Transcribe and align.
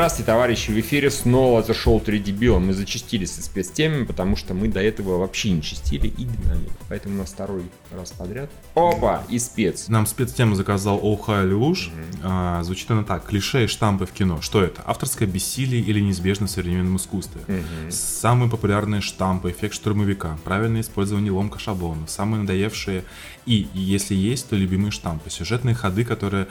Здравствуйте, 0.00 0.28
товарищи! 0.28 0.70
В 0.70 0.80
эфире 0.80 1.10
снова 1.10 1.62
зашел 1.62 2.00
3 2.00 2.20
дебила. 2.20 2.58
Мы 2.58 2.72
зачастили 2.72 3.26
со 3.26 3.42
спецтемами, 3.42 4.04
потому 4.04 4.34
что 4.34 4.54
мы 4.54 4.68
до 4.68 4.80
этого 4.80 5.18
вообще 5.18 5.50
не 5.50 5.60
чистили 5.60 6.06
и 6.06 6.24
динамик. 6.24 6.72
Поэтому 6.88 7.16
у 7.16 7.18
нас 7.18 7.28
второй 7.32 7.64
раз 7.90 8.10
подряд. 8.12 8.50
Опа! 8.74 9.22
И 9.28 9.38
спец. 9.38 9.88
Нам 9.88 10.06
спецтему 10.06 10.54
заказал 10.54 10.98
Оуха 11.02 11.42
Левуш. 11.42 11.90
А, 12.22 12.62
звучит 12.62 12.90
она 12.90 13.04
так. 13.04 13.26
Клише 13.26 13.64
и 13.64 13.66
штампы 13.66 14.06
в 14.06 14.12
кино. 14.12 14.40
Что 14.40 14.62
это? 14.62 14.80
Авторское 14.86 15.28
бессилие 15.28 15.82
или 15.82 16.00
неизбежность 16.00 16.54
в 16.54 16.56
современном 16.56 16.96
искусстве? 16.96 17.42
Самые 17.90 18.50
популярные 18.50 19.02
штампы, 19.02 19.50
эффект 19.50 19.74
штурмовика, 19.74 20.38
правильное 20.44 20.80
использование 20.80 21.30
ломка 21.30 21.58
шаблонов, 21.58 22.10
самые 22.10 22.40
надоевшие 22.40 23.04
и, 23.44 23.68
если 23.74 24.14
есть, 24.14 24.48
то 24.48 24.56
любимые 24.56 24.92
штампы, 24.92 25.28
сюжетные 25.28 25.74
ходы, 25.74 26.06
которые 26.06 26.46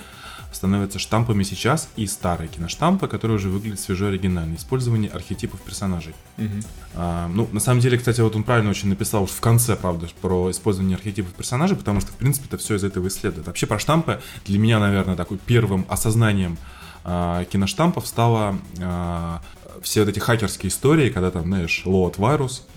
становятся 0.52 1.00
штампами 1.00 1.44
сейчас 1.44 1.90
и 1.96 2.08
старые 2.08 2.48
киноштампы, 2.48 3.08
которые 3.08 3.38
уже 3.38 3.50
выглядят 3.50 3.80
свежо 3.80 4.08
оригинально. 4.08 4.56
Использование 4.56 5.12
архетипов 5.12 5.62
персонажей. 5.62 6.14
А, 6.96 7.28
ну, 7.28 7.48
на 7.52 7.60
самом 7.60 7.82
деле, 7.82 7.98
кстати, 7.98 8.22
вот 8.22 8.36
он 8.36 8.44
правильно 8.44 8.70
очень 8.70 8.90
написал 8.90 9.24
уж 9.24 9.30
в 9.30 9.40
конце, 9.40 9.76
правда, 9.76 10.08
про 10.22 10.50
использование 10.52 10.96
архетипов 10.96 11.34
персонажей, 11.34 11.78
потому 11.78 12.02
что, 12.02 12.12
в 12.12 12.16
принципе, 12.16 12.48
это 12.48 12.58
все 12.58 12.76
из 12.76 12.84
этого 12.84 13.08
исследует. 13.08 13.48
Вообще 13.48 13.68
про 13.68 13.80
штампы 13.80 14.22
для 14.46 14.58
меня, 14.60 14.80
наверное, 14.80 15.16
такой 15.16 15.38
первым 15.38 15.86
осознанием 15.88 16.58
а, 17.04 17.46
киноштампов 17.46 18.08
стало 18.08 18.58
а, 18.82 19.42
все 19.82 20.02
вот 20.02 20.10
эти 20.10 20.20
хакерские 20.20 20.70
истории, 20.70 21.10
когда 21.10 21.32
там, 21.32 21.44
знаешь, 21.44 21.84
load 21.86 22.16
вирус. 22.18 22.68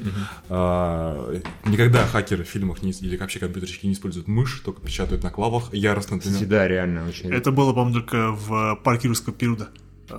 А, 0.48 1.40
никогда 1.64 2.06
хакеры 2.06 2.44
в 2.44 2.48
фильмах 2.48 2.82
не, 2.82 2.92
или 2.92 3.16
вообще 3.16 3.38
компьютерщики 3.38 3.86
не 3.86 3.92
используют 3.92 4.28
мышь, 4.28 4.60
только 4.64 4.80
печатают 4.80 5.22
на 5.22 5.30
клавах 5.30 5.72
яростно. 5.72 6.18
Кстати, 6.18 6.44
да, 6.44 6.66
реально 6.68 7.06
очень. 7.08 7.32
Это 7.32 7.52
было, 7.52 7.72
по-моему, 7.72 7.94
только 8.00 8.30
в 8.32 8.76
парке 8.82 9.08
юрского 9.08 9.34
периода. 9.34 9.68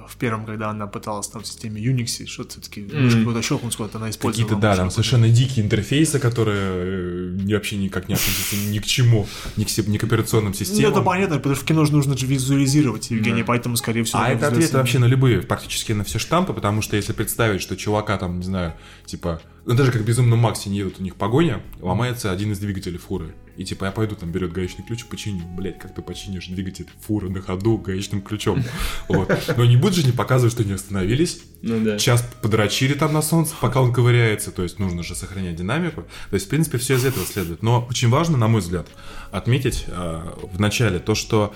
В 0.07 0.17
первом, 0.17 0.45
когда 0.45 0.69
она 0.69 0.87
пыталась 0.87 1.27
там 1.27 1.43
в 1.43 1.47
системе 1.47 1.81
Unix, 1.81 2.25
что-то 2.25 2.51
все-таки 2.51 2.81
мышь 2.81 3.15
какой-то 3.15 3.41
щелкнуть, 3.41 3.75
куда-то 3.75 3.97
она 3.97 4.09
использовала. 4.09 4.47
Какие-то, 4.47 4.61
да, 4.61 4.75
там 4.75 4.91
совершенно 4.91 5.29
дикие 5.29 5.65
интерфейсы, 5.65 6.19
которые 6.19 7.37
э, 7.39 7.53
вообще 7.53 7.77
никак 7.77 8.09
не 8.09 8.15
относятся 8.15 8.55
ни 8.55 8.79
к 8.79 8.85
чему, 8.85 9.27
ни 9.57 9.63
к, 9.63 9.87
ни 9.87 9.97
к 9.97 10.03
операционным 10.03 10.51
Ну, 10.51 10.57
системам. 10.57 10.91
это 10.91 11.01
понятно, 11.01 11.37
потому 11.37 11.55
что 11.55 11.63
в 11.63 11.67
кино 11.67 11.85
же 11.85 11.93
нужно 11.93 12.17
же 12.17 12.25
визуализировать, 12.25 13.11
Евгений, 13.11 13.43
поэтому, 13.43 13.77
скорее 13.77 14.03
всего... 14.03 14.21
А 14.21 14.29
это 14.29 14.47
ответ 14.47 14.71
вообще 14.73 14.99
на 14.99 15.05
любые, 15.05 15.41
практически 15.41 15.91
на 15.93 16.03
все 16.03 16.19
штампы, 16.19 16.53
потому 16.53 16.81
что 16.81 16.95
если 16.95 17.13
представить, 17.13 17.61
что 17.61 17.75
чувака 17.75 18.17
там, 18.17 18.39
не 18.39 18.45
знаю, 18.45 18.73
типа, 19.05 19.41
ну 19.62 19.62
даже 19.65 19.91
как 19.91 20.01
в 20.01 20.05
Безумном 20.05 20.39
Максе 20.39 20.69
не 20.69 20.77
едут 20.79 20.99
у 20.99 21.03
них 21.03 21.15
погоня, 21.15 21.61
ломается 21.79 22.31
один 22.31 22.51
из 22.51 22.59
двигателей 22.59 22.97
фуры. 22.97 23.33
И 23.55 23.63
типа 23.65 23.85
я 23.85 23.91
пойду 23.91 24.15
там 24.15 24.31
берет 24.31 24.51
гаечный 24.51 24.83
ключ, 24.83 25.05
починю. 25.05 25.45
Блять, 25.45 25.77
как 25.77 25.93
ты 25.93 26.01
починишь 26.01 26.47
двигатель 26.47 26.87
фуры 27.01 27.29
на 27.29 27.39
ходу 27.41 27.77
гаечным 27.77 28.21
ключом? 28.21 28.63
Вот. 29.07 29.31
Но 29.55 29.65
не 29.65 29.77
будут 29.77 29.95
же 29.95 30.05
не 30.05 30.11
показывать, 30.11 30.53
что 30.53 30.63
они 30.63 30.73
остановились, 30.73 31.43
Ну 31.61 31.83
да. 31.83 31.99
час 31.99 32.27
подрочили 32.41 32.93
там 32.93 33.13
на 33.13 33.21
солнце, 33.21 33.53
пока 33.61 33.81
он 33.81 33.93
ковыряется, 33.93 34.51
то 34.51 34.63
есть 34.63 34.79
нужно 34.79 35.03
же 35.03 35.13
сохранять 35.15 35.55
динамику. 35.55 36.01
То 36.29 36.33
есть, 36.33 36.47
в 36.47 36.49
принципе, 36.49 36.79
все 36.79 36.95
из 36.95 37.05
этого 37.05 37.25
следует. 37.25 37.61
Но 37.61 37.85
очень 37.89 38.09
важно, 38.09 38.37
на 38.37 38.47
мой 38.47 38.61
взгляд, 38.61 38.87
отметить 39.31 39.85
э, 39.87 40.23
в 40.51 40.59
начале 40.59 40.97
то, 40.99 41.13
что 41.13 41.53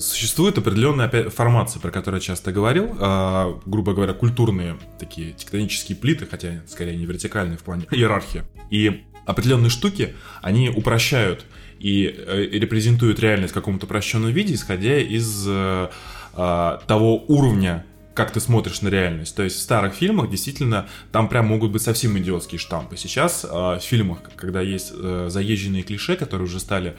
существует 0.00 0.56
определенная 0.56 1.28
формация, 1.28 1.80
про 1.80 1.90
которую 1.90 2.20
я 2.20 2.26
часто 2.26 2.52
говорил, 2.52 2.96
э, 2.98 3.54
грубо 3.66 3.92
говоря, 3.92 4.14
культурные 4.14 4.78
такие 4.98 5.32
тектонические 5.32 5.96
плиты, 5.96 6.26
хотя 6.26 6.62
скорее 6.66 6.96
не 6.96 7.04
вертикальные 7.04 7.58
в 7.58 7.62
плане 7.62 7.86
иерархии. 7.90 8.44
И 8.70 9.04
определенные 9.26 9.70
штуки, 9.70 10.14
они 10.42 10.70
упрощают 10.70 11.44
и 11.78 12.06
э, 12.06 12.46
репрезентуют 12.52 13.20
реальность 13.20 13.52
в 13.52 13.54
каком-то 13.54 13.86
упрощенном 13.86 14.30
виде, 14.30 14.54
исходя 14.54 14.98
из 14.98 15.44
э, 15.46 15.88
э, 16.34 16.78
того 16.86 17.24
уровня 17.28 17.84
как 18.14 18.30
ты 18.30 18.38
смотришь 18.38 18.80
на 18.80 18.88
реальность. 18.88 19.34
То 19.34 19.42
есть 19.42 19.56
в 19.56 19.60
старых 19.60 19.92
фильмах 19.94 20.30
действительно 20.30 20.86
там 21.10 21.28
прям 21.28 21.46
могут 21.46 21.72
быть 21.72 21.82
совсем 21.82 22.16
идиотские 22.16 22.60
штампы. 22.60 22.96
Сейчас 22.96 23.42
в 23.42 23.80
фильмах, 23.82 24.20
когда 24.36 24.60
есть 24.60 24.92
э, 24.94 25.26
заезженные 25.28 25.82
клише, 25.82 26.14
которые 26.14 26.46
уже 26.46 26.60
стали 26.60 26.96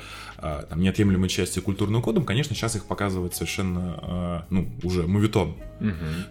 там, 0.69 0.81
неотъемлемой 0.81 1.29
частью 1.29 1.63
культурного 1.63 2.01
кодом, 2.01 2.25
конечно, 2.25 2.56
сейчас 2.56 2.75
их 2.75 2.85
показывает 2.85 3.35
совершенно, 3.35 4.00
э, 4.01 4.41
ну, 4.50 4.69
уже 4.84 5.07
мувитон. 5.07 5.56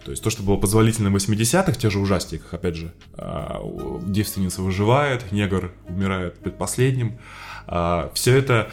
То 0.03 0.11
есть 0.11 0.23
то, 0.23 0.29
что 0.29 0.43
было 0.43 0.57
позволительно 0.57 1.09
в 1.09 1.15
80-х, 1.15 1.73
в 1.73 1.77
тех 1.77 1.91
же 1.91 1.99
ужастиках, 1.99 2.53
опять 2.53 2.75
же, 2.75 2.93
э, 3.17 3.99
девственница 4.05 4.61
выживает, 4.61 5.31
негр 5.31 5.71
умирает 5.87 6.39
предпоследним. 6.39 7.17
все 8.13 8.37
это 8.37 8.69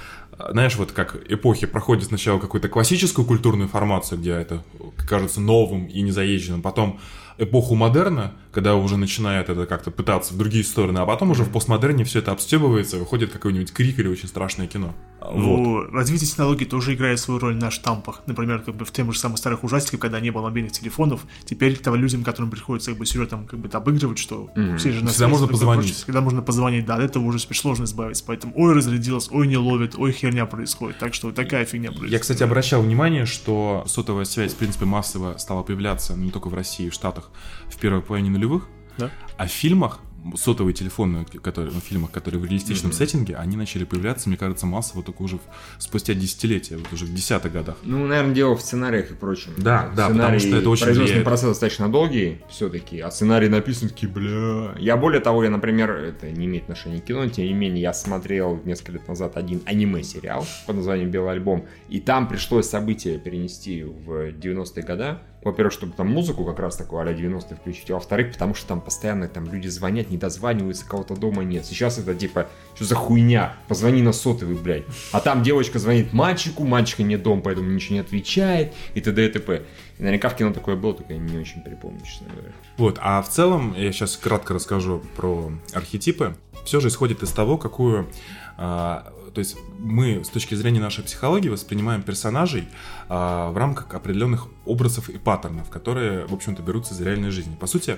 знаешь, 0.51 0.77
вот 0.77 0.93
как 0.93 1.17
эпохи 1.31 1.67
проходят 1.67 2.05
сначала 2.05 2.39
какую-то 2.39 2.69
классическую 2.69 3.27
культурную 3.27 3.69
формацию, 3.69 4.19
где 4.19 4.33
это 4.33 4.65
кажется 5.09 5.41
новым 5.41 5.87
и 5.87 6.01
незаезженным, 6.01 6.63
потом 6.63 7.01
эпоху 7.43 7.75
модерна, 7.75 8.33
когда 8.53 8.77
уже 8.77 8.97
начинает 8.97 9.49
это 9.49 9.67
как-то 9.67 9.91
пытаться 9.91 10.35
в 10.35 10.37
другие 10.37 10.65
стороны, 10.65 10.99
а 10.99 11.07
потом 11.07 11.31
уже 11.31 11.43
в 11.43 11.51
постмодерне 11.51 12.05
все 12.05 12.21
это 12.21 12.33
обстебывается, 12.33 12.99
выходит 12.99 13.33
какой-нибудь 13.33 13.73
крик 13.73 13.99
или 13.99 14.09
очень 14.09 14.29
страшное 14.29 14.67
кино. 14.67 14.95
Вот. 15.21 15.91
Развитие 15.93 16.29
технологий 16.29 16.65
тоже 16.65 16.95
играет 16.95 17.21
свою 17.21 17.39
роль 17.41 17.57
на 17.57 17.71
штампах. 17.71 18.23
Например, 18.27 18.61
как 18.61 18.75
бы 18.75 18.85
в 18.85 18.91
тех 18.91 19.11
же 19.13 19.19
самых 19.19 19.39
старых 19.39 19.65
ужастиках, 19.65 20.01
когда 20.01 20.21
не 20.21 20.31
было 20.31 20.43
мобильных 20.43 20.73
телефонов, 20.73 21.25
теперь 21.45 21.77
того 21.77 21.97
людям, 21.97 22.25
которым 22.25 22.51
приходится 22.51 22.91
как 22.91 22.99
бы 22.99 23.07
сюжетом 23.07 23.47
как 23.47 23.61
бы 23.61 23.69
обыгрывать, 23.69 24.19
что 24.19 24.51
все 24.79 24.93
же 24.93 25.05
на 25.05 25.11
Всегда 25.11 25.29
можно 25.29 25.47
позвонить. 25.47 25.85
прочее, 25.85 26.03
Всегда 26.03 26.21
можно 26.21 26.43
позвонить, 26.43 26.85
да, 26.85 26.97
от 26.97 27.03
этого 27.03 27.25
уже 27.25 27.39
теперь 27.39 27.57
сложно 27.57 27.85
избавиться. 27.85 28.25
Поэтому 28.27 28.53
ой, 28.57 28.75
разрядилось, 28.75 29.29
ой, 29.31 29.47
не 29.47 29.57
ловит, 29.57 29.95
ой, 29.97 30.13
херня 30.13 30.47
происходит. 30.47 30.99
Так 30.99 31.15
что 31.15 31.33
такая 31.33 31.65
фигня 31.65 31.91
происходит. 31.91 32.13
Я, 32.13 32.19
кстати, 32.19 32.43
обращал 32.43 32.83
внимание, 32.83 33.25
что 33.25 33.85
сотовая 33.87 34.25
связь, 34.25 34.53
в 34.53 34.57
принципе, 34.57 34.85
массово 34.85 35.37
стала 35.39 35.63
появляться 35.63 36.17
ну, 36.17 36.25
не 36.25 36.31
только 36.31 36.49
в 36.49 36.55
России, 36.55 36.89
в 36.89 36.95
Штатах 36.95 37.31
в 37.69 37.77
первой 37.79 38.03
половине 38.03 38.31
нулевых, 38.31 38.69
Да. 38.99 39.11
а 39.37 39.47
в 39.47 39.51
фильмах 39.51 40.01
сотовые 40.37 40.73
телефоны, 40.73 41.25
которые, 41.43 41.73
ну, 41.75 41.81
в 41.81 41.83
фильмах, 41.83 42.13
которые 42.13 42.41
в 42.41 42.45
реалистичном 42.45 42.93
сеттинге, 42.93 43.35
они 43.35 43.57
начали 43.57 43.83
появляться, 43.83 44.29
мне 44.29 44.39
кажется, 44.39 44.67
массово 44.67 45.03
только 45.03 45.21
уже 45.23 45.39
в- 45.39 45.41
спустя 45.83 46.15
десятилетия, 46.15 46.77
вот 46.77 46.93
уже 46.93 47.07
в 47.07 47.13
десятых 47.13 47.53
годах. 47.53 47.75
Ну, 47.83 48.07
наверное, 48.07 48.33
дело 48.33 48.55
в 48.55 48.61
сценариях 48.61 49.11
и 49.11 49.15
прочем. 49.15 49.51
Да, 49.57 49.91
да, 49.97 50.09
потому 50.11 50.39
что 50.39 50.57
это 50.57 50.71
очень 50.71 50.85
Производственный 50.85 51.05
влияет. 51.07 51.25
процесс 51.25 51.49
достаточно 51.49 51.89
долгий 51.91 52.39
все-таки, 52.49 53.01
а 53.01 53.11
сценарий 53.11 53.49
написан 53.49 53.89
такие, 53.89 54.07
бля... 54.13 54.77
Я 54.79 54.97
более 54.97 55.21
того, 55.21 55.43
я, 55.43 55.51
например, 55.51 55.91
это 55.91 56.31
не 56.31 56.47
имеет 56.47 56.63
отношения 56.65 57.01
к 57.01 57.05
кино, 57.05 57.27
тем 57.29 57.47
не 57.47 57.53
менее, 57.55 57.83
я 57.83 57.93
смотрел 57.93 58.61
несколько 58.65 58.93
лет 58.93 59.09
назад 59.09 59.37
один 59.37 59.61
аниме-сериал 59.67 60.47
под 60.69 60.77
названием 60.77 61.11
«Белый 61.11 61.33
альбом», 61.33 61.67
и 61.89 61.99
там 61.99 62.29
пришлось 62.29 62.69
события 62.69 63.19
перенести 63.19 63.83
в 63.83 64.31
90-е 64.31 64.83
годы. 64.85 65.19
Во-первых, 65.45 65.73
чтобы 65.73 65.93
там 65.93 66.09
музыку 66.09 66.45
как 66.45 66.59
раз 66.61 66.77
такую 66.77 67.01
а-ля 67.01 67.13
90-е 67.13 67.57
включить, 67.57 67.91
а 67.91 67.95
во-вторых, 67.95 68.33
потому 68.33 68.55
что 68.55 68.69
там 68.69 68.81
постоянно 68.81 69.27
там 69.29 69.51
люди 69.53 69.69
звонят, 69.69 70.11
не 70.11 70.17
дозваниваются, 70.17 70.87
кого-то 70.87 71.17
дома 71.17 71.43
нет. 71.43 71.67
Сейчас 71.67 71.99
это 71.99 72.15
типа, 72.15 72.49
что 72.75 72.85
за 72.85 72.95
хуйня? 72.95 73.57
Позвони 73.69 74.03
на 74.03 74.13
сотовый, 74.13 74.57
блядь. 74.57 74.85
А 75.11 75.21
там 75.21 75.43
девочка 75.43 75.79
звонит 75.79 76.13
мальчику, 76.13 76.65
мальчика 76.65 77.03
нет 77.03 77.23
дома, 77.23 77.43
поэтому 77.43 77.71
ничего 77.71 77.95
не 77.95 78.01
отвечает, 78.01 78.73
и 78.95 79.01
т.д. 79.01 79.27
и 79.27 79.29
т.п. 79.29 79.63
И 79.99 80.03
наверняка 80.03 80.29
в 80.29 80.37
кино 80.37 80.53
такое 80.53 80.77
было, 80.77 80.95
только 80.95 81.13
я 81.13 81.19
не 81.19 81.39
очень 81.39 81.63
припомню, 81.63 82.01
честно 82.05 82.29
говоря. 82.31 82.53
Вот, 82.77 82.99
а 83.01 83.21
в 83.23 83.29
целом, 83.29 83.75
я 83.77 83.93
сейчас 83.93 84.17
кратко 84.17 84.55
расскажу 84.55 85.03
про 85.17 85.53
архетипы. 85.73 86.37
Все 86.65 86.79
же 86.81 86.89
исходит 86.89 87.23
из 87.23 87.33
того, 87.33 87.59
какую... 87.59 88.09
а, 88.57 89.13
то 89.35 89.39
есть 89.39 89.57
мы 89.79 90.25
с 90.25 90.29
точки 90.29 90.55
зрения 90.55 90.81
нашей 90.81 91.05
психологии 91.05 91.49
воспринимаем 91.49 92.03
персонажей 92.03 92.69
а, 93.09 93.51
в 93.51 93.57
рамках 93.57 93.93
определенных 93.95 94.49
образов 94.65 95.09
и 95.09 95.19
паттернов, 95.19 95.71
которые, 95.71 96.27
в 96.27 96.35
общем-то, 96.35 96.63
берутся 96.63 96.95
из 96.95 97.01
реальной 97.01 97.31
жизни. 97.31 97.57
По 97.57 97.67
сути, 97.67 97.97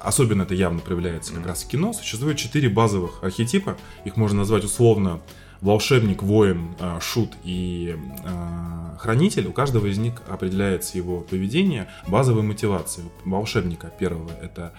особенно 0.00 0.42
это 0.42 0.54
явно 0.54 0.80
проявляется 0.80 1.32
как 1.34 1.46
раз 1.46 1.64
в 1.64 1.68
кино. 1.68 1.92
Существует 1.92 2.36
четыре 2.36 2.68
базовых 2.68 3.22
архетипа. 3.22 3.76
Их 4.04 4.16
можно 4.16 4.38
назвать 4.38 4.64
условно 4.64 5.20
волшебник, 5.62 6.22
воин, 6.22 6.74
а, 6.80 7.00
шут 7.00 7.32
и 7.44 7.96
а, 8.24 8.96
хранитель, 8.98 9.46
у 9.46 9.52
каждого 9.52 9.86
из 9.86 9.98
них 9.98 10.14
определяется 10.28 10.98
его 10.98 11.20
поведение, 11.20 11.88
базовые 12.06 12.44
мотивации. 12.44 13.04
У 13.24 13.30
волшебника 13.30 13.88
первого 13.88 14.30
это 14.42 14.72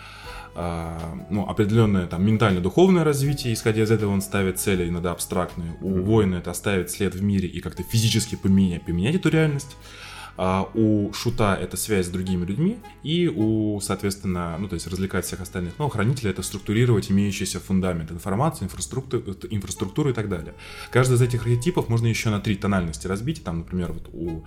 ну, 0.56 1.48
определенное 1.48 2.08
там 2.08 2.26
ментально-духовное 2.26 3.04
развитие, 3.04 3.54
исходя 3.54 3.84
из 3.84 3.92
этого 3.92 4.12
он 4.12 4.22
ставит 4.22 4.60
цели 4.60 4.88
иногда 4.88 5.12
абстрактные. 5.12 5.76
У 5.82 6.02
воина 6.02 6.36
это 6.36 6.52
оставить 6.52 6.92
след 6.92 7.16
в 7.16 7.24
мире 7.24 7.48
и 7.48 7.60
как-то 7.60 7.84
физически 7.84 8.36
поменять, 8.36 8.86
поменять 8.86 9.16
эту 9.16 9.30
реальность. 9.30 9.76
А 10.36 10.68
у 10.74 11.14
шута 11.14 11.56
это 11.56 11.78
связь 11.78 12.08
с 12.08 12.10
другими 12.10 12.44
людьми, 12.44 12.78
и 13.04 13.28
у, 13.28 13.80
соответственно, 13.82 14.56
ну, 14.58 14.68
то 14.68 14.74
есть 14.74 14.88
развлекать 14.88 15.26
всех 15.26 15.42
остальных. 15.42 15.74
Ну, 15.78 15.86
у 15.86 15.90
хранителя 15.90 16.32
это 16.32 16.42
структурировать 16.42 17.12
имеющийся 17.12 17.60
фундамент 17.60 18.12
информации, 18.12 18.66
инфраструктуру, 18.66 19.36
инфраструктуру 19.52 20.10
и 20.10 20.14
так 20.14 20.30
далее. 20.30 20.56
Каждый 20.92 21.16
из 21.16 21.22
этих 21.22 21.44
архетипов 21.44 21.88
можно 21.88 22.08
еще 22.08 22.32
на 22.32 22.40
три 22.40 22.56
тональности 22.56 23.06
разбить. 23.06 23.44
Там, 23.44 23.60
например, 23.60 23.94
вот 23.94 24.10
у 24.12 24.44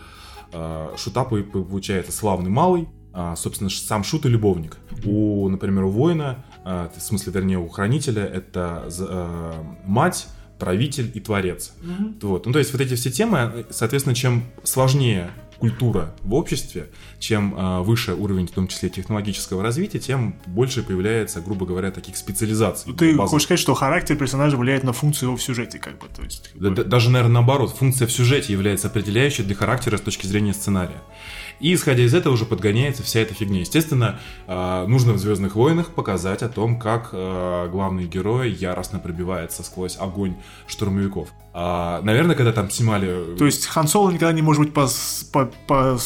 э, 0.52 0.88
шута 0.96 1.24
по- 1.24 1.42
по- 1.42 1.62
получается 1.62 2.10
славный 2.10 2.50
малый, 2.50 2.88
а, 3.05 3.05
собственно, 3.36 3.70
ш- 3.70 3.80
сам 3.86 4.04
шут 4.04 4.26
и 4.26 4.28
любовник. 4.28 4.76
У, 5.04 5.48
например, 5.48 5.84
у 5.84 5.90
воина, 5.90 6.44
а, 6.64 6.90
в 6.96 7.00
смысле, 7.00 7.32
вернее, 7.32 7.58
у 7.58 7.68
хранителя 7.68 8.24
это 8.24 8.88
э, 8.98 9.52
мать, 9.86 10.28
правитель 10.58 11.10
и 11.14 11.20
творец. 11.20 11.72
Вот. 12.22 12.46
Ну, 12.46 12.52
то 12.52 12.58
есть 12.58 12.72
вот 12.72 12.80
эти 12.80 12.94
все 12.94 13.10
темы, 13.10 13.66
соответственно, 13.70 14.14
чем 14.14 14.44
сложнее 14.64 15.30
культура 15.58 16.14
в 16.22 16.34
обществе, 16.34 16.88
чем 17.18 17.54
э, 17.56 17.80
выше 17.80 18.14
уровень, 18.14 18.46
в 18.46 18.50
том 18.50 18.68
числе 18.68 18.88
технологического 18.88 19.62
развития, 19.62 19.98
тем 19.98 20.36
больше 20.46 20.82
появляется, 20.82 21.40
грубо 21.40 21.66
говоря, 21.66 21.90
таких 21.90 22.16
специализаций. 22.16 22.92
Ты 22.92 23.10
базовых. 23.12 23.30
хочешь 23.30 23.44
сказать, 23.46 23.60
что 23.60 23.74
характер 23.74 24.16
персонажа 24.16 24.56
влияет 24.56 24.84
на 24.84 24.92
функцию 24.92 25.28
его 25.28 25.36
в 25.36 25.42
сюжете, 25.42 25.78
как 25.78 25.98
бы, 25.98 26.06
то 26.14 26.22
есть... 26.22 26.50
как 26.52 26.60
бы- 26.62 26.70
да- 26.70 26.84
даже, 26.84 27.10
наверное, 27.10 27.34
наоборот, 27.34 27.70
функция 27.70 28.06
в 28.06 28.12
сюжете 28.12 28.52
является 28.52 28.88
определяющей 28.88 29.42
для 29.42 29.54
характера 29.54 29.96
с 29.96 30.00
точки 30.00 30.26
зрения 30.26 30.54
сценария. 30.54 31.02
И 31.58 31.72
исходя 31.72 32.02
из 32.04 32.12
этого 32.12 32.34
уже 32.34 32.44
подгоняется 32.44 33.02
вся 33.02 33.20
эта 33.20 33.32
фигня. 33.32 33.60
Естественно, 33.60 34.20
э, 34.46 34.86
нужно 34.86 35.14
в 35.14 35.18
Звездных 35.18 35.56
войнах 35.56 35.94
показать 35.94 36.42
о 36.42 36.48
том, 36.50 36.78
как 36.78 37.10
э, 37.12 37.68
главный 37.72 38.06
герой 38.06 38.50
яростно 38.52 38.98
пробивается 38.98 39.62
сквозь 39.62 39.96
огонь 39.98 40.36
штурмовиков. 40.66 41.28
А, 41.58 42.02
наверное, 42.02 42.36
когда 42.36 42.52
там 42.52 42.68
снимали. 42.70 43.34
То 43.38 43.46
есть 43.46 43.64
Хан 43.64 43.88
Соло 43.88 44.10
никогда 44.10 44.34
не 44.34 44.42
может 44.42 44.62
быть 44.62 44.74
по, 44.74 44.86
по, 45.32 45.46
по 45.66 45.98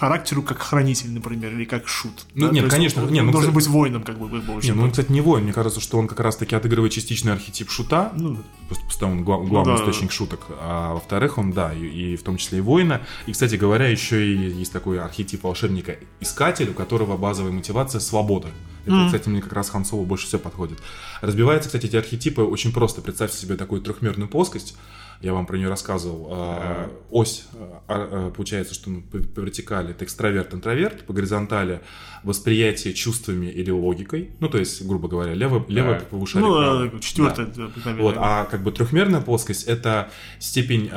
характеру 0.00 0.42
как 0.42 0.58
хранитель, 0.58 1.10
например, 1.12 1.52
или 1.52 1.64
как 1.64 1.86
шут. 1.86 2.26
Ну, 2.34 2.46
да? 2.48 2.52
нет, 2.54 2.64
То 2.64 2.70
конечно, 2.70 3.04
он, 3.04 3.12
не, 3.12 3.20
он 3.20 3.26
ну, 3.26 3.32
должен 3.32 3.50
кстати- 3.50 3.66
быть 3.66 3.72
воином, 3.74 4.02
как 4.02 4.18
бы, 4.18 4.26
бы 4.28 4.38
Не, 4.38 4.44
вообще. 4.54 4.72
ну 4.72 4.82
он, 4.84 4.90
кстати, 4.90 5.12
не 5.12 5.20
воин. 5.20 5.44
Мне 5.44 5.52
кажется, 5.52 5.80
что 5.80 5.98
он 5.98 6.08
как 6.08 6.20
раз-таки 6.20 6.56
отыгрывает 6.56 6.92
частичный 6.92 7.32
архетип 7.32 7.70
шута. 7.70 8.12
Ну, 8.16 8.38
Просто 8.68 8.84
потому 8.88 9.12
он 9.12 9.24
гла- 9.24 9.44
главный 9.46 9.76
да. 9.76 9.80
источник 9.82 10.10
шуток. 10.10 10.40
А 10.60 10.94
во-вторых, 10.94 11.36
он, 11.38 11.52
да, 11.52 11.74
и, 11.74 11.84
и 12.12 12.16
в 12.16 12.22
том 12.22 12.36
числе 12.38 12.58
и 12.58 12.60
воина. 12.62 13.02
И, 13.26 13.32
кстати 13.32 13.56
говоря, 13.56 13.86
еще 13.88 14.26
и 14.26 14.36
есть 14.60 14.72
такой 14.72 14.98
архетип 15.00 15.44
волшебника-искатель, 15.44 16.70
у 16.70 16.74
которого 16.74 17.16
базовая 17.16 17.52
мотивация— 17.52 18.00
свобода. 18.00 18.48
Это, 18.86 18.94
Мгм. 18.94 19.06
кстати, 19.06 19.28
мне 19.28 19.42
как 19.42 19.52
раз 19.52 19.68
Хан 19.70 19.84
Соло 19.84 20.04
больше 20.04 20.26
всего 20.26 20.40
подходит. 20.40 20.78
Разбиваются, 21.20 21.68
кстати, 21.68 21.86
эти 21.86 21.96
архетипы 21.96 22.42
очень 22.42 22.72
просто. 22.72 23.02
Представьте 23.02 23.36
себе 23.36 23.56
такую 23.56 23.82
трехмерную 23.82 24.28
плоскость. 24.28 24.74
Я 25.20 25.34
вам 25.34 25.46
про 25.46 25.56
нее 25.56 25.68
рассказывал. 25.68 26.28
А, 26.30 26.90
Ось, 27.10 27.46
а, 27.54 27.82
а, 27.88 28.30
получается, 28.30 28.74
что 28.74 28.90
ну, 28.90 29.02
по, 29.02 29.18
по 29.18 29.40
вертикали 29.40 29.90
это 29.90 30.04
экстраверт, 30.04 30.54
интроверт, 30.54 31.04
по 31.04 31.12
горизонтали 31.12 31.80
восприятие 32.22 32.94
чувствами 32.94 33.46
или 33.46 33.70
логикой. 33.70 34.30
Ну, 34.40 34.48
то 34.48 34.58
есть, 34.58 34.86
грубо 34.86 35.08
говоря, 35.08 35.34
левое, 35.34 35.64
левое 35.68 36.02
ну, 36.10 36.26
правое. 36.26 36.90
да, 36.90 36.98
четвертое, 37.00 37.46
Да. 37.46 37.52
да, 37.56 37.64
обыкновенно. 37.64 38.02
Вот, 38.02 38.14
а 38.18 38.44
как 38.44 38.62
бы 38.62 38.72
трехмерная 38.72 39.20
плоскость 39.20 39.64
это 39.64 40.10
степень 40.38 40.90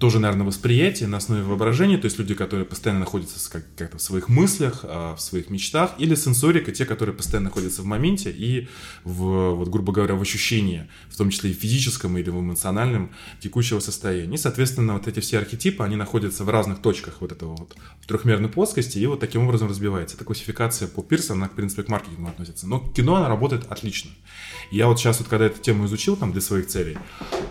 тоже, 0.00 0.18
наверное, 0.18 0.46
восприятия 0.46 1.06
на 1.06 1.18
основе 1.18 1.42
воображения, 1.42 1.98
то 1.98 2.06
есть 2.06 2.18
люди, 2.18 2.34
которые 2.34 2.64
постоянно 2.64 3.00
находятся 3.00 3.62
как-то 3.76 3.98
в 3.98 4.02
своих 4.02 4.28
мыслях, 4.28 4.80
а, 4.82 5.14
в 5.14 5.20
своих 5.20 5.50
мечтах, 5.50 5.94
или 5.98 6.14
сенсорика, 6.14 6.72
те, 6.72 6.86
которые 6.86 7.14
постоянно 7.14 7.50
находятся 7.50 7.82
в 7.82 7.84
моменте 7.84 8.30
и 8.30 8.68
в, 9.04 9.54
вот, 9.54 9.68
грубо 9.68 9.92
говоря, 9.92 10.14
в 10.14 10.22
ощущении, 10.22 10.88
в 11.10 11.16
том 11.16 11.30
числе 11.30 11.50
и 11.50 11.54
в 11.54 11.58
физическом 11.58 12.16
или 12.16 12.30
в 12.30 12.40
эмоциональном 12.40 13.10
текущего 13.40 13.80
состояния. 13.80 14.34
И, 14.34 14.38
соответственно, 14.38 14.94
вот 14.94 15.06
эти 15.06 15.20
все 15.20 15.38
архетипы, 15.38 15.84
они 15.84 15.96
находятся 15.96 16.44
в 16.44 16.48
разных 16.48 16.80
точках 16.80 17.20
вот 17.20 17.32
этого 17.32 17.54
вот 17.56 17.76
трехмерной 18.06 18.48
плоскости, 18.48 18.98
и 18.98 19.06
вот 19.06 19.20
таким 19.20 19.42
образом 19.42 19.68
разбивается. 19.68 20.16
Это 20.16 20.24
классификация 20.24 20.88
по 20.88 21.02
Пирсу, 21.02 21.34
она, 21.34 21.48
в 21.48 21.52
принципе, 21.52 21.82
к 21.82 21.88
маркетингу 21.88 22.28
относится. 22.28 22.66
Но 22.66 22.80
кино, 22.80 23.16
она 23.16 23.28
работает 23.28 23.66
отлично. 23.68 24.10
Я 24.70 24.86
вот 24.86 24.98
сейчас 24.98 25.18
вот, 25.18 25.28
когда 25.28 25.46
эту 25.46 25.60
тему 25.60 25.86
изучил 25.86 26.16
там 26.16 26.32
для 26.32 26.40
своих 26.40 26.68
целей, 26.68 26.96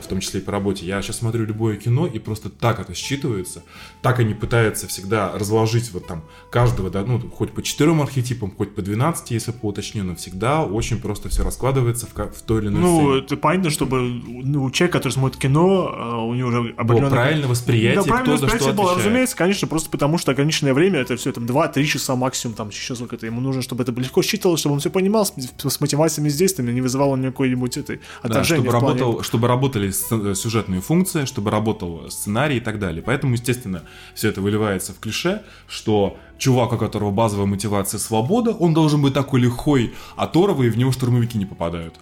в 0.02 0.08
том 0.08 0.20
числе 0.20 0.40
и 0.40 0.44
по 0.44 0.52
работе, 0.52 0.86
я 0.86 1.02
сейчас 1.02 1.18
смотрю 1.18 1.46
любое 1.46 1.76
кино, 1.76 2.08
и 2.08 2.18
просто 2.18 2.39
так 2.48 2.80
это 2.80 2.94
считывается, 2.94 3.64
так 4.02 4.20
они 4.20 4.34
пытаются 4.34 4.88
всегда 4.88 5.34
разложить 5.38 5.92
вот 5.92 6.08
там 6.08 6.24
каждого, 6.50 6.90
да, 6.90 7.04
ну, 7.04 7.20
хоть 7.30 7.52
по 7.52 7.62
четырем 7.62 8.02
архетипам, 8.02 8.54
хоть 8.56 8.74
по 8.76 8.82
12, 8.82 9.32
если 9.32 9.52
по 9.52 9.66
уточнению, 9.66 10.12
но 10.12 10.16
всегда 10.16 10.64
очень 10.64 11.02
просто 11.02 11.28
все 11.28 11.44
раскладывается 11.44 12.06
в, 12.08 12.14
в 12.16 12.42
той 12.44 12.62
или 12.62 12.68
иной 12.70 12.80
Ну, 12.82 13.00
сцене. 13.02 13.20
это 13.26 13.36
понятно, 13.36 13.70
чтобы 13.72 14.00
ну, 14.00 14.72
человек, 14.72 14.94
который 14.94 15.12
смотрит 15.14 15.42
кино, 15.42 15.92
а, 15.94 16.24
у 16.24 16.34
него 16.36 16.48
уже 16.50 16.62
Было 16.62 16.74
определенное... 16.78 17.10
правильное 17.10 17.48
восприятие, 17.50 17.96
Да, 17.96 18.04
правильное 18.04 18.38
кто 18.38 18.38
за 18.38 18.46
восприятие 18.46 18.68
что 18.70 18.78
было, 18.78 18.92
отвечает. 18.92 19.06
разумеется, 19.08 19.36
конечно, 19.36 19.68
просто 19.68 19.90
потому 19.90 20.18
что 20.18 20.32
ограниченное 20.32 20.74
время, 20.74 21.00
это 21.00 21.18
все 21.18 21.32
там 21.32 21.46
2-3 21.46 21.84
часа 21.84 22.16
максимум, 22.16 22.56
там 22.56 22.70
еще 22.70 22.96
сколько-то, 22.96 23.26
ему 23.26 23.42
нужно, 23.42 23.62
чтобы 23.62 23.84
это 23.84 23.92
легко 23.92 24.22
считалось, 24.22 24.60
чтобы 24.60 24.74
он 24.74 24.80
все 24.80 24.90
понимал 24.90 25.26
с, 25.26 25.34
с 25.58 25.80
мотивациями, 25.82 26.30
с 26.30 26.36
действиями, 26.36 26.72
не 26.72 26.82
вызывало 26.82 27.16
никакой-нибудь 27.16 27.78
этой 27.78 27.98
Да, 27.98 28.30
отторжения 28.30 28.62
чтобы, 28.70 28.72
работал, 28.72 29.24
чтобы 29.24 29.48
работали 29.48 29.92
сюжетные 29.92 30.82
функции, 30.82 31.26
чтобы 31.26 31.52
работал 31.52 32.06
сценарий 32.10 32.29
и 32.58 32.60
так 32.60 32.80
далее. 32.80 33.04
Поэтому, 33.06 33.34
естественно, 33.34 33.84
все 34.14 34.30
это 34.30 34.42
выливается 34.42 34.94
в 34.94 35.00
клише, 35.00 35.44
что 35.68 36.18
чувак, 36.38 36.74
у 36.74 36.78
которого 36.78 37.12
базовая 37.12 37.46
мотивация 37.46 38.00
свобода, 38.00 38.52
он 38.52 38.74
должен 38.74 39.02
быть 39.02 39.14
такой 39.14 39.42
лихой, 39.42 39.94
оторвый, 40.16 40.68
и 40.68 40.70
в 40.70 40.78
него 40.78 40.92
штурмовики 40.92 41.38
не 41.38 41.46
попадают. 41.46 41.96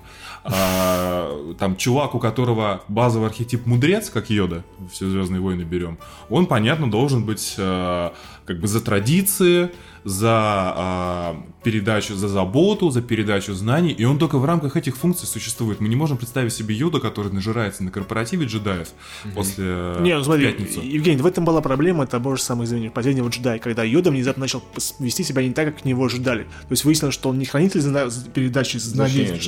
А, 0.44 1.54
там 1.60 1.76
чувак, 1.76 2.16
у 2.16 2.20
которого 2.20 2.82
базовый 2.88 3.28
архетип 3.28 3.66
мудрец, 3.66 4.10
как 4.10 4.30
Йода, 4.30 4.64
все 4.92 5.10
Звездные 5.10 5.42
войны 5.42 5.64
берем, 5.64 5.98
он, 6.30 6.46
понятно, 6.46 6.90
должен 6.90 7.26
быть 7.26 7.56
э, 7.58 8.12
как 8.48 8.60
бы 8.62 8.68
за 8.68 8.80
традиции, 8.80 9.72
за 10.06 10.32
а, 10.32 11.44
передачу, 11.64 12.16
за 12.16 12.30
заботу, 12.30 12.90
за 12.90 13.02
передачу 13.02 13.54
знаний, 13.54 13.92
и 13.92 14.06
он 14.06 14.18
только 14.18 14.38
в 14.38 14.46
рамках 14.46 14.78
этих 14.78 14.96
функций 14.96 15.28
существует. 15.28 15.82
Мы 15.82 15.90
не 15.90 15.98
можем 15.98 16.16
представить 16.16 16.54
себе 16.54 16.74
Йода, 16.74 17.02
который 17.02 17.30
нажирается 17.30 17.84
на 17.84 17.92
корпоративе 17.92 18.46
джедаев 18.46 18.88
после 19.36 19.66
э, 19.68 20.02
Не, 20.02 20.18
ну 20.18 20.24
смотри, 20.24 20.46
пятницу. 20.48 20.80
Евгений, 20.82 21.22
в 21.22 21.26
этом 21.26 21.44
была 21.44 21.60
проблема 21.60 22.08
того 22.08 22.38
же 22.38 22.42
самого, 22.42 22.64
извини, 22.64 22.88
последнего 22.88 23.28
джедая, 23.28 23.60
когда 23.60 23.84
Йода 23.84 24.10
внезапно 24.12 24.42
начал 24.42 24.64
вести 25.00 25.26
себя 25.26 25.44
не 25.44 25.52
так, 25.52 25.66
как 25.66 25.80
от 25.80 25.86
него 25.86 26.06
ожидали. 26.06 26.44
То 26.44 26.72
есть 26.72 26.86
выяснилось, 26.86 27.14
что 27.16 27.28
он 27.28 27.40
не 27.40 27.46
хранитель 27.46 27.82
зна- 27.82 28.08
передачи 28.34 28.78
знаний. 28.78 29.42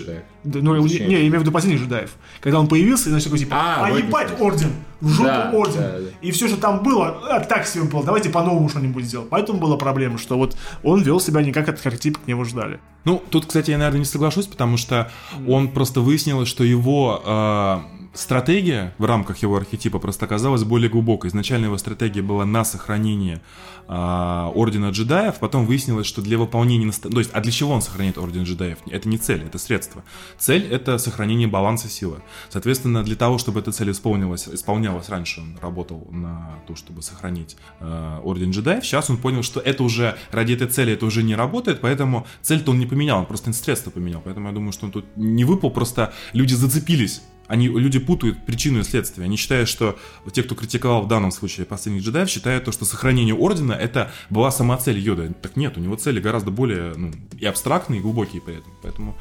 Да, 0.44 0.60
ну, 0.62 0.76
не, 0.76 0.96
я 0.98 1.22
имею 1.22 1.38
в 1.38 1.42
виду 1.44 1.54
последних 1.54 1.82
джедаев. 1.82 2.12
Когда 2.42 2.60
он 2.60 2.68
появился, 2.68 3.10
и 3.10 3.14
начал 3.14 3.26
такой, 3.26 3.40
типа, 3.40 3.56
А, 3.56 3.86
а, 3.86 3.98
ебать, 3.98 4.30
орден, 4.42 4.72
в 5.02 5.08
жопу 5.10 5.24
Да, 5.28 5.52
орден. 5.54 5.82
да, 5.82 5.92
да. 6.00 6.06
И 6.22 6.32
все, 6.32 6.48
что 6.48 6.58
там 6.58 6.84
было, 6.84 7.20
а, 7.30 7.40
так 7.40 7.66
себе 7.66 7.84
было, 7.86 8.04
давайте 8.04 8.30
по-новому 8.30 8.68
что-нибудь 8.70 9.06
сделаем. 9.06 9.30
Поэтому 9.30 9.60
была 9.60 9.78
проблема, 9.78 10.18
что 10.18 10.38
вот 10.38 10.58
он 10.84 11.02
вел 11.02 11.20
себя 11.20 11.42
не 11.42 11.52
как 11.52 11.70
от 11.70 11.86
архетипа 11.86 12.20
к 12.20 12.28
нему 12.28 12.44
ждали. 12.46 12.80
Ну, 13.06 13.24
тут, 13.30 13.46
кстати, 13.46 13.72
я, 13.72 13.78
наверное, 13.78 14.00
не 14.00 14.06
соглашусь, 14.06 14.46
потому 14.48 14.78
что 14.78 15.10
он 15.48 15.70
просто 15.70 16.02
выяснилось, 16.02 16.50
что 16.50 16.64
его 16.64 17.22
э, 17.26 17.80
стратегия 18.20 18.94
в 18.98 19.06
рамках 19.06 19.38
его 19.38 19.56
архетипа 19.56 20.00
просто 20.00 20.26
оказалась 20.26 20.64
более 20.64 20.90
глубокой. 20.90 21.30
Изначально 21.30 21.66
его 21.66 21.78
стратегия 21.78 22.22
была 22.22 22.46
на 22.46 22.66
сохранение 22.66 23.42
э, 23.88 23.92
Ордена 23.94 24.90
Джедаев, 24.90 25.40
потом 25.40 25.66
выяснилось, 25.66 26.06
что 26.06 26.22
для 26.22 26.38
выполнения... 26.38 26.92
То 26.92 27.20
есть, 27.20 27.32
а 27.34 27.42
для 27.42 27.52
чего 27.52 27.72
он 27.72 27.82
сохраняет 27.82 28.18
Орден 28.18 28.44
Джедаев? 28.44 28.78
Это 28.88 29.08
не 29.08 29.18
цель, 29.18 29.44
это 29.44 29.58
средство. 29.58 30.04
Цель— 30.38 30.68
это 30.72 30.98
сохранение 30.98 31.48
баланса 31.48 31.88
силы. 31.88 32.22
Соответственно, 32.50 33.04
для 33.04 33.16
того, 33.16 33.38
чтобы 33.38 33.62
эта 33.62 33.72
цель 33.72 33.92
исполнилась, 33.92 34.48
исполнялась 34.48 35.10
раньше, 35.10 35.42
он 35.42 35.58
работал 35.62 36.08
на 36.12 36.60
то, 36.68 36.76
чтобы 36.76 37.02
сохранить 37.02 37.58
э, 37.80 38.20
Орден 38.24 38.52
Джедаев. 38.52 38.86
Сейчас 38.86 39.10
он 39.10 39.18
понял, 39.18 39.44
что 39.44 39.60
это 39.60 39.84
уже 39.84 40.18
ради 40.32 40.54
этой 40.54 40.68
цели 40.68 40.94
это 40.94 41.06
уже 41.06 41.24
не 41.24 41.36
работает, 41.36 41.82
поэтому 41.82 42.28
цель-то 42.42 42.72
он 42.72 42.80
не 42.80 42.86
поменял, 42.86 43.20
он 43.20 43.26
просто 43.26 43.54
средства 43.54 43.92
поменял. 43.92 44.22
Поэтому 44.24 44.48
я 44.48 44.54
думаю, 44.54 44.72
что 44.72 44.86
он 44.86 44.92
тут 44.92 45.06
не 45.16 45.46
выпал, 45.46 45.72
просто 45.72 46.14
люди 46.34 46.54
зацепились. 46.54 47.22
Они, 47.50 47.68
люди 47.68 48.00
путают 48.00 48.46
причину 48.46 48.80
и 48.80 48.84
следствие. 48.84 49.26
Они 49.26 49.36
считают, 49.36 49.68
что 49.68 49.98
те, 50.32 50.44
кто 50.44 50.56
критиковал 50.56 51.02
в 51.02 51.08
данном 51.08 51.32
случае 51.32 51.66
последних 51.66 52.04
джедаев, 52.04 52.30
считают 52.30 52.64
то, 52.64 52.72
что 52.72 52.86
сохранение 52.86 53.36
ордена 53.36 53.74
это 53.74 54.12
была 54.30 54.52
сама 54.52 54.78
цель 54.78 55.00
Йода. 55.00 55.34
Так 55.42 55.56
нет, 55.58 55.76
у 55.76 55.82
него 55.82 55.96
цели 55.96 56.20
гораздо 56.22 56.52
более 56.52 56.94
ну, 56.96 57.12
и 57.38 57.46
абстрактные, 57.46 58.00
и 58.00 58.04
глубокие 58.04 58.42
при 58.42 58.60
этом. 58.60 58.72
Поэтому 58.84 59.18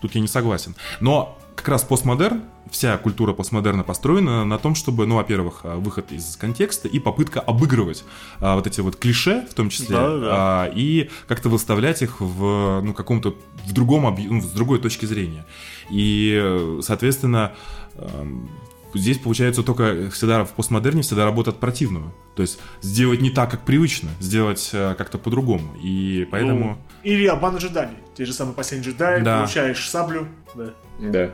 тут 0.00 0.14
я 0.14 0.20
не 0.20 0.28
согласен. 0.28 0.76
Но 1.00 1.38
как 1.56 1.68
раз 1.68 1.82
постмодерн, 1.82 2.42
вся 2.70 2.96
культура 2.98 3.34
постмодерна 3.34 3.82
построена 3.84 4.44
на 4.44 4.58
том, 4.58 4.74
чтобы, 4.74 5.06
ну, 5.06 5.16
во-первых, 5.16 5.60
а, 5.64 5.76
выход 5.76 6.10
из 6.10 6.36
контекста 6.36 6.88
и 6.88 6.98
попытка 6.98 7.40
обыгрывать 7.40 8.04
а, 8.40 8.56
вот 8.56 8.66
эти 8.66 8.80
вот 8.80 8.96
клише, 8.96 9.46
в 9.50 9.54
том 9.54 9.68
числе, 9.68 9.96
Да, 9.96 10.18
да. 10.18 10.28
а, 10.30 10.72
и 10.74 11.10
как-то 11.28 11.48
выставлять 11.50 12.00
их 12.02 12.20
в, 12.20 12.80
ну, 12.82 12.94
каком-то, 12.94 13.36
в 13.66 13.72
другом, 13.72 14.06
объ- 14.06 14.28
ну, 14.28 14.40
с 14.40 14.50
другой 14.50 14.78
точки 14.80 15.04
зрения. 15.04 15.44
И, 15.92 16.78
соответственно, 16.82 17.52
эм, 17.96 18.50
здесь 18.94 19.18
получается 19.18 19.62
только 19.62 20.10
всегда 20.10 20.44
в 20.44 20.52
постмодерне 20.52 21.02
всегда 21.02 21.24
работа 21.24 21.50
от 21.50 21.60
противного. 21.60 22.12
То 22.34 22.42
есть 22.42 22.58
сделать 22.80 23.20
не 23.20 23.30
так, 23.30 23.50
как 23.50 23.64
привычно, 23.64 24.10
сделать 24.18 24.70
э, 24.72 24.94
как-то 24.96 25.18
по-другому. 25.18 25.76
И 25.82 26.26
поэтому... 26.30 26.78
Ну, 27.04 27.10
или 27.10 27.26
обман 27.26 27.56
ожиданий. 27.56 27.96
Те 28.16 28.24
же 28.24 28.32
самые 28.32 28.54
последние 28.54 28.92
джедаи, 28.92 29.22
Да. 29.22 29.38
получаешь 29.38 29.88
саблю. 29.88 30.28
Да. 30.54 30.70
Да. 30.98 31.30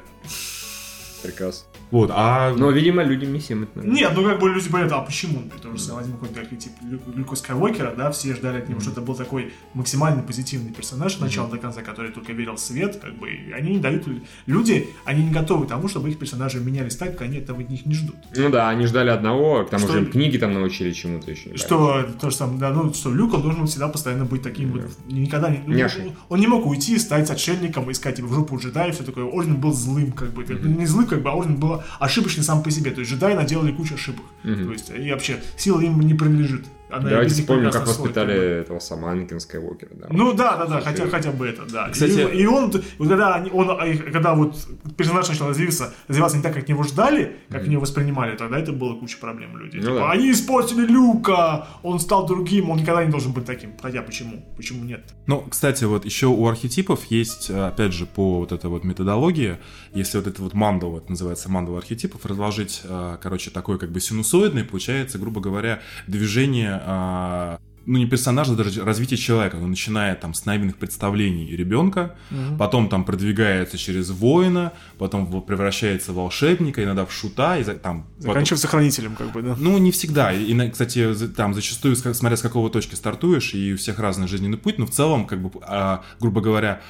Прекрасно. 1.23 1.68
Вот, 1.91 2.11
а... 2.13 2.55
Но, 2.55 2.71
видимо, 2.71 3.03
людям 3.03 3.33
не 3.33 3.39
всем 3.39 3.63
это 3.63 3.79
нравится. 3.79 4.01
Нет, 4.01 4.13
ну 4.15 4.23
как 4.25 4.39
бы 4.41 4.51
люди 4.51 4.69
говорят, 4.69 4.93
а 4.93 5.01
почему? 5.01 5.43
Тоже 5.63 5.79
самое, 5.79 6.03
возьмем 6.05 6.19
какой-то 6.19 6.41
архетип 6.41 6.73
Лю- 6.83 7.01
Люка 7.15 7.35
Скайуокера, 7.35 7.95
да, 7.97 8.11
все 8.11 8.35
ждали 8.35 8.59
от 8.59 8.69
него, 8.69 8.81
что 8.81 8.91
это 8.91 9.01
был 9.01 9.15
такой 9.15 9.53
максимально 9.73 10.23
позитивный 10.23 10.71
персонаж 10.71 11.15
от 11.15 11.21
начала 11.23 11.49
до 11.49 11.57
конца, 11.57 11.81
который 11.83 12.11
только 12.13 12.33
верил 12.33 12.57
в 12.57 12.61
свет, 12.61 12.99
как 13.03 13.17
бы, 13.17 13.31
и 13.31 13.53
они 13.53 13.73
не 13.77 13.79
дают, 13.79 14.05
люди, 14.47 14.89
они 15.07 15.25
не 15.25 15.33
готовы 15.33 15.65
к 15.65 15.69
тому, 15.69 15.89
чтобы 15.89 16.11
их 16.11 16.19
персонажи 16.19 16.61
менялись 16.61 16.97
так, 16.97 17.13
как 17.13 17.23
они 17.23 17.39
этого 17.39 17.61
от 17.61 17.71
них 17.71 17.87
не 17.87 17.95
ждут. 17.95 18.17
Ну 18.37 18.51
да, 18.51 18.69
они 18.69 18.85
ждали 18.85 19.09
одного, 19.09 19.65
к 19.65 19.71
тому 19.71 19.85
Что- 19.85 19.93
же 19.95 19.99
им 20.01 20.11
книги 20.11 20.37
там 20.37 20.53
научили 20.53 20.93
чему-то 20.93 21.31
еще. 21.31 21.57
Что 21.57 22.07
то 22.21 22.29
же 22.29 22.37
самое, 22.37 22.59
да, 22.59 22.71
ну, 22.71 22.93
что 22.93 23.11
Люк, 23.11 23.33
он 23.33 23.41
должен 23.41 23.67
всегда 23.67 23.89
постоянно 23.89 24.27
быть 24.27 24.43
таким 24.43 24.73
вот, 24.73 24.83
никогда 25.07 25.49
не... 25.49 25.63
ну, 25.67 25.75
Няшей. 25.75 26.13
Он 26.29 26.39
не 26.39 26.47
мог 26.47 26.67
уйти, 26.67 26.99
стать 26.99 27.31
отшельником, 27.31 27.91
искать 27.91 28.19
его 28.19 28.29
в 28.29 28.35
жопу 28.35 28.59
джедаев, 28.59 28.95
все 28.95 29.05
такое. 29.05 29.25
Орден 29.25 29.57
был 29.57 29.73
злым, 29.73 30.13
как 30.13 30.33
бы. 30.33 30.45
Не 30.45 30.85
злым, 30.85 31.07
как 31.07 31.23
бы, 31.23 31.31
а 31.31 31.33
орден 31.33 31.57
был 31.57 31.78
типа, 31.78 31.78
ошибочный 31.99 32.45
сам 32.45 32.63
по 32.63 32.71
себе. 32.71 32.91
То 32.91 33.01
есть 33.01 33.13
джедаи 33.13 33.35
наделали 33.35 33.73
кучу 33.73 33.95
ошибок. 33.95 34.25
То 34.43 34.73
есть, 34.73 34.91
и 34.91 35.11
вообще, 35.11 35.41
сила 35.57 35.81
им 35.81 36.01
не 36.01 36.15
принадлежит. 36.15 36.67
Она 36.91 37.11
Давайте 37.11 37.35
вспомним, 37.35 37.71
как 37.71 37.87
воспитали 37.87 38.33
бы. 38.33 38.45
этого 38.45 38.79
самого 38.79 39.13
Анакина 39.13 39.41
Скайуокера. 39.41 39.91
Да. 39.95 40.07
Ну 40.11 40.33
да, 40.33 40.57
да, 40.57 40.67
да, 40.67 40.81
Слушай, 40.81 40.85
хотя, 40.85 41.09
хотя 41.09 41.33
бы 41.33 41.47
это, 41.47 41.63
да. 41.71 41.89
Кстати- 41.91 42.35
и, 42.35 42.43
и 42.43 42.47
он, 42.47 42.71
вот 42.99 43.09
когда, 43.09 43.35
они- 43.35 43.51
он, 43.51 43.71
а, 43.71 43.77
когда 44.11 44.35
вот 44.35 44.57
персонаж 44.97 45.29
начал 45.29 45.49
развиваться, 45.49 45.93
развиваться 46.09 46.37
не 46.39 46.43
так, 46.43 46.55
как 46.55 46.69
него 46.69 46.83
ждали, 46.85 47.37
как 47.51 47.67
его 47.67 47.81
воспринимали, 47.81 48.37
тогда 48.37 48.59
это 48.59 48.73
было 48.73 48.95
куча 48.99 49.19
проблем 49.19 49.55
у 49.55 49.57
людей. 49.59 49.81
Ну 49.81 49.87
Типа, 49.89 49.99
да. 50.01 50.11
они 50.13 50.31
испортили 50.33 50.87
Люка, 50.87 51.69
он 51.83 52.01
стал 52.01 52.27
другим, 52.27 52.71
он 52.71 52.79
никогда 52.79 53.05
не 53.05 53.11
должен 53.11 53.33
быть 53.33 53.45
таким. 53.45 53.77
Хотя 53.81 54.03
почему? 54.03 54.45
Почему 54.57 54.85
нет? 54.85 55.03
Ну, 55.27 55.43
кстати, 55.49 55.85
вот 55.85 56.05
еще 56.05 56.27
у 56.27 56.47
архетипов 56.49 57.05
есть, 57.11 57.51
э, 57.51 57.67
опять 57.67 57.93
же, 57.93 58.07
по 58.07 58.39
вот 58.41 58.53
этой 58.53 58.71
вот 58.71 58.85
методологии, 58.85 59.59
если 59.93 60.19
вот 60.19 60.27
это 60.27 60.43
вот 60.43 60.55
мандал, 60.55 60.97
это 60.97 61.11
называется 61.11 61.51
мандал 61.51 61.77
архетипов, 61.77 62.25
разложить, 62.25 62.81
э, 62.85 63.19
короче, 63.23 63.51
такой 63.51 63.79
как 63.79 63.91
бы 63.91 64.01
синусоидный, 64.01 64.65
получается, 64.65 65.19
грубо 65.19 65.41
говоря, 65.41 65.81
движение, 66.07 66.78
э, 66.81 67.59
ну, 67.87 67.99
не 67.99 68.05
персонажа, 68.07 68.55
даже 68.55 68.85
развитие 68.85 69.17
человека, 69.17 69.57
он 69.57 69.71
начинает 69.71 70.21
там 70.21 70.35
с 70.35 70.45
наивных 70.45 70.77
представлений 70.77 71.57
ребенка, 71.57 72.17
потом 72.59 72.91
там 72.91 73.05
продвигается 73.05 73.79
через 73.79 74.11
воина, 74.11 74.73
потом 74.99 75.43
превращается 75.43 76.13
в 76.13 76.17
волшебника, 76.17 76.85
иногда 76.85 77.07
в 77.07 77.13
шута, 77.13 77.57
и 77.57 77.65
там... 77.65 77.75
потом- 77.79 78.05
Заканчивается 78.19 78.69
хранителем, 78.69 79.17
как 79.17 79.33
бы, 79.33 79.41
да. 79.41 79.57
ну, 79.59 79.79
не 79.79 79.91
всегда. 79.91 80.33
И, 80.35 80.71
кстати, 80.71 81.15
там 81.35 81.55
зачастую, 81.55 81.97
смотря 81.97 82.37
с 82.37 82.43
какого 82.43 82.69
точки 82.69 82.95
стартуешь, 82.95 83.55
и 83.55 83.73
у 83.73 83.79
всех 83.79 83.99
разный 83.99 84.29
жизненный 84.29 84.59
путь, 84.59 84.79
но 84.79 84.85
в 84.85 84.91
целом, 84.91 85.27
как 85.27 85.41
бы, 85.41 85.51
а, 85.63 86.03
грубо 86.21 86.43
говоря, 86.43 86.83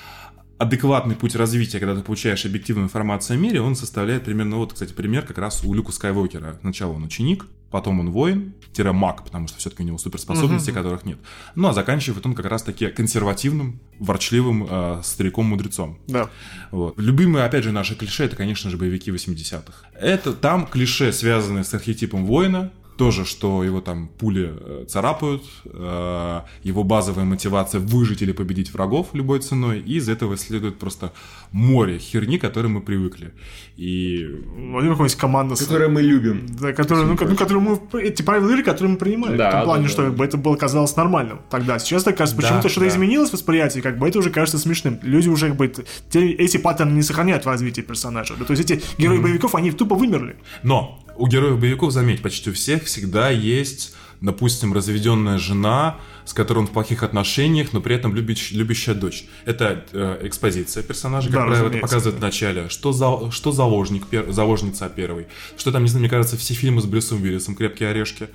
адекватный 0.58 1.14
путь 1.14 1.36
развития, 1.36 1.78
когда 1.78 1.94
ты 1.94 2.02
получаешь 2.02 2.44
объективную 2.44 2.86
информацию 2.86 3.36
о 3.36 3.38
мире, 3.38 3.60
он 3.60 3.76
составляет 3.76 4.24
примерно, 4.24 4.56
вот, 4.56 4.72
кстати, 4.72 4.92
пример 4.92 5.24
как 5.24 5.38
раз 5.38 5.64
у 5.64 5.72
Люка 5.72 5.92
Скайуокера. 5.92 6.58
Сначала 6.60 6.92
он 6.92 7.04
ученик, 7.04 7.46
потом 7.70 8.00
он 8.00 8.10
воин, 8.10 8.54
маг, 8.92 9.24
потому 9.24 9.48
что 9.48 9.58
все-таки 9.58 9.82
у 9.82 9.86
него 9.86 9.98
суперспособностей, 9.98 10.72
которых 10.72 11.04
нет. 11.04 11.18
Ну, 11.54 11.68
а 11.68 11.72
заканчивает 11.72 12.24
он 12.26 12.34
как 12.34 12.46
раз-таки 12.46 12.88
консервативным, 12.88 13.80
ворчливым 13.98 14.66
э, 14.68 15.00
стариком-мудрецом. 15.02 15.98
Да. 16.06 16.30
Вот. 16.70 16.98
Любимые, 16.98 17.44
опять 17.44 17.64
же, 17.64 17.72
наши 17.72 17.94
клише, 17.94 18.24
это, 18.24 18.36
конечно 18.36 18.70
же, 18.70 18.76
боевики 18.76 19.10
80-х. 19.10 19.88
Это 19.94 20.32
там 20.32 20.66
клише, 20.66 21.12
связанные 21.12 21.64
с 21.64 21.74
архетипом 21.74 22.26
воина, 22.26 22.72
тоже, 22.98 23.24
что 23.24 23.62
его 23.64 23.80
там 23.80 24.08
пули 24.08 24.50
э, 24.50 24.84
царапают, 24.88 25.44
э, 25.64 26.40
его 26.64 26.84
базовая 26.84 27.24
мотивация 27.24 27.80
выжить 27.80 28.22
или 28.22 28.32
победить 28.32 28.72
врагов 28.74 29.10
любой 29.14 29.38
ценой, 29.38 29.78
и 29.78 29.94
из 29.94 30.08
этого 30.08 30.36
следует 30.36 30.78
просто 30.78 31.12
море 31.52 31.98
херни, 31.98 32.38
к 32.38 32.42
которой 32.42 32.66
мы 32.66 32.80
привыкли. 32.80 33.32
И 33.76 34.26
Владимир 34.56 34.90
Михайлович, 34.90 35.16
команда, 35.16 35.54
Которые 35.54 35.88
мы 35.88 36.02
любим. 36.02 36.46
да, 36.60 36.72
которую, 36.72 37.06
ну, 37.06 37.16
ну, 37.18 37.36
которую 37.36 37.60
мы, 37.60 38.00
эти 38.00 38.22
правила 38.22 38.50
игры, 38.50 38.64
которые 38.64 38.92
мы 38.92 38.98
принимали. 38.98 39.36
Да, 39.36 39.48
в 39.48 39.52
том 39.52 39.64
плане, 39.64 39.84
да, 39.84 39.88
что 39.88 40.02
да. 40.02 40.08
как 40.08 40.16
бы, 40.18 40.24
это 40.24 40.36
было 40.36 40.56
казалось 40.56 40.96
нормальным 40.96 41.40
тогда. 41.50 41.78
Сейчас 41.78 42.02
так 42.02 42.16
кажется, 42.16 42.36
почему-то 42.36 42.64
Да, 42.64 42.68
что-то 42.68 42.86
да. 42.86 42.92
изменилось 42.92 43.30
в 43.30 43.34
восприятии, 43.34 43.80
как 43.80 43.98
бы 43.98 44.08
это 44.08 44.18
уже 44.18 44.30
кажется 44.30 44.58
смешным. 44.58 44.98
Люди 45.02 45.28
уже 45.28 45.48
как 45.48 45.56
бы 45.56 45.72
эти 46.12 46.56
паттерны 46.56 46.94
не 46.96 47.02
сохраняют 47.02 47.44
в 47.44 47.48
развитии 47.48 47.82
персонажа. 47.82 48.34
Да, 48.36 48.44
то 48.44 48.52
есть 48.52 48.68
эти 48.68 48.82
герои 48.98 49.18
боевиков, 49.18 49.54
они 49.54 49.70
тупо 49.70 49.94
вымерли. 49.94 50.34
Но 50.64 50.98
у 51.18 51.26
героев 51.26 51.58
боевиков, 51.58 51.92
заметь, 51.92 52.22
почти 52.22 52.50
у 52.50 52.52
всех 52.52 52.84
всегда 52.84 53.30
есть, 53.30 53.94
допустим, 54.20 54.72
разведенная 54.72 55.38
жена, 55.38 55.98
с 56.28 56.34
которой 56.34 56.58
он 56.58 56.66
в 56.66 56.72
плохих 56.72 57.02
отношениях, 57.02 57.72
но 57.72 57.80
при 57.80 57.96
этом 57.96 58.14
любящ- 58.14 58.52
любящая 58.52 58.94
дочь. 58.94 59.24
Это 59.46 59.82
э, 59.92 60.18
экспозиция 60.24 60.82
персонажа, 60.82 61.28
как 61.30 61.36
Да, 61.36 61.46
правило, 61.46 61.68
это 61.68 61.78
показывает 61.78 62.18
в 62.18 62.20
начале. 62.20 62.68
Что, 62.68 62.92
за, 62.92 63.30
что 63.30 63.50
заложник, 63.50 64.04
пер- 64.10 64.30
заложница 64.30 64.90
первый. 64.94 65.26
Что 65.56 65.72
там, 65.72 65.84
не 65.84 65.88
знаю, 65.88 66.00
мне 66.00 66.10
кажется, 66.10 66.36
все 66.36 66.52
фильмы 66.52 66.82
с 66.82 66.84
Брюсом 66.84 67.22
Уиллисом, 67.22 67.54
«Крепкие 67.54 67.88
орешки». 67.88 68.28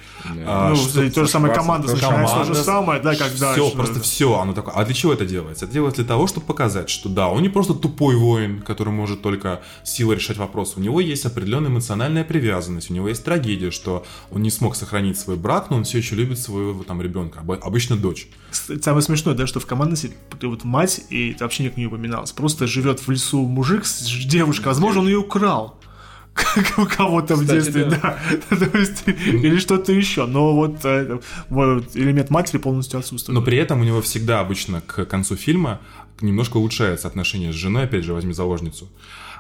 А, 0.44 0.70
ну, 0.70 0.76
что- 0.76 1.04
и 1.04 1.12
то 1.12 1.24
же 1.24 1.30
самое 1.30 1.54
команда 1.54 1.88
то 1.88 1.94
начинается 1.94 2.36
то 2.38 2.44
же 2.46 2.56
самое, 2.56 3.00
да, 3.00 3.14
как 3.16 3.32
да. 3.38 3.54
все, 3.54 3.70
просто 3.70 4.00
все, 4.00 4.40
оно 4.40 4.54
такое. 4.54 4.74
А 4.74 4.84
для 4.86 4.96
чего 4.96 5.14
это 5.14 5.26
делается? 5.28 5.66
Это 5.66 5.74
делается 5.76 6.02
для 6.02 6.08
того, 6.10 6.26
чтобы 6.26 6.48
показать, 6.48 6.90
что 6.90 7.10
да, 7.10 7.28
он 7.30 7.44
не 7.44 7.50
просто 7.50 7.76
тупой 7.76 8.16
воин, 8.16 8.62
который 8.64 8.90
может 8.92 9.22
только 9.22 9.62
силой 9.84 10.16
решать 10.16 10.38
вопросы. 10.38 10.74
У 10.78 10.82
него 10.82 11.00
есть 11.00 11.26
определенная 11.26 11.70
эмоциональная 11.70 12.24
привязанность, 12.24 12.90
у 12.90 12.94
него 12.96 13.08
есть 13.10 13.24
трагедия, 13.24 13.70
что 13.70 14.04
он 14.32 14.42
не 14.42 14.50
смог 14.50 14.76
сохранить 14.76 15.20
свой 15.20 15.36
брак, 15.36 15.70
но 15.70 15.78
он 15.78 15.84
все 15.84 16.00
еще 16.00 16.16
любит 16.16 16.40
своего 16.40 16.84
там 16.84 17.02
ребенка, 17.04 17.42
обы- 17.46 17.60
обычно 17.84 17.98
дочь. 17.98 18.28
Самое 18.52 19.02
смешное, 19.02 19.34
да, 19.34 19.48
что 19.48 19.60
в 19.60 19.66
команде 19.66 20.12
вот 20.42 20.64
мать, 20.64 21.02
и 21.10 21.32
это 21.32 21.46
вообще 21.46 21.64
никак 21.64 21.78
не 21.78 21.88
упоминалось, 21.88 22.32
просто 22.32 22.68
живет 22.68 23.00
в 23.00 23.10
лесу 23.10 23.42
мужик 23.46 23.86
с 23.86 24.06
девушкой, 24.26 24.68
возможно, 24.68 25.02
он 25.02 25.08
ее 25.08 25.18
украл. 25.18 25.80
Как 26.34 26.80
у 26.80 26.88
кого-то 26.88 27.36
в 27.36 27.46
детстве, 27.46 27.86
да. 27.86 28.18
да. 28.50 28.58
То 28.58 28.78
есть, 28.80 29.04
или 29.08 29.60
что-то 29.60 29.92
еще. 29.92 30.26
Но 30.26 30.56
вот, 30.56 30.84
э, 30.84 31.20
вот 31.50 31.96
элемент 31.96 32.32
матери 32.32 32.58
полностью 32.58 33.00
отсутствует. 33.00 33.38
Но 33.38 33.46
при 33.46 33.56
этом 33.60 33.82
у 33.82 33.84
него 33.84 34.02
всегда 34.02 34.40
обычно 34.40 34.82
к 34.82 35.06
концу 35.06 35.36
фильма 35.36 35.80
немножко 36.22 36.58
улучшается 36.58 37.08
отношение 37.08 37.54
с 37.54 37.56
женой, 37.56 37.84
опять 37.84 38.04
же, 38.04 38.14
возьми 38.14 38.34
заложницу. 38.34 38.90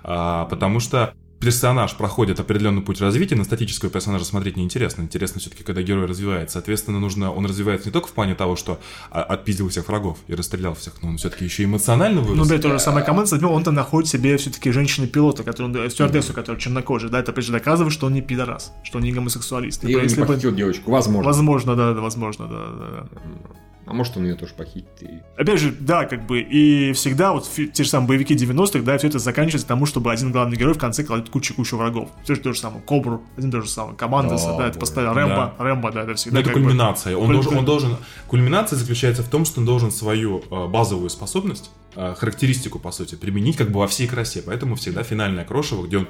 А, 0.04 0.46
потому 0.46 0.80
что 0.80 1.16
персонаж 1.44 1.96
проходит 1.96 2.40
определенный 2.40 2.82
путь 2.82 3.02
развития, 3.02 3.36
на 3.36 3.44
статического 3.44 3.92
персонажа 3.92 4.26
смотреть 4.26 4.58
неинтересно. 4.58 5.02
Интересно 5.02 5.40
все-таки, 5.40 5.64
когда 5.64 5.82
герой 5.82 6.06
развивается. 6.06 6.54
Соответственно, 6.54 7.00
нужно, 7.00 7.32
он 7.32 7.46
развивается 7.46 7.88
не 7.88 7.94
только 7.94 8.08
в 8.08 8.12
плане 8.12 8.36
того, 8.36 8.56
что 8.56 8.80
а, 9.12 9.24
отпиздил 9.24 9.70
всех 9.70 9.88
врагов 9.88 10.18
и 10.28 10.36
расстрелял 10.36 10.76
всех, 10.76 11.02
но 11.02 11.10
он 11.10 11.18
все-таки 11.18 11.46
еще 11.46 11.64
эмоционально 11.64 12.22
вырос. 12.22 12.38
Ну 12.38 12.46
да, 12.46 12.62
то 12.62 12.70
же 12.70 12.80
самое 12.80 13.06
команда, 13.06 13.36
одним 13.36 13.52
он-то 13.52 13.72
находит 13.72 14.10
себе 14.10 14.38
все-таки 14.38 14.72
женщины-пилота, 14.72 15.44
который, 15.44 15.90
стюардессу, 15.90 16.34
которая 16.34 16.60
чернокожая, 16.60 17.10
да, 17.10 17.20
это 17.20 17.32
опять 17.32 17.46
же 17.46 17.52
доказывает, 17.52 17.94
что 17.94 18.08
он 18.08 18.14
не 18.14 18.22
пидорас, 18.22 18.72
что 18.84 18.98
он 18.98 19.04
не 19.04 19.12
гомосексуалист. 19.12 19.84
И 19.84 19.88
Типа, 19.88 19.98
он 19.98 20.04
не 20.04 20.10
если 20.10 20.24
бы- 20.24 20.52
девочку, 20.54 20.92
возможно. 20.92 21.28
Возможно, 21.28 21.76
да, 21.76 21.94
да, 21.94 22.02
возможно, 22.02 22.48
да, 22.48 22.68
да, 22.68 23.08
да. 23.12 23.63
А 23.86 23.94
может, 23.94 24.16
он 24.16 24.24
ее 24.24 24.36
тоже 24.36 24.54
похитит. 24.54 24.86
и- 25.02 25.20
Опять 25.38 25.60
же, 25.60 25.76
да, 25.78 26.06
как 26.06 26.26
бы, 26.26 26.40
и 26.40 26.94
всегда 26.94 27.34
вот 27.34 27.50
те 27.50 27.84
же 27.84 27.90
самые 27.90 28.08
боевики 28.08 28.34
90-х, 28.34 28.80
да, 28.86 28.98
все 28.98 29.08
это 29.08 29.20
заканчивается 29.20 29.68
тому, 29.68 29.86
чтобы 29.86 30.12
один 30.12 30.32
главный 30.32 30.56
герой 30.56 30.74
в 30.74 30.78
конце 30.78 31.04
кладет 31.04 31.30
кучу-кучу 31.30 31.76
врагов. 31.78 32.10
Все 32.24 32.36
же 32.36 32.42
то 32.42 32.54
же 32.54 32.60
самое, 32.60 32.82
Кобру, 32.82 33.24
один 33.38 33.52
то 33.52 33.62
же 33.62 33.70
самое, 33.70 33.98
Команда, 33.98 34.36
Да, 34.38 34.58
да, 34.58 34.64
это 34.68 34.68
боже. 34.68 34.80
постоянно, 34.80 35.14
Рэмбо, 35.14 35.54
Рэмбо, 35.60 35.92
да, 35.92 36.04
это 36.04 36.16
всегда 36.16 36.36
Но 36.36 36.42
это 36.42 36.50
как 36.52 36.60
бы- 36.62 36.66
кульминация. 36.68 37.18
Он, 37.18 37.32
должен, 37.34 37.58
он 37.58 37.66
должен. 37.66 37.98
Кульминация 38.28 38.78
заключается 38.78 39.22
в 39.24 39.28
том, 39.30 39.44
что 39.46 39.60
он 39.60 39.66
должен 39.66 39.92
свою 39.92 40.44
э, 40.50 40.68
базовую 40.68 41.10
способность, 41.10 41.70
э, 41.96 42.16
характеристику, 42.18 42.80
по 42.80 42.92
сути, 42.92 43.16
применить 43.16 43.58
как 43.58 43.70
бы 43.70 43.80
во 43.80 43.88
всей 43.88 44.08
красе. 44.08 44.42
Поэтому 44.46 44.76
всегда 44.76 45.04
финальное 45.04 45.44
крошево, 45.46 45.86
где 45.86 45.98
он 45.98 46.08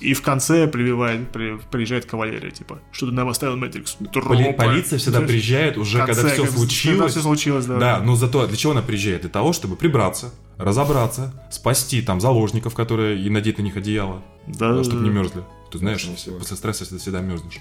И 0.00 0.14
в 0.14 0.22
конце 0.22 0.66
прививает, 0.68 1.28
при- 1.30 1.58
приезжает 1.70 2.04
кавалерия, 2.04 2.50
типа, 2.50 2.78
что 2.92 3.06
ты 3.06 3.12
нам 3.12 3.28
оставил 3.28 3.56
Мэтрикс? 3.56 3.96
Поли- 4.12 4.52
полиция 4.52 4.98
всегда 4.98 5.20
приезжает 5.20 5.76
уже, 5.76 5.98
конце, 5.98 6.14
когда 6.14 6.28
все 6.34 6.42
как- 6.44 6.50
случилось. 6.52 6.98
Когда 6.98 7.08
все 7.08 7.20
случилось, 7.20 7.66
да. 7.66 7.78
Да, 7.78 8.00
но 8.00 8.14
зато 8.16 8.46
для 8.46 8.56
чего 8.56 8.72
она 8.72 8.82
приезжает? 8.82 9.22
Для 9.22 9.30
того, 9.30 9.52
чтобы 9.52 9.76
прибраться, 9.76 10.32
разобраться, 10.56 11.32
спасти 11.50 12.02
там 12.02 12.20
заложников, 12.20 12.74
которые 12.74 13.20
и 13.20 13.28
надеть 13.30 13.58
на 13.58 13.62
них 13.62 13.76
одеяло, 13.76 14.22
Да, 14.46 14.82
чтобы 14.84 15.02
не 15.04 15.10
мерзли. 15.10 15.42
Ты 15.70 15.78
знаешь, 15.78 16.08
всего. 16.16 16.38
после 16.38 16.56
стресса 16.56 16.88
ты 16.88 16.98
всегда 16.98 17.20
мерзнешь. 17.20 17.60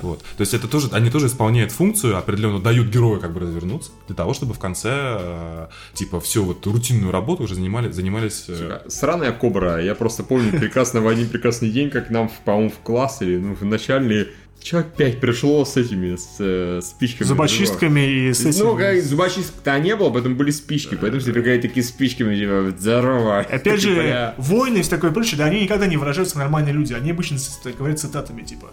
Вот. 0.00 0.20
То 0.20 0.40
есть 0.40 0.54
это 0.54 0.68
тоже, 0.68 0.88
они 0.92 1.10
тоже 1.10 1.26
исполняют 1.26 1.72
функцию, 1.72 2.16
определенно 2.16 2.60
дают 2.60 2.88
героя 2.88 3.18
как 3.20 3.32
бы 3.32 3.40
развернуться, 3.40 3.90
для 4.06 4.16
того, 4.16 4.34
чтобы 4.34 4.54
в 4.54 4.58
конце, 4.58 4.90
э, 4.92 5.66
типа, 5.94 6.20
всю 6.20 6.44
вот 6.44 6.66
рутинную 6.66 7.12
работу 7.12 7.44
уже 7.44 7.54
занимали, 7.54 7.90
занимались... 7.90 8.44
э, 8.48 8.56
Сука, 8.56 8.82
Сраная 8.88 9.32
кобра. 9.32 9.82
Я 9.82 9.94
просто 9.94 10.22
помню 10.22 10.58
прекрасно 10.58 11.00
в 11.00 11.08
один 11.08 11.28
прекрасный 11.28 11.70
день, 11.70 11.90
как 11.90 12.10
нам, 12.10 12.30
по-моему, 12.44 12.70
в 12.70 12.78
класс 12.78 13.22
или 13.22 13.38
ну, 13.38 13.54
в 13.54 13.64
начальный 13.64 14.28
человек 14.62 14.92
5 14.94 15.20
пришло 15.20 15.64
с 15.64 15.76
этими, 15.76 16.16
с 16.16 16.36
э, 16.38 16.80
спичками. 16.82 17.26
Зубочистками 17.26 18.00
и 18.00 18.32
с 18.32 18.44
этим... 18.44 18.64
Ну, 18.66 18.76
как 18.76 19.00
зубочисток-то 19.02 19.78
не 19.78 19.96
было, 19.96 20.10
поэтому 20.10 20.34
были 20.36 20.50
спички, 20.50 20.96
поэтому 21.00 21.20
все 21.20 21.32
приходили 21.32 21.62
такие 21.62 21.84
спичками, 21.84 22.36
типа, 22.36 22.74
здорово. 22.78 23.40
Опять 23.40 23.80
же, 23.80 23.94
бля. 23.94 24.34
войны 24.38 24.78
и 24.78 24.82
все 24.82 24.90
такое 24.90 25.10
прочее, 25.10 25.38
да, 25.38 25.46
они 25.46 25.62
никогда 25.62 25.86
не 25.86 25.96
выражаются 25.96 26.38
нормальные 26.38 26.72
люди. 26.72 26.92
Они 26.92 27.10
обычно 27.10 27.38
говорят 27.76 27.98
цитатами, 27.98 28.42
типа, 28.42 28.70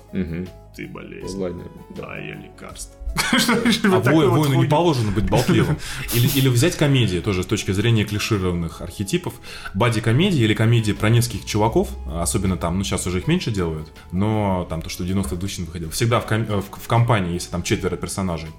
ты 0.76 0.88
болезнь, 0.88 1.38
Ладно, 1.38 1.64
да. 1.96 2.04
да, 2.04 2.18
я 2.18 2.36
лекарство. 2.36 2.94
А 3.84 4.00
воину 4.00 4.62
не 4.62 4.66
положено 4.68 5.12
быть 5.12 5.30
болтливым. 5.30 5.78
Или, 6.14 6.50
взять 6.50 6.76
комедии, 6.76 7.20
тоже 7.20 7.44
с 7.44 7.46
точки 7.46 7.72
зрения 7.72 8.04
клишированных 8.04 8.82
архетипов. 8.82 9.34
Бади-комедии 9.74 10.42
или 10.42 10.54
комедии 10.54 10.92
про 10.92 11.10
нескольких 11.10 11.46
чуваков, 11.46 11.90
особенно 12.14 12.58
там, 12.58 12.78
ну 12.78 12.84
сейчас 12.84 13.08
уже 13.08 13.20
их 13.20 13.28
меньше 13.28 13.52
делают, 13.52 13.90
но 14.12 14.66
там 14.70 14.82
то, 14.82 14.90
что 14.90 15.04
в 15.04 15.08
90-х 15.08 15.36
2000 15.36 15.62
выходил. 15.62 15.90
Всегда 15.92 16.20
в, 16.20 16.32
э, 16.32 16.62
в 16.62 16.88
компании, 16.88 17.34
если 17.34 17.50
там 17.50 17.64
четверо 17.64 17.96
персонажей, 17.96 18.50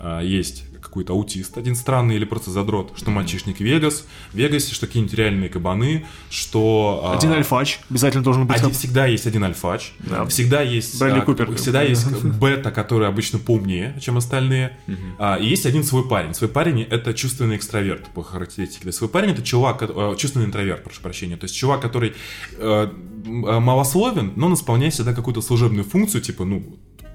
э, 0.00 0.20
есть 0.22 0.64
какой-то 0.96 1.12
аутист, 1.12 1.58
один 1.58 1.74
странный 1.74 2.16
или 2.16 2.24
просто 2.24 2.50
задрот, 2.50 2.92
что 2.96 3.10
мальчишник 3.10 3.60
Вегас, 3.60 4.06
в 4.32 4.36
Вегасе, 4.36 4.74
что 4.74 4.86
какие-нибудь 4.86 5.14
реальные 5.14 5.50
кабаны, 5.50 6.06
что... 6.30 7.02
а, 7.04 7.16
Один 7.18 7.32
альфач 7.32 7.80
обязательно 7.90 8.24
должен 8.24 8.46
быть. 8.46 8.56
один- 8.56 8.70
всегда 8.70 9.04
есть 9.06 9.26
один 9.26 9.44
альфач, 9.44 9.92
Да. 9.98 10.24
всегда 10.24 10.62
есть, 10.62 10.98
Брэдли 10.98 11.18
а, 11.18 11.22
Купер. 11.22 11.54
всегда 11.56 11.82
есть 11.82 12.10
бета, 12.22 12.70
который 12.70 13.08
обычно 13.08 13.38
поумнее, 13.38 13.98
чем 14.00 14.16
остальные, 14.16 14.78
А, 15.18 15.36
и 15.36 15.46
есть 15.46 15.66
один 15.66 15.84
свой 15.84 16.08
парень. 16.08 16.32
Свой 16.32 16.48
парень 16.48 16.80
это 16.82 17.12
чувственный 17.12 17.56
экстраверт 17.56 18.06
по 18.14 18.22
характеристике. 18.22 18.90
Свой 18.92 19.10
парень 19.10 19.32
это 19.32 19.42
чувак, 19.42 19.82
э, 19.82 20.14
чувственный 20.16 20.46
интроверт, 20.46 20.82
прошу 20.82 21.02
прощения. 21.02 21.36
То 21.36 21.44
есть 21.44 21.54
чувак, 21.54 21.82
который 21.82 22.14
э, 22.56 22.88
э, 23.26 23.60
малословен, 23.60 24.32
но 24.36 24.46
он 24.46 24.54
исполняет 24.54 24.94
всегда 24.94 25.12
какую-то 25.12 25.42
служебную 25.42 25.84
функцию, 25.84 26.22
типа, 26.22 26.44
ну, 26.46 26.62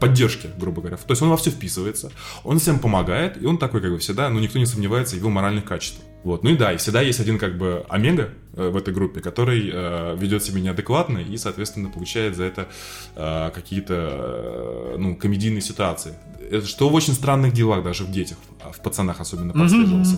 поддержки, 0.01 0.49
грубо 0.57 0.81
говоря. 0.81 0.97
То 0.97 1.11
есть 1.11 1.21
он 1.21 1.29
во 1.29 1.37
все 1.37 1.51
вписывается, 1.51 2.11
он 2.43 2.59
всем 2.59 2.79
помогает, 2.79 3.41
и 3.41 3.45
он 3.45 3.57
такой, 3.57 3.81
как 3.81 3.91
бы, 3.91 3.99
всегда, 3.99 4.29
ну, 4.29 4.39
никто 4.39 4.59
не 4.59 4.65
сомневается 4.65 5.15
в 5.15 5.19
его 5.19 5.29
моральных 5.29 5.63
качествах. 5.63 6.03
Вот. 6.23 6.43
Ну 6.43 6.51
и 6.51 6.55
да, 6.55 6.71
и 6.73 6.77
всегда 6.77 7.01
есть 7.01 7.19
один, 7.19 7.39
как 7.39 7.57
бы, 7.57 7.83
омега 7.89 8.29
э, 8.53 8.69
в 8.69 8.77
этой 8.77 8.93
группе, 8.93 9.21
который 9.21 9.69
э, 9.73 10.15
ведет 10.17 10.43
себя 10.43 10.61
неадекватно 10.61 11.17
и, 11.17 11.37
соответственно, 11.37 11.89
получает 11.89 12.35
за 12.35 12.43
это 12.43 12.67
э, 13.15 13.49
какие-то, 13.53 13.95
э, 13.95 14.95
ну, 14.99 15.15
комедийные 15.15 15.61
ситуации. 15.61 16.13
Это 16.51 16.67
что 16.67 16.89
в 16.89 16.93
очень 16.93 17.13
странных 17.13 17.53
делах, 17.53 17.83
даже 17.83 18.03
в 18.03 18.11
детях, 18.11 18.37
а 18.63 18.71
в 18.71 18.81
пацанах 18.83 19.21
особенно 19.21 19.53
прослеживался 19.53 20.17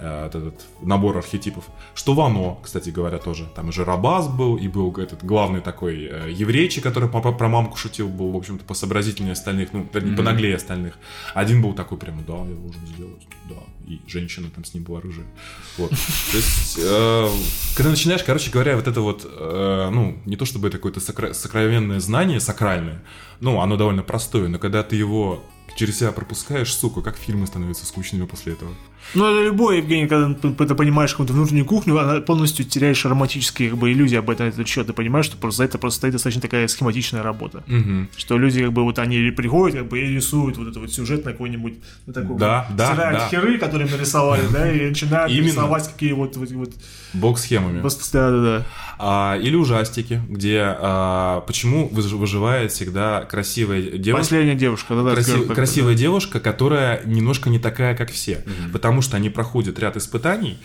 э, 0.00 0.24
вот 0.24 0.34
этот 0.34 0.54
набор 0.82 1.18
архетипов. 1.18 1.64
Что 1.94 2.14
в 2.14 2.20
оно, 2.20 2.58
кстати 2.62 2.88
говоря, 2.90 3.18
тоже. 3.18 3.46
Там 3.54 3.68
и 3.68 3.72
Жарабас 3.72 4.28
был, 4.28 4.56
и 4.56 4.66
был 4.66 4.92
этот 4.96 5.24
главный 5.24 5.60
такой 5.60 6.04
э, 6.10 6.30
еврейчик, 6.32 6.82
который 6.82 7.08
по- 7.08 7.20
про 7.32 7.48
мамку 7.48 7.76
шутил, 7.76 8.08
был, 8.08 8.32
в 8.32 8.36
общем-то, 8.36 8.64
посообразительнее 8.64 9.32
остальных, 9.32 9.72
ну, 9.72 9.86
вернее, 9.92 10.16
понаглее 10.16 10.56
остальных. 10.56 10.94
Один 11.34 11.62
был 11.62 11.74
такой 11.74 11.98
прямо, 11.98 12.22
да, 12.26 12.34
я 12.38 12.54
должен 12.54 12.86
сделать, 12.86 13.26
да. 13.48 13.56
И 13.86 14.00
женщина 14.06 14.48
там 14.54 14.64
с 14.64 14.72
ним 14.72 14.84
была 14.84 15.00
рыжая. 15.02 15.26
Вот. 15.76 15.90
То 15.90 16.36
есть, 16.36 16.78
э, 16.80 17.28
когда 17.74 17.90
начинаешь, 17.90 18.22
короче 18.22 18.50
говоря, 18.50 18.76
вот 18.76 18.86
это 18.86 19.00
вот, 19.00 19.26
э, 19.28 19.88
ну, 19.92 20.16
не 20.24 20.36
то 20.36 20.44
чтобы 20.44 20.68
это 20.68 20.78
какое-то 20.78 21.00
сокра- 21.00 21.34
сокровенное 21.34 21.98
знание, 21.98 22.38
сакральное, 22.38 23.02
ну, 23.40 23.60
оно 23.60 23.76
довольно 23.76 24.02
простое, 24.02 24.48
но 24.48 24.58
когда 24.58 24.82
ты 24.84 24.94
его 24.94 25.42
через 25.76 25.98
себя 25.98 26.12
пропускаешь, 26.12 26.72
сука, 26.72 27.00
как 27.00 27.16
фильмы 27.16 27.46
становятся 27.46 27.86
скучными 27.86 28.26
после 28.26 28.52
этого. 28.52 28.72
Ну, 29.14 29.26
это 29.26 29.44
любой, 29.44 29.78
Евгений, 29.78 30.06
когда 30.08 30.34
ты 30.34 30.74
понимаешь 30.74 31.10
какую-то 31.12 31.32
внутреннюю 31.34 31.66
кухню, 31.66 31.98
она 31.98 32.20
полностью 32.20 32.64
теряешь 32.64 33.04
романтические 33.04 33.70
как 33.70 33.78
бы, 33.78 33.92
иллюзии 33.92 34.16
об 34.16 34.30
этом 34.30 34.46
этот 34.48 34.66
счет. 34.66 34.86
Ты 34.86 34.92
понимаешь, 34.92 35.26
что 35.26 35.36
просто 35.36 35.58
за 35.58 35.64
это 35.64 35.78
просто 35.78 35.98
стоит 35.98 36.12
достаточно 36.12 36.42
такая 36.42 36.66
схематичная 36.68 37.22
работа. 37.22 37.62
Мгм. 37.66 38.08
Что 38.16 38.38
люди, 38.38 38.62
как 38.62 38.72
бы, 38.72 38.82
вот 38.82 38.98
они 38.98 39.30
приходят, 39.30 39.78
как 39.78 39.88
бы, 39.88 40.00
и 40.00 40.06
рисуют 40.06 40.56
вот 40.56 40.68
этот 40.68 40.78
вот 40.78 40.92
сюжет 40.92 41.24
на 41.24 41.32
какой-нибудь, 41.32 41.74
ну, 42.06 42.12
такой 42.12 42.38
Да, 42.38 42.66
вот, 42.68 42.76
да, 42.76 42.92
стирают 42.92 43.18
да. 43.20 43.28
херы, 43.28 43.58
которые 43.58 43.90
нарисовали, 43.90 44.42
да, 44.52 44.72
и 44.72 44.88
начинают 44.88 45.30
Именно. 45.32 45.46
рисовать 45.46 45.92
какие 45.92 46.12
вот, 46.12 46.36
вот, 46.36 46.50
вот, 46.52 46.72
Бог-схемами. 47.12 47.80
да, 48.12 48.30
да, 48.30 48.42
да. 48.42 48.66
А, 48.98 49.36
или 49.38 49.56
ужастики, 49.56 50.20
где 50.28 50.60
а, 50.64 51.40
почему 51.42 51.88
выж- 51.92 52.14
выживает 52.16 52.72
всегда 52.72 53.24
красивая 53.24 53.82
девушка. 53.82 54.22
Последняя 54.24 54.54
девушка, 54.54 54.94
да, 54.94 55.02
да. 55.02 55.14
Краси- 55.14 55.54
красивая 55.54 55.94
девушка, 55.94 56.40
которая 56.40 57.02
немножко 57.04 57.50
не 57.50 57.58
такая, 57.58 57.96
как 57.96 58.10
все. 58.10 58.44
Потому 58.72 58.93
что 59.02 59.16
они 59.16 59.30
проходят 59.30 59.78
ряд 59.78 59.96
испытаний. 59.96 60.58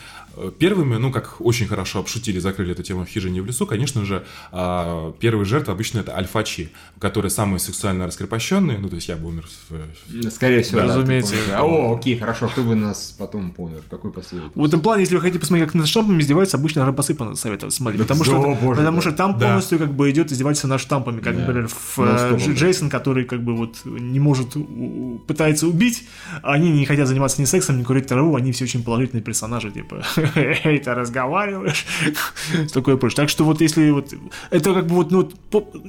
Первыми, 0.60 0.96
ну, 0.98 1.12
как 1.12 1.42
очень 1.42 1.68
хорошо 1.68 2.00
обшутили, 2.00 2.40
закрыли 2.40 2.72
эту 2.72 2.84
тему 2.84 3.06
в 3.06 3.10
хижине 3.10 3.42
в 3.42 3.46
лесу, 3.46 3.66
конечно 3.66 4.06
же, 4.06 4.24
а, 4.52 5.12
первые 5.20 5.46
жертвы 5.46 5.74
обычно 5.74 6.00
это 6.00 6.16
альфачи, 6.16 6.72
которые 7.00 7.30
самые 7.30 7.60
сексуально 7.60 8.08
раскрепощенные. 8.08 8.78
Ну, 8.78 8.90
то 8.90 8.96
есть 8.96 9.08
я 9.10 9.18
бы 9.18 9.28
умер 9.30 9.46
в- 9.70 10.30
Скорее 10.32 10.62
всего, 10.64 10.82
Да, 10.82 10.88
да, 10.88 10.96
разумеется. 10.98 11.34
помнишь. 11.34 11.50
А, 11.56 11.64
О, 11.64 11.96
окей, 11.98 12.18
хорошо, 12.18 12.48
кто 12.48 12.64
бы 12.64 12.76
нас 12.76 13.16
потом 13.18 13.52
помер? 13.52 13.82
Какой 13.90 14.12
последний? 14.12 14.50
В 14.56 14.64
этом 14.66 14.82
плане, 14.82 15.02
если 15.04 15.16
вы 15.16 15.22
хотите 15.22 15.40
посмотреть, 15.40 15.68
как 15.68 15.76
над 15.76 15.88
штампами 15.88 16.22
издеваются, 16.22 16.58
обычно 16.58 16.86
рабосыпа 16.86 17.26
надо 17.26 17.36
советовать 17.38 17.74
смотреть. 17.74 18.02
Потому 18.02 18.24
что, 18.24 18.36
О, 18.42 18.56
боже 18.56 18.78
потому 18.78 18.92
мой. 18.94 19.02
что 19.02 19.12
там 19.12 19.38
Да. 19.38 19.48
полностью 19.48 19.78
как 19.80 19.94
бы 19.94 20.10
идет 20.10 20.32
издевательство 20.32 20.68
над 20.68 20.80
штампами. 20.82 21.20
Как, 21.22 21.36
Да. 21.36 21.42
например, 21.42 21.68
в, 21.68 21.98
Ну, 21.98 22.06
э, 22.06 22.54
Джейсон, 22.54 22.90
который 22.90 23.26
как 23.26 23.44
бы 23.44 23.56
вот 23.56 23.78
не 23.86 24.20
может, 24.20 24.56
пытается 25.28 25.68
убить, 25.68 26.08
они 26.44 26.72
не 26.72 26.86
хотят 26.86 27.08
заниматься 27.08 27.42
ни 27.42 27.46
сексом, 27.46 27.78
ни 27.80 27.84
курить 27.84 28.08
траву, 28.08 28.36
они 28.36 28.52
все 28.52 28.64
очень 28.66 28.84
положительные 28.84 29.24
персонажи, 29.24 29.72
типа, 29.72 30.04
эй, 30.64 30.80
ты 30.80 30.94
разговариваешь, 30.94 31.86
такое 32.74 32.98
прочее. 32.98 33.18
Так 33.18 33.30
что 33.30 33.44
вот 33.44 33.62
если 33.62 33.92
вот, 33.92 34.14
это 34.50 34.74
как 34.74 34.88
бы 34.88 34.96
вот, 34.96 35.12
ну, 35.12 35.30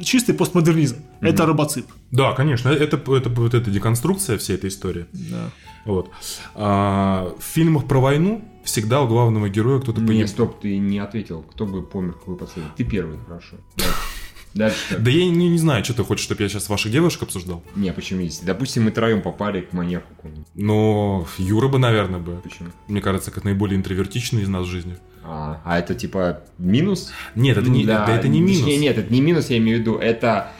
чистый 0.03 0.35
постмодернизм, 0.35 0.97
это 1.21 1.47
робоцип. 1.47 1.87
Да, 2.11 2.33
конечно, 2.33 2.69
это, 2.69 2.97
это, 2.97 3.29
вот 3.29 3.55
эта 3.55 3.71
деконструкция 3.71 4.39
всей 4.39 4.57
этой 4.57 4.69
истории. 4.69 5.07
Да. 5.13 5.51
Вот. 5.85 6.11
А, 6.55 7.35
в 7.39 7.43
фильмах 7.43 7.87
про 7.87 8.01
войну 8.01 8.45
всегда 8.65 9.03
у 9.03 9.09
главного 9.09 9.49
героя 9.49 9.81
кто-то 9.81 10.01
погиб. 10.01 10.29
стоп, 10.29 10.61
ты 10.61 10.79
не 10.79 10.99
ответил. 10.99 11.43
Кто 11.43 11.67
бы 11.67 11.83
помер, 11.83 12.15
какой 12.15 12.37
последний? 12.37 12.71
Ты 12.77 12.85
первый, 12.85 13.19
хорошо. 13.27 13.57
Дальше. 14.55 14.99
Да 14.99 15.11
я 15.11 15.27
не, 15.27 15.49
не 15.49 15.59
знаю, 15.59 15.85
что 15.85 15.95
ты 15.95 16.03
хочешь, 16.05 16.25
чтобы 16.25 16.43
я 16.43 16.49
сейчас 16.49 16.69
ваших 16.69 16.91
девушек 16.91 17.23
обсуждал. 17.23 17.63
Не, 17.77 17.93
почему 17.93 18.21
есть? 18.21 18.45
Допустим, 18.45 18.85
мы 18.85 18.91
троем 18.91 19.23
попали 19.23 19.61
к 19.63 19.73
маньяку. 19.73 20.07
Но 20.55 21.27
Юра 21.39 21.69
бы, 21.69 21.79
наверное, 21.79 22.19
бы. 22.21 22.37
Почему? 22.43 22.71
Мне 22.89 23.01
кажется, 23.01 23.31
как 23.31 23.45
наиболее 23.45 23.77
интровертичный 23.77 24.43
из 24.43 24.49
нас 24.49 24.67
в 24.67 24.69
жизни. 24.71 24.97
А, 25.23 25.61
а 25.65 25.79
это 25.79 25.95
типа 25.95 26.43
минус? 26.59 27.13
Нет, 27.35 27.59
это 27.59 27.69
Ну 27.69 27.75
не, 27.75 27.85
да, 27.85 28.07
да, 28.07 28.17
это 28.17 28.27
не 28.27 28.41
минус. 28.41 28.59
точнее, 28.59 28.79
нет, 28.79 28.99
это 28.99 29.13
не 29.13 29.21
минус, 29.21 29.51
я 29.51 29.59
имею 29.59 29.79
в 29.79 29.81
виду. 29.81 29.97
Это 29.97 30.51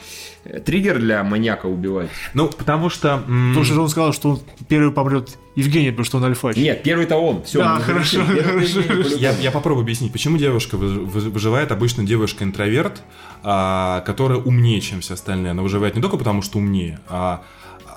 триггер 0.65 0.99
для 0.99 1.23
маньяка 1.23 1.67
убивать. 1.67 2.09
Ну, 2.33 2.47
потому 2.47 2.89
что... 2.89 3.17
Потому 3.17 3.63
что 3.63 3.81
он 3.81 3.89
сказал, 3.89 4.13
что 4.13 4.29
он 4.31 4.39
первый 4.67 4.91
помрет 4.91 5.37
Евгений, 5.55 5.89
потому 5.91 6.05
что 6.05 6.17
он 6.17 6.25
альфач. 6.25 6.55
Нет, 6.57 6.81
первый-то 6.83 7.17
он. 7.17 7.43
Все, 7.43 7.59
Да, 7.59 7.79
хорошо, 7.79 8.21
хорошо. 8.25 8.79
Я, 9.17 9.31
я 9.37 9.51
попробую 9.51 9.83
объяснить, 9.83 10.11
почему 10.11 10.37
девушка 10.37 10.77
вы- 10.77 11.05
вы- 11.05 11.29
выживает. 11.29 11.71
Обычно 11.71 12.03
девушка-интроверт, 12.05 13.03
а, 13.43 14.01
которая 14.01 14.39
умнее, 14.39 14.81
чем 14.81 15.01
все 15.01 15.13
остальные. 15.15 15.51
Она 15.51 15.61
выживает 15.61 15.95
не 15.95 16.01
только 16.01 16.17
потому, 16.17 16.41
что 16.41 16.57
умнее, 16.57 16.99
а 17.07 17.43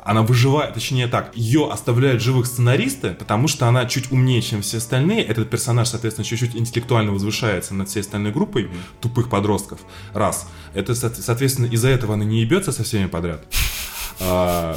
она 0.05 0.23
выживает, 0.23 0.75
точнее 0.75 1.07
так, 1.09 1.35
ее 1.35 1.71
оставляют 1.73 2.21
живых 2.23 2.47
сценаристы, 2.47 3.11
потому 3.15 3.49
что 3.49 3.67
она 3.67 3.87
чуть 3.87 4.13
умнее, 4.13 4.43
чем 4.43 4.61
все 4.63 4.77
остальные. 4.79 5.23
Этот 5.25 5.49
персонаж, 5.51 5.89
соответственно, 5.89 6.25
чуть-чуть 6.27 6.55
интеллектуально 6.55 7.13
возвышается 7.13 7.75
над 7.75 7.89
всей 7.89 8.01
остальной 8.01 8.31
группой 8.33 8.71
тупых 9.01 9.31
подростков. 9.31 9.81
Раз. 10.13 10.47
Это, 10.75 10.95
со- 10.95 11.15
соответственно, 11.15 11.67
из-за 11.67 11.89
этого 11.89 12.15
она 12.15 12.25
не 12.25 12.43
ебется 12.43 12.71
со 12.73 12.85
всеми 12.85 13.07
подряд. 13.07 13.47
А, 14.21 14.77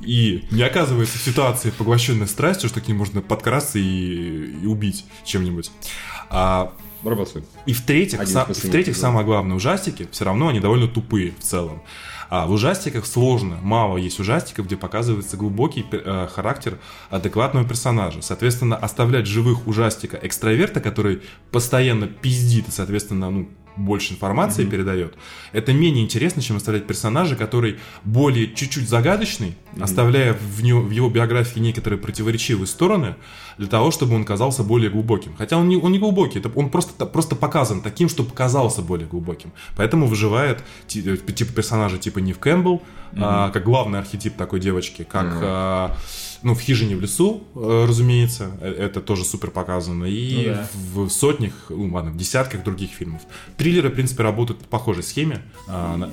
и 0.00 0.46
не 0.50 0.62
оказывается 0.62 1.18
в 1.18 1.22
ситуации, 1.22 1.70
поглощенной 1.70 2.26
страстью, 2.26 2.68
что 2.70 2.80
к 2.80 2.88
ним 2.88 2.96
можно 2.98 3.20
подкрасться 3.20 3.78
и, 3.78 3.82
и 4.62 4.66
убить 4.66 5.04
чем-нибудь. 5.24 5.70
А, 6.30 6.72
Робоцип. 7.02 7.44
и 7.66 7.72
в-третьих, 7.72 8.20
Один 8.20 8.36
са- 8.36 8.42
из 8.42 8.46
последних 8.48 8.68
в-третьих 8.70 8.96
самое 8.96 9.24
главное, 9.24 9.56
ужастики 9.56 10.08
все 10.10 10.24
равно 10.24 10.48
они 10.48 10.60
довольно 10.60 10.88
тупые 10.88 11.32
в 11.38 11.42
целом. 11.42 11.82
А 12.30 12.46
в 12.46 12.52
ужастиках 12.52 13.06
сложно, 13.06 13.58
мало 13.60 13.96
есть 13.96 14.20
ужастиков, 14.20 14.66
где 14.66 14.76
показывается 14.76 15.36
глубокий 15.36 15.84
э, 15.90 16.28
характер 16.32 16.78
адекватного 17.10 17.66
персонажа. 17.66 18.22
Соответственно, 18.22 18.76
оставлять 18.76 19.26
живых 19.26 19.66
ужастика 19.66 20.16
экстраверта, 20.22 20.80
который 20.80 21.22
постоянно 21.50 22.06
пиздит 22.06 22.68
и, 22.68 22.70
соответственно, 22.70 23.30
ну, 23.30 23.48
больше 23.80 24.12
информации 24.14 24.64
передает, 24.64 25.14
это 25.52 25.72
менее 25.72 26.04
интересно, 26.04 26.42
чем 26.42 26.56
оставлять 26.56 26.86
персонажа, 26.86 27.36
который 27.36 27.78
более 28.04 28.54
чуть-чуть 28.54 28.88
загадочный, 28.88 29.54
оставляя 29.80 30.34
в, 30.34 30.62
него, 30.62 30.80
в 30.80 30.90
его 30.90 31.08
биографии 31.08 31.58
некоторые 31.60 31.98
противоречивые 31.98 32.66
стороны, 32.66 33.16
для 33.58 33.68
того, 33.68 33.90
чтобы 33.90 34.14
он 34.14 34.24
казался 34.24 34.62
более 34.62 34.90
глубоким. 34.90 35.34
Хотя 35.36 35.56
он 35.56 35.68
не, 35.68 35.76
он 35.76 35.92
не 35.92 35.98
глубокий, 35.98 36.38
это 36.38 36.50
он 36.54 36.70
просто, 36.70 37.06
просто 37.06 37.36
показан 37.36 37.82
таким, 37.82 38.08
чтобы 38.08 38.30
казался 38.30 38.82
более 38.82 39.06
глубоким. 39.08 39.52
Поэтому 39.76 40.06
выживает 40.06 40.62
ти- 40.86 41.02
типа 41.16 41.52
персонажа 41.52 41.98
типа 41.98 42.20
Нив 42.20 42.38
Кэмпбелл, 42.38 42.82
а, 43.16 43.50
как 43.50 43.64
главный 43.64 43.98
архетип 43.98 44.36
такой 44.36 44.60
девочки, 44.60 45.02
как 45.02 45.26
Мгм. 45.26 45.38
а, 45.42 45.96
ну, 46.42 46.54
в 46.54 46.60
хижине 46.60 46.96
в 46.96 47.00
лесу, 47.00 47.44
э, 47.54 47.84
разумеется, 47.88 48.50
э, 48.60 48.72
это 48.72 49.00
тоже 49.00 49.24
супер 49.24 49.50
показано. 49.50 50.04
И 50.04 50.46
Ну 50.48 50.54
да. 50.54 50.68
в 50.94 51.08
сотнях, 51.10 51.52
ну 51.68 51.92
ладно, 51.94 52.10
в 52.10 52.16
десятках 52.16 52.62
других 52.64 52.90
фильмов. 52.90 53.22
Триллеры, 53.56 53.88
в 53.90 53.94
принципе, 53.94 54.22
работают 54.22 54.60
по 54.60 54.66
похожей 54.78 55.02
схеме. 55.02 55.42
А, 55.68 56.10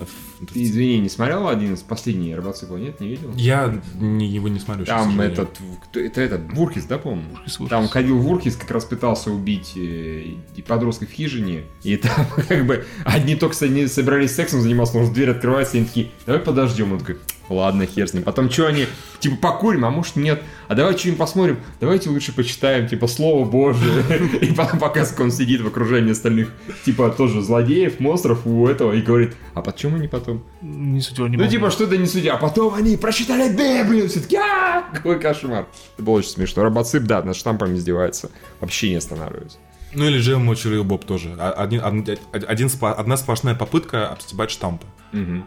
Ты, 0.53 0.63
извини, 0.63 0.99
не 0.99 1.09
смотрел 1.09 1.47
один 1.47 1.73
из 1.73 1.81
последних 1.81 2.35
робоциклов? 2.37 2.79
Нет, 2.79 2.99
не 2.99 3.07
видел? 3.09 3.31
Я 3.35 3.81
не- 3.99 4.27
его 4.27 4.47
не 4.49 4.59
смотрю. 4.59 4.85
сейчас, 4.85 5.01
Там 5.03 5.11
сожалению. 5.13 5.33
этот, 5.43 5.57
кто- 5.85 5.99
это 5.99 6.21
этот, 6.21 6.53
Буркис, 6.53 6.83
да, 6.85 6.97
по-моему? 6.97 7.29
Буркис, 7.31 7.57
Буркис. 7.57 7.69
Там 7.71 7.87
ходил 7.87 8.17
Вуркис, 8.19 8.55
как 8.55 8.69
раз 8.71 8.85
пытался 8.85 9.31
убить 9.31 9.73
э, 9.75 10.33
и 10.55 10.61
подростков 10.61 11.09
в 11.09 11.13
хижине, 11.13 11.63
и 11.83 11.97
там 11.97 12.25
как 12.47 12.65
бы 12.67 12.85
одни 13.05 13.35
только 13.35 13.55
с- 13.55 13.61
они 13.63 13.87
собирались 13.87 14.35
сексом 14.35 14.61
заниматься, 14.61 14.97
но 14.99 15.11
дверь 15.11 15.31
открывается, 15.31 15.77
и 15.77 15.79
они 15.79 15.87
такие, 15.87 16.11
давай 16.25 16.41
подождем, 16.41 16.91
он 16.93 16.99
такой, 16.99 17.17
Ладно, 17.49 17.85
хер 17.85 18.07
с 18.07 18.13
ним. 18.13 18.23
Потом 18.23 18.49
что 18.49 18.67
они, 18.67 18.87
типа, 19.19 19.37
покурим, 19.37 19.85
а 19.85 19.89
может 19.89 20.15
нет. 20.15 20.41
А 20.67 20.75
давай 20.75 20.97
что-нибудь 20.97 21.19
посмотрим. 21.19 21.59
Давайте 21.79 22.09
лучше 22.09 22.33
почитаем, 22.33 22.87
типа, 22.87 23.07
Слово 23.07 23.45
Божие. 23.45 24.03
И 24.41 24.53
потом 24.53 24.79
показывает, 24.79 25.21
он 25.21 25.31
сидит 25.31 25.61
в 25.61 25.67
окружении 25.67 26.11
остальных, 26.11 26.51
типа, 26.85 27.09
тоже 27.09 27.41
злодеев, 27.41 27.99
монстров 27.99 28.45
у 28.45 28.67
этого, 28.67 28.93
и 28.93 29.01
говорит, 29.01 29.35
а 29.53 29.61
почему 29.61 29.95
они 29.95 30.07
потом? 30.07 30.43
Не 30.61 30.99
суть 31.01 31.17
не 31.19 31.37
Ну, 31.37 31.47
типа, 31.47 31.71
что-то 31.71 31.97
не 31.97 32.05
судя. 32.05 32.33
А 32.33 32.37
потом 32.37 32.73
они 32.73 32.97
прочитали 32.97 33.49
Библию, 33.49 34.09
все 34.09 34.19
таки 34.19 34.35
а 34.35 34.83
какой 34.93 35.19
кошмар. 35.19 35.67
Это 35.95 36.03
было 36.03 36.15
очень 36.15 36.29
смешно. 36.29 36.63
Робоцип, 36.63 37.03
да, 37.03 37.21
над 37.23 37.35
штампами 37.35 37.75
издевается. 37.75 38.29
Вообще 38.59 38.89
не 38.89 38.95
останавливается. 38.95 39.57
Ну 39.93 40.05
или 40.05 40.19
Джем 40.19 40.43
Мочер 40.45 40.73
и 40.73 40.81
Боб 40.83 41.05
тоже. 41.05 41.35
А- 41.39 41.51
Один, 41.51 41.83
од- 41.83 42.19
один 42.47 42.69
одна 42.81 43.17
сплошная 43.17 43.55
попытка 43.55 44.09
обстебать 44.09 44.51
штампы. 44.51 44.85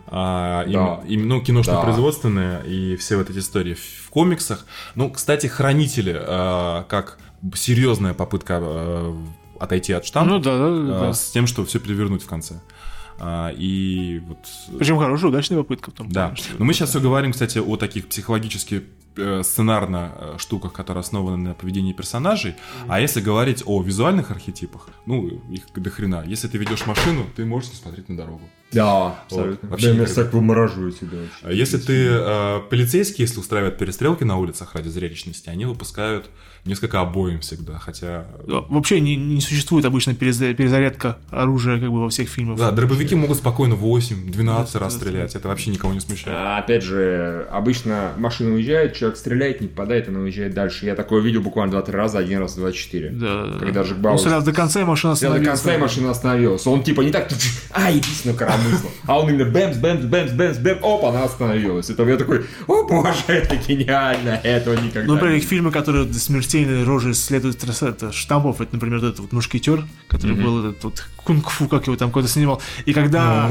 А, 0.06 0.64
им- 0.64 0.72
Да. 0.72 1.00
им, 1.06 1.28
ну, 1.28 1.40
киношно-производственные 1.42 2.62
Да. 2.62 2.68
и 2.68 2.96
все 2.96 3.16
вот 3.16 3.28
эти 3.30 3.38
истории 3.38 3.74
в, 3.74 3.80
в 4.06 4.10
комиксах. 4.10 4.66
Ну, 4.94 5.10
кстати, 5.10 5.46
хранители, 5.46 6.16
а, 6.18 6.84
как 6.84 7.18
серьезная 7.54 8.14
попытка 8.14 8.58
а, 8.60 9.16
отойти 9.60 9.92
от 9.92 10.06
штампа, 10.06 10.30
Ну 10.30 10.38
да, 10.38 10.56
да, 10.58 10.70
да, 10.70 10.96
а, 10.96 11.00
да. 11.08 11.12
с 11.12 11.30
тем, 11.30 11.46
что 11.46 11.64
все 11.64 11.78
перевернуть 11.78 12.22
в 12.22 12.26
конце. 12.26 12.60
А, 13.18 13.50
и 13.54 14.20
вот 14.26 14.38
Причем 14.78 14.98
хорошая, 14.98 15.28
удачная 15.30 15.58
попытка 15.58 15.90
в 15.90 15.94
том 15.94 16.08
да. 16.10 16.22
плане, 16.28 16.36
что- 16.36 16.54
Но 16.58 16.64
мы 16.64 16.72
сейчас 16.72 16.88
все 16.90 17.00
говорим, 17.00 17.32
кстати, 17.32 17.58
о 17.58 17.76
таких 17.76 18.08
психологически 18.08 18.84
сценарно 19.42 20.12
э, 20.14 20.34
штуках, 20.38 20.72
которые 20.72 21.00
основаны 21.00 21.36
на 21.36 21.54
поведении 21.54 21.92
персонажей. 21.92 22.54
А 22.88 23.00
если 23.00 23.20
говорить 23.20 23.62
о 23.66 23.82
визуальных 23.82 24.30
архетипах, 24.30 24.88
ну, 25.06 25.26
их 25.26 25.72
до 25.74 25.90
хрена. 25.90 26.24
Если 26.26 26.48
ты 26.48 26.58
ведешь 26.58 26.86
машину, 26.86 27.26
ты 27.36 27.44
можешь 27.44 27.70
смотреть 27.70 28.08
на 28.08 28.16
дорогу. 28.16 28.42
Да, 28.72 29.16
абсолютно. 29.24 29.68
вообще 29.68 29.86
Да, 29.88 29.92
никогда. 29.94 30.12
меня 30.12 30.24
так 30.24 30.32
вымораживает 30.34 30.98
тебя 31.00 31.18
вообще. 31.18 31.30
А 31.42 31.52
Если 31.52 31.78
ты 31.78 32.06
э, 32.10 32.60
полицейский, 32.70 33.22
если 33.24 33.40
устраивают 33.40 33.78
перестрелки 33.78 34.24
на 34.24 34.36
улицах 34.38 34.74
ради 34.74 34.88
зрелищности, 34.88 35.48
они 35.48 35.64
выпускают 35.64 36.26
несколько 36.66 37.00
обоим 37.00 37.40
всегда, 37.40 37.78
хотя... 37.78 38.26
Да, 38.46 38.60
Вообще 38.68 39.00
не, 39.00 39.16
не 39.16 39.40
существует 39.40 39.86
обычно 39.86 40.10
переза- 40.10 40.52
перезарядка 40.52 41.16
оружия 41.30 41.80
как 41.80 41.90
бы 41.90 42.02
во 42.02 42.10
всех 42.10 42.28
фильмах. 42.28 42.58
Да, 42.58 42.70
дробовики 42.70 43.14
могут 43.14 43.38
спокойно 43.38 43.74
8-12 43.74 44.78
раз 44.78 44.94
стрелять, 44.94 45.34
это 45.34 45.48
вообще 45.48 45.70
никого 45.70 45.94
не 45.94 46.00
смущает. 46.00 46.36
А, 46.38 46.58
Опять 46.58 46.82
же, 46.84 47.46
обычно 47.50 48.12
машина 48.18 48.54
уезжает, 48.54 48.94
человек 48.94 49.16
стреляет, 49.16 49.62
не 49.62 49.68
попадает, 49.68 50.08
она 50.08 50.20
уезжает 50.20 50.52
дальше. 50.52 50.84
Я 50.86 50.94
такое 50.94 51.22
видел 51.22 51.40
буквально 51.40 51.72
2-3 51.76 51.90
раза, 51.92 52.18
один 52.18 52.40
раз 52.40 52.54
24. 52.56 53.08
Да, 53.10 53.16
да, 53.46 53.52
да. 53.52 53.58
Когда 53.58 53.82
Джек 53.82 53.96
Ну, 53.96 54.02
Бауэр 54.02 54.18
сразу 54.20 54.44
до 54.46 54.52
конца 54.52 54.80
и 54.82 54.84
машина 54.84 55.16
Сел 55.16 55.30
до 55.30 55.36
остановилась. 55.36 55.60
конца, 55.62 55.74
и 55.74 55.78
машина 55.80 56.10
остановилась. 56.10 56.66
Он 56.66 56.82
типа 56.82 57.00
не 57.00 57.10
так, 57.10 57.30
а, 57.72 57.90
идись 57.90 58.24
на 58.26 58.34
коромысло. 58.60 58.90
А 59.06 59.20
он 59.20 59.30
именно 59.30 59.50
бэмс, 59.50 59.76
бэмс, 59.76 60.04
бэмс, 60.04 60.32
бэмс, 60.32 60.58
бэмс, 60.58 60.78
оп, 60.82 61.04
она 61.04 61.24
остановилась. 61.24 61.90
Это 61.90 62.04
я 62.04 62.16
такой, 62.16 62.46
о 62.66 62.84
боже, 62.84 63.18
это 63.28 63.56
гениально, 63.56 64.40
этого 64.42 64.74
никогда 64.74 65.06
Ну, 65.06 65.14
например, 65.14 65.40
фильмы, 65.40 65.70
которые 65.70 66.12
смертельные 66.12 66.84
рожи 66.84 67.14
следуют 67.14 67.62
это, 67.82 68.12
штампов, 68.12 68.60
это, 68.60 68.74
например, 68.74 69.00
вот 69.00 69.06
этот 69.06 69.20
вот 69.20 69.32
мушкетер, 69.32 69.84
который 70.08 70.36
был 70.36 70.70
этот 70.70 70.84
вот 70.84 71.04
кунг-фу, 71.16 71.68
как 71.68 71.86
его 71.86 71.96
там 71.96 72.10
кто-то 72.10 72.28
снимал. 72.28 72.60
И 72.84 72.92
когда, 72.92 73.50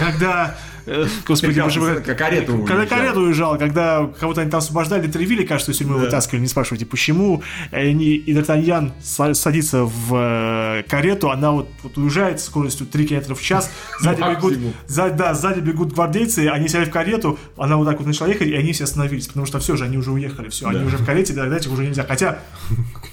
когда, 0.00 0.56
господи, 1.26 1.60
боже 1.60 1.80
мой, 1.80 2.02
как 2.02 2.16
карету 2.18 2.64
когда 2.64 2.86
карету 2.86 3.20
уезжал, 3.20 3.58
когда 3.58 4.08
кого-то 4.18 4.40
они 4.40 4.50
там 4.50 4.58
освобождали, 4.58 5.08
травили, 5.08 5.44
кажется, 5.44 5.72
из 5.72 5.78
тюрьмы 5.78 5.96
вытаскивали, 5.98 6.42
не 6.42 6.48
спрашивайте, 6.48 6.86
почему. 6.86 7.42
И, 7.72 7.76
они, 7.76 8.14
и 8.14 8.34
Д'Артаньян 8.34 8.92
са- 9.02 9.34
садится 9.34 9.84
в 9.84 10.14
э, 10.14 10.82
карету, 10.88 11.30
она 11.30 11.52
вот, 11.52 11.68
уезжает 11.96 12.40
с 12.40 12.44
скоростью 12.44 12.86
3 12.86 13.06
км 13.06 13.34
в 13.34 13.42
час, 13.42 13.70
сзади 14.00 14.20
бегут, 14.20 14.54
да, 14.88 15.34
сзади 15.34 15.60
бегут 15.60 15.92
гвардейцы, 15.92 16.48
они 16.48 16.68
сели 16.68 16.84
в 16.84 16.90
карету, 16.90 17.38
она 17.56 17.76
вот 17.76 17.86
так 17.86 17.98
вот 17.98 18.06
начала 18.06 18.28
ехать, 18.28 18.48
и 18.48 18.54
они 18.54 18.72
все 18.72 18.84
остановились, 18.84 19.26
потому 19.26 19.46
что 19.46 19.58
все 19.58 19.76
же, 19.76 19.84
они 19.84 19.96
уже 19.98 20.12
уехали, 20.12 20.48
все, 20.48 20.68
они 20.68 20.84
уже 20.84 20.96
в 20.98 21.04
карете, 21.04 21.32
догнать 21.32 21.66
их 21.66 21.72
уже 21.72 21.84
нельзя. 21.84 22.04
Хотя, 22.04 22.38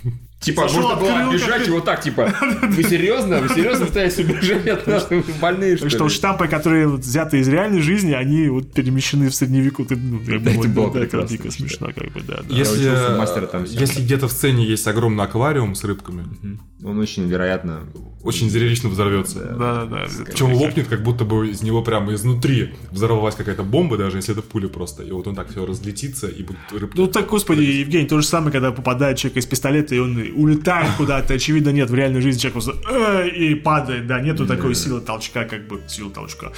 Типа, 0.43 0.67
Зашел, 0.67 0.81
можно 0.81 0.99
было 0.99 1.13
открыл, 1.13 1.33
бежать 1.33 1.59
как- 1.59 1.67
и 1.67 1.71
вот 1.71 1.85
так, 1.85 2.01
типа, 2.01 2.33
вы 2.63 2.83
серьезно? 2.83 3.39
Вы 3.39 3.49
серьезно 3.49 3.85
пытаетесь 3.85 4.19
убежать 4.19 4.67
от 4.67 4.87
нас? 4.87 5.07
Вы 5.09 5.23
больные, 5.39 5.77
что 5.77 5.85
так 5.85 5.91
что 5.91 6.09
штампы, 6.09 6.47
которые 6.47 6.87
взяты 6.87 7.39
из 7.39 7.47
реальной 7.47 7.81
жизни, 7.81 8.11
они 8.11 8.49
вот 8.49 8.73
перемещены 8.73 9.29
в 9.29 9.35
средневеку. 9.35 9.85
Ты, 9.85 9.95
ну, 9.95 10.19
это 10.21 10.67
было 10.69 11.25
дико 11.25 11.51
смешно, 11.51 11.87
как 11.95 12.11
бы, 12.11 12.21
да. 12.21 12.41
Если, 12.49 12.77
всем. 12.77 13.63
если 13.65 14.01
где-то 14.01 14.27
в 14.27 14.31
сцене 14.31 14.65
есть 14.65 14.87
огромный 14.87 15.23
аквариум 15.23 15.75
с 15.75 15.83
рыбками, 15.83 16.25
Он 16.83 16.99
очень 16.99 17.27
вероятно... 17.27 17.81
очень 18.23 18.49
зрелищно 18.49 18.89
взорвется. 18.89 19.39
Да, 19.39 19.85
да, 19.85 19.85
да. 19.85 20.05
Причем 20.25 20.53
лопнет, 20.53 20.87
как 20.87 21.03
будто 21.03 21.23
бы 21.25 21.49
из 21.49 21.61
него 21.61 21.81
прямо 21.81 22.13
изнутри 22.13 22.73
взорвалась 22.91 23.35
какая-то 23.35 23.63
бомба, 23.63 23.97
даже 23.97 24.17
если 24.17 24.33
это 24.33 24.41
пуля 24.41 24.67
просто. 24.67 25.03
И 25.03 25.11
вот 25.11 25.27
он 25.27 25.35
так 25.35 25.49
все 25.49 25.65
разлетится, 25.65 26.27
и 26.27 26.43
будут 26.43 26.59
рыбки. 26.71 26.97
Ну 26.97 27.07
так, 27.07 27.27
господи, 27.27 27.61
Евгений, 27.61 28.07
то 28.07 28.19
же 28.19 28.27
самое, 28.27 28.51
когда 28.51 28.71
попадает 28.71 29.17
человек 29.17 29.37
из 29.37 29.45
пистолета, 29.45 29.95
и 29.95 29.99
он 29.99 30.17
улетает 30.35 30.89
куда-то. 30.97 31.33
Очевидно, 31.33 31.69
нет, 31.69 31.89
в 31.89 31.95
реальной 31.95 32.21
жизни 32.21 32.39
человек 32.39 32.63
просто 32.63 32.75
«Э», 32.89 33.27
и 33.27 33.55
падает, 33.55 34.07
да, 34.07 34.19
нету 34.19 34.45
такой 34.45 34.75
силы 34.75 35.01
толчка, 35.01 35.45
как 35.45 35.67
бы 35.67 35.81
силы 35.87 36.11
толчка. 36.11 36.51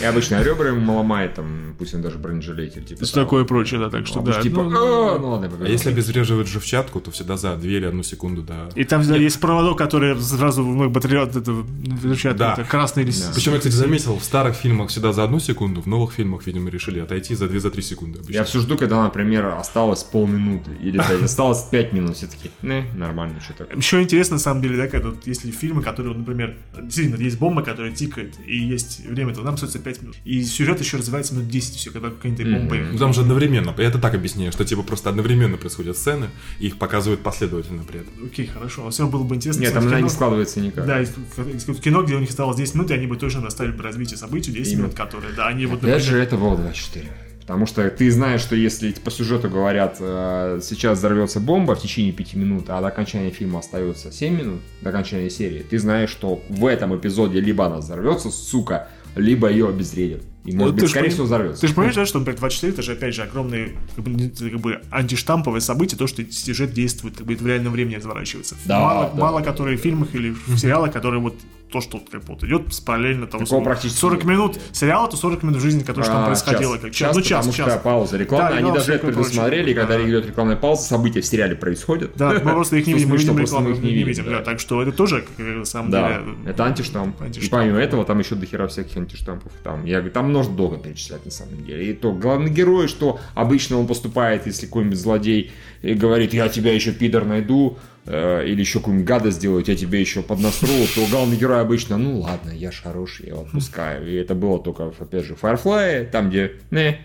И 0.00 0.04
обычно 0.04 0.42
ребра 0.42 0.68
ему 0.68 0.96
ломает, 0.96 1.34
там, 1.34 1.74
пусть 1.78 1.94
он 1.94 2.02
даже 2.02 2.18
бронежилетель, 2.18 2.84
типа 2.84 3.04
такое 3.06 3.44
прочее, 3.44 3.80
да, 3.80 3.90
так 3.90 4.06
что 4.06 4.20
А 4.20 4.22
да. 4.22 4.40
типа, 4.42 4.62
ну, 4.62 5.14
«А, 5.14 5.18
ну 5.18 5.30
ладно, 5.30 5.46
А 5.46 5.50
побегу». 5.50 5.70
если 5.70 5.90
обезвреживать 5.90 6.48
живчатку, 6.48 7.00
то 7.00 7.10
всегда 7.10 7.36
за 7.36 7.56
2 7.56 7.68
или 7.68 7.86
одну 7.86 8.02
секунду, 8.02 8.42
да. 8.42 8.68
И 8.74 8.84
там 8.84 9.02
всегда 9.02 9.16
есть 9.16 9.40
проводок, 9.40 9.78
который 9.78 10.20
сразу 10.20 10.62
ну, 10.62 10.90
это, 10.90 11.64
включает, 11.98 12.36
Да. 12.36 12.56
красный 12.68 13.02
или 13.02 13.12
Причем 13.34 13.52
я, 13.52 13.58
кстати, 13.58 13.74
заметил, 13.74 14.18
в 14.18 14.24
старых 14.24 14.54
фильмах 14.54 14.90
всегда 14.90 15.12
за 15.12 15.24
одну 15.24 15.40
секунду, 15.40 15.80
в 15.80 15.86
новых 15.86 16.12
фильмах, 16.12 16.46
видимо, 16.46 16.70
решили 16.70 17.00
отойти 17.00 17.34
за 17.34 17.46
2-3 17.46 17.82
секунды. 17.82 18.20
Я 18.28 18.44
все 18.44 18.60
жду, 18.60 18.76
когда, 18.76 19.02
например, 19.02 19.46
осталось 19.46 20.02
полминуты, 20.02 20.70
или 20.80 20.98
осталось 20.98 21.62
5 21.62 21.92
минут, 21.92 22.16
все 22.16 22.26
таки 22.26 22.50
не, 22.62 22.85
нормально, 22.94 23.40
что 23.40 23.52
такое. 23.54 23.76
Еще 23.76 24.02
интересно, 24.02 24.34
на 24.36 24.40
самом 24.40 24.62
деле, 24.62 24.76
да, 24.76 24.88
когда 24.88 25.08
вот, 25.10 25.26
если 25.26 25.50
фильмы, 25.50 25.82
которые, 25.82 26.14
например, 26.16 26.56
действительно, 26.80 27.20
есть 27.22 27.38
бомба, 27.38 27.62
которая 27.62 27.92
тикает, 27.92 28.34
и 28.46 28.56
есть 28.56 29.06
время, 29.06 29.34
то 29.34 29.42
нам 29.42 29.54
остается 29.54 29.78
5 29.78 30.02
минут. 30.02 30.16
И 30.24 30.42
сюжет 30.44 30.80
еще 30.80 30.96
развивается 30.96 31.34
минут 31.34 31.48
10 31.48 31.76
все, 31.76 31.90
когда 31.90 32.10
какая-то 32.10 32.44
бомба. 32.44 32.76
Ну, 32.92 32.98
там 32.98 33.12
же 33.12 33.20
одновременно, 33.22 33.74
я 33.78 33.84
это 33.84 33.98
так 33.98 34.14
объясняю, 34.14 34.52
что 34.52 34.64
типа 34.64 34.82
просто 34.82 35.10
одновременно 35.10 35.56
происходят 35.56 35.96
сцены, 35.96 36.28
и 36.60 36.66
их 36.66 36.78
показывают 36.78 37.22
последовательно 37.22 37.82
при 37.84 38.00
этом. 38.00 38.12
Окей, 38.24 38.46
хорошо. 38.46 38.84
Но 38.84 38.90
все 38.90 39.02
равно 39.02 39.18
было 39.18 39.26
бы 39.26 39.34
интересно. 39.34 39.60
Нет, 39.62 39.74
там 39.74 39.86
она 39.86 40.00
не 40.00 40.08
складывается 40.10 40.60
никак. 40.60 40.86
Да, 40.86 41.00
из- 41.00 41.12
из 41.38 41.80
кино, 41.80 42.02
где 42.02 42.14
у 42.14 42.20
них 42.20 42.30
осталось 42.30 42.56
10 42.56 42.74
минут, 42.74 42.90
и 42.90 42.94
они 42.94 43.06
бы 43.06 43.16
точно 43.16 43.40
наставили 43.42 43.72
бы 43.72 43.82
развитие 43.82 44.16
событий 44.16 44.52
10 44.52 44.72
Именно. 44.72 44.82
минут, 44.84 44.96
которые, 44.96 45.32
да, 45.34 45.48
они 45.48 45.66
вот, 45.66 45.82
Опять 45.82 46.02
же, 46.02 46.12
например, 46.12 46.26
это 46.26 46.36
было 46.36 46.56
24. 46.56 47.10
Потому 47.46 47.66
что 47.66 47.88
ты 47.90 48.10
знаешь, 48.10 48.40
что 48.40 48.56
если 48.56 48.90
по 48.92 49.10
сюжету 49.10 49.48
говорят, 49.48 49.98
э, 50.00 50.58
сейчас 50.62 50.98
взорвется 50.98 51.38
бомба 51.38 51.76
в 51.76 51.80
течение 51.80 52.12
5 52.12 52.34
минут, 52.34 52.64
а 52.70 52.80
до 52.80 52.88
окончания 52.88 53.30
фильма 53.30 53.60
остается 53.60 54.10
7 54.10 54.36
минут, 54.36 54.60
до 54.80 54.90
окончания 54.90 55.30
серии, 55.30 55.60
ты 55.60 55.78
знаешь, 55.78 56.10
что 56.10 56.42
в 56.48 56.66
этом 56.66 56.96
эпизоде 56.96 57.40
либо 57.40 57.66
она 57.66 57.76
взорвется, 57.76 58.30
сука, 58.30 58.88
либо 59.14 59.48
ее 59.48 59.68
обезвредят. 59.68 60.22
И, 60.44 60.56
может 60.56 60.74
Ну, 60.74 60.80
быть, 60.80 60.90
скорее 60.90 61.10
всего, 61.10 61.24
взорвется. 61.24 61.60
Ты 61.60 61.68
же 61.68 61.74
понимаешь, 61.74 61.94
да, 61.96 62.06
что, 62.06 62.18
например, 62.18 62.38
24 62.38 62.72
это 62.72 62.82
же, 62.82 62.92
опять 62.92 63.14
же, 63.14 63.22
огромные 63.22 63.76
как 63.94 64.04
бы, 64.04 64.28
как 64.28 64.60
бы, 64.60 64.80
антиштамповые 64.90 65.60
события, 65.60 65.96
то, 65.96 66.06
что 66.06 66.24
сюжет 66.30 66.72
действует, 66.72 67.16
как 67.16 67.26
бы, 67.26 67.34
в 67.36 67.46
реальном 67.46 67.72
времени 67.72 67.94
разворачивается. 67.94 68.56
Да, 68.64 68.80
мало, 68.80 69.10
да, 69.14 69.20
мало 69.20 69.40
да, 69.40 69.46
которые 69.46 69.78
в 69.78 69.80
фильмах 69.80 70.14
или 70.14 70.30
в 70.30 70.58
сериалах, 70.58 70.92
которые 70.92 71.20
вот 71.20 71.34
то, 71.70 71.80
что 71.80 71.98
как 71.98 72.22
бы, 72.24 72.34
вот 72.34 72.44
идет 72.44 72.62
параллельно 72.84 73.26
того, 73.26 73.44
Такого 73.44 73.64
практически 73.64 73.98
40 73.98 74.18
нет. 74.18 74.24
минут 74.26 74.58
сериала, 74.72 75.08
то 75.08 75.16
40 75.16 75.42
минут 75.42 75.60
жизни, 75.60 75.82
которая 75.82 76.10
там 76.10 76.22
А, 76.22 76.26
происходило. 76.26 76.76
час. 76.76 76.82
Как 76.82 76.92
час, 76.94 77.16
ну, 77.16 77.22
час, 77.22 77.38
потому 77.46 77.52
час. 77.52 77.72
что 77.72 77.82
пауза 77.82 78.16
рекламная. 78.16 78.50
Да, 78.52 78.56
Они 78.58 78.72
даже 78.72 78.92
это 78.94 79.06
предусмотрели, 79.06 79.74
когда 79.74 79.96
Да. 79.98 80.08
идет 80.08 80.26
рекламная 80.26 80.56
пауза, 80.56 80.82
события 80.82 81.20
в 81.20 81.26
сериале 81.26 81.56
происходят. 81.56 82.12
Да, 82.16 82.30
мы 82.32 82.52
просто 82.52 82.76
их 82.76 82.86
не 82.86 82.94
видим, 82.94 83.08
мы 83.10 83.16
видим 83.16 83.38
рекламу, 83.38 83.68
мы 83.70 83.74
их 83.76 83.82
не 83.82 84.02
видим, 84.04 84.24
да. 84.26 84.42
Так 84.42 84.60
что 84.60 84.82
это 84.82 84.92
тоже, 84.92 85.24
на 85.38 85.64
самом 85.64 85.90
Да, 85.90 86.08
деле... 86.20 86.36
это 86.46 86.64
антиштамп. 86.64 87.16
И 87.36 87.48
помимо 87.48 87.78
этого, 87.78 88.04
там 88.04 88.18
еще 88.18 88.34
дохера 88.36 88.68
всяких 88.68 88.96
антиштампов. 88.96 89.52
Там, 89.64 89.84
я, 89.84 89.96
говорю, 89.98 90.12
там 90.12 90.32
можно 90.32 90.54
долго 90.54 90.76
перечислять, 90.78 91.24
на 91.24 91.30
самом 91.30 91.64
деле. 91.64 91.90
И 91.90 91.92
то 91.94 92.12
главный 92.12 92.50
герой, 92.50 92.88
что 92.88 93.18
обычно 93.34 93.78
он 93.78 93.86
поступает, 93.86 94.46
если 94.46 94.66
какой-нибудь 94.66 94.98
злодей 94.98 95.50
говорит, 95.82 96.32
я 96.32 96.48
тебя 96.48 96.72
еще, 96.72 96.92
пидор, 96.92 97.24
найду, 97.24 97.78
э, 98.06 98.46
или 98.46 98.60
еще 98.60 98.78
какую-нибудь 98.78 99.06
гадость 99.08 99.38
сделаю, 99.38 99.64
я 99.66 99.76
тебе 99.76 100.00
еще 100.00 100.22
поднасру, 100.22 100.68
то 100.94 101.06
главный 101.10 101.36
герой 101.36 101.60
обычно, 101.60 101.98
ну 101.98 102.20
ладно, 102.20 102.50
я 102.50 102.70
ж 102.72 102.80
хороший, 102.82 103.26
я 103.26 103.32
его 103.32 103.42
отпускаю. 103.42 104.08
И 104.08 104.14
это 104.14 104.34
было 104.34 104.58
только, 104.62 104.92
опять 104.98 105.24
же, 105.24 105.34
Firefly, 105.34 106.10
там, 106.10 106.28
где, 106.30 106.52
не, 106.70 107.00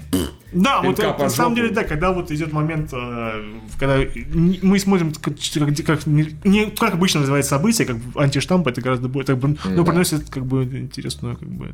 Да, 0.53 0.81
вот 0.81 0.97
на 0.97 1.29
самом 1.29 1.55
деле, 1.55 1.69
да, 1.69 1.83
когда 1.83 2.11
вот 2.11 2.29
идет 2.31 2.51
момент, 2.51 2.91
э, 2.93 3.43
когда 3.79 3.99
мы 4.61 4.79
смотрим, 4.79 5.13
как, 5.13 5.35
как- 5.35 5.85
как- 5.85 6.05
не, 6.07 6.65
как 6.71 6.93
обычно 6.93 7.21
называется 7.21 7.51
событие, 7.51 7.87
как 7.87 7.97
антиштамп, 8.15 8.67
это 8.67 8.81
гораздо 8.81 9.07
более, 9.07 9.27
так 9.27 9.37
бы, 9.37 9.49
ну, 9.49 9.83
да. 9.83 9.83
приносит 9.83 10.29
как 10.29 10.45
бы 10.45 10.63
интересную, 10.63 11.37
как 11.37 11.47
бы, 11.47 11.69